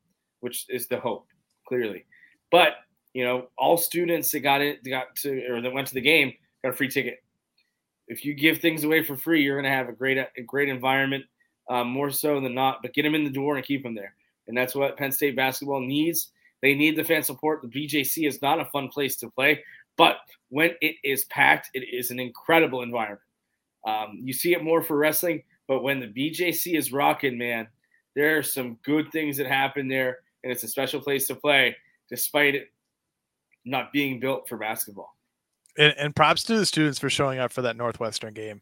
which 0.40 0.66
is 0.68 0.86
the 0.88 0.98
hope 0.98 1.26
clearly. 1.66 2.05
But 2.51 2.74
you 3.12 3.24
know, 3.24 3.48
all 3.59 3.76
students 3.76 4.30
that 4.32 4.40
got 4.40 4.61
it 4.61 4.84
got 4.84 5.14
to 5.16 5.46
or 5.51 5.61
that 5.61 5.72
went 5.72 5.88
to 5.88 5.94
the 5.94 6.01
game 6.01 6.32
got 6.62 6.72
a 6.72 6.76
free 6.76 6.88
ticket. 6.88 7.22
If 8.07 8.24
you 8.24 8.34
give 8.34 8.59
things 8.59 8.84
away 8.84 9.05
for 9.05 9.16
free, 9.16 9.42
you're 9.42 9.61
going 9.61 9.70
to 9.70 9.76
have 9.76 9.88
a 9.88 9.92
great 9.92 10.18
a 10.18 10.42
great 10.42 10.68
environment, 10.68 11.24
um, 11.68 11.88
more 11.88 12.11
so 12.11 12.40
than 12.40 12.55
not. 12.55 12.82
But 12.82 12.94
get 12.94 13.03
them 13.03 13.14
in 13.14 13.24
the 13.24 13.30
door 13.30 13.57
and 13.57 13.64
keep 13.64 13.82
them 13.82 13.94
there, 13.94 14.14
and 14.48 14.57
that's 14.57 14.74
what 14.74 14.96
Penn 14.96 15.12
State 15.12 15.36
basketball 15.36 15.80
needs. 15.80 16.30
They 16.62 16.74
need 16.74 16.96
the 16.96 17.04
fan 17.04 17.22
support. 17.22 17.62
The 17.62 17.68
BJC 17.68 18.26
is 18.26 18.42
not 18.42 18.61
a 18.61 18.66
fun 18.66 18.88
place 18.88 19.16
to 19.18 19.30
play, 19.30 19.64
but 19.96 20.18
when 20.48 20.72
it 20.80 20.96
is 21.02 21.24
packed, 21.26 21.70
it 21.74 21.84
is 21.92 22.11
an 22.11 22.20
incredible 22.20 22.82
environment. 22.82 23.20
Um, 23.86 24.18
you 24.22 24.32
see 24.32 24.52
it 24.52 24.62
more 24.62 24.82
for 24.82 24.96
wrestling, 24.96 25.42
but 25.66 25.82
when 25.82 26.00
the 26.00 26.06
BJC 26.06 26.76
is 26.76 26.92
rocking, 26.92 27.38
man, 27.38 27.68
there 28.14 28.36
are 28.36 28.42
some 28.42 28.78
good 28.84 29.11
things 29.12 29.36
that 29.38 29.46
happen 29.46 29.88
there, 29.88 30.18
and 30.42 30.52
it's 30.52 30.64
a 30.64 30.68
special 30.68 31.00
place 31.00 31.26
to 31.28 31.34
play, 31.34 31.76
despite 32.08 32.54
it 32.54 32.68
not 33.64 33.92
being 33.92 34.20
built 34.20 34.48
for 34.48 34.58
basketball. 34.58 35.14
And, 35.78 35.94
and 35.96 36.16
props 36.16 36.42
to 36.44 36.58
the 36.58 36.66
students 36.66 36.98
for 36.98 37.08
showing 37.08 37.38
up 37.38 37.52
for 37.52 37.62
that 37.62 37.76
Northwestern 37.76 38.34
game. 38.34 38.61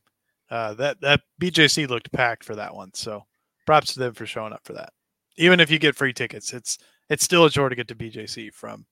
Uh, 0.51 0.75
that 0.75 1.01
that 1.03 1.21
BJC 1.41 1.89
looked 1.89 2.11
packed 2.13 2.43
for 2.43 2.55
that 2.57 2.75
one, 2.75 2.91
so 2.95 3.25
props 3.67 3.93
to 3.93 3.99
them 3.99 4.15
for 4.15 4.25
showing 4.25 4.53
up 4.53 4.65
for 4.65 4.73
that. 4.73 4.93
Even 5.37 5.61
if 5.61 5.71
you 5.71 5.79
get 5.79 5.95
free 5.95 6.13
tickets, 6.13 6.55
it's 6.55 6.79
it's 7.09 7.25
still 7.25 7.45
a 7.45 7.51
chore 7.51 7.69
to 7.69 7.77
get 7.77 7.89
to 7.89 7.95
BJC 7.95 8.53
from 8.53 8.87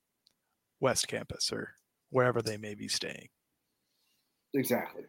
West 0.80 1.08
Campus 1.08 1.52
or 1.52 1.74
wherever 2.10 2.42
they 2.42 2.56
may 2.56 2.74
be 2.74 2.88
staying. 2.88 3.28
Exactly. 4.54 5.04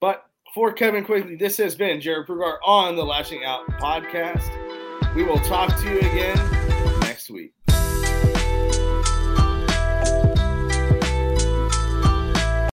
But 0.00 0.24
for 0.54 0.72
Kevin 0.72 1.04
Quigley, 1.04 1.36
this 1.36 1.56
has 1.56 1.74
been 1.74 2.00
Jarrod 2.00 2.26
Prugar 2.26 2.58
on 2.64 2.96
the 2.96 3.02
Lasching 3.02 3.44
Out 3.44 3.66
podcast. 3.80 5.14
We 5.14 5.24
will 5.24 5.40
talk 5.40 5.76
to 5.80 5.90
you 5.90 5.98
again 5.98 7.00
next 7.00 7.30
week. 7.30 7.52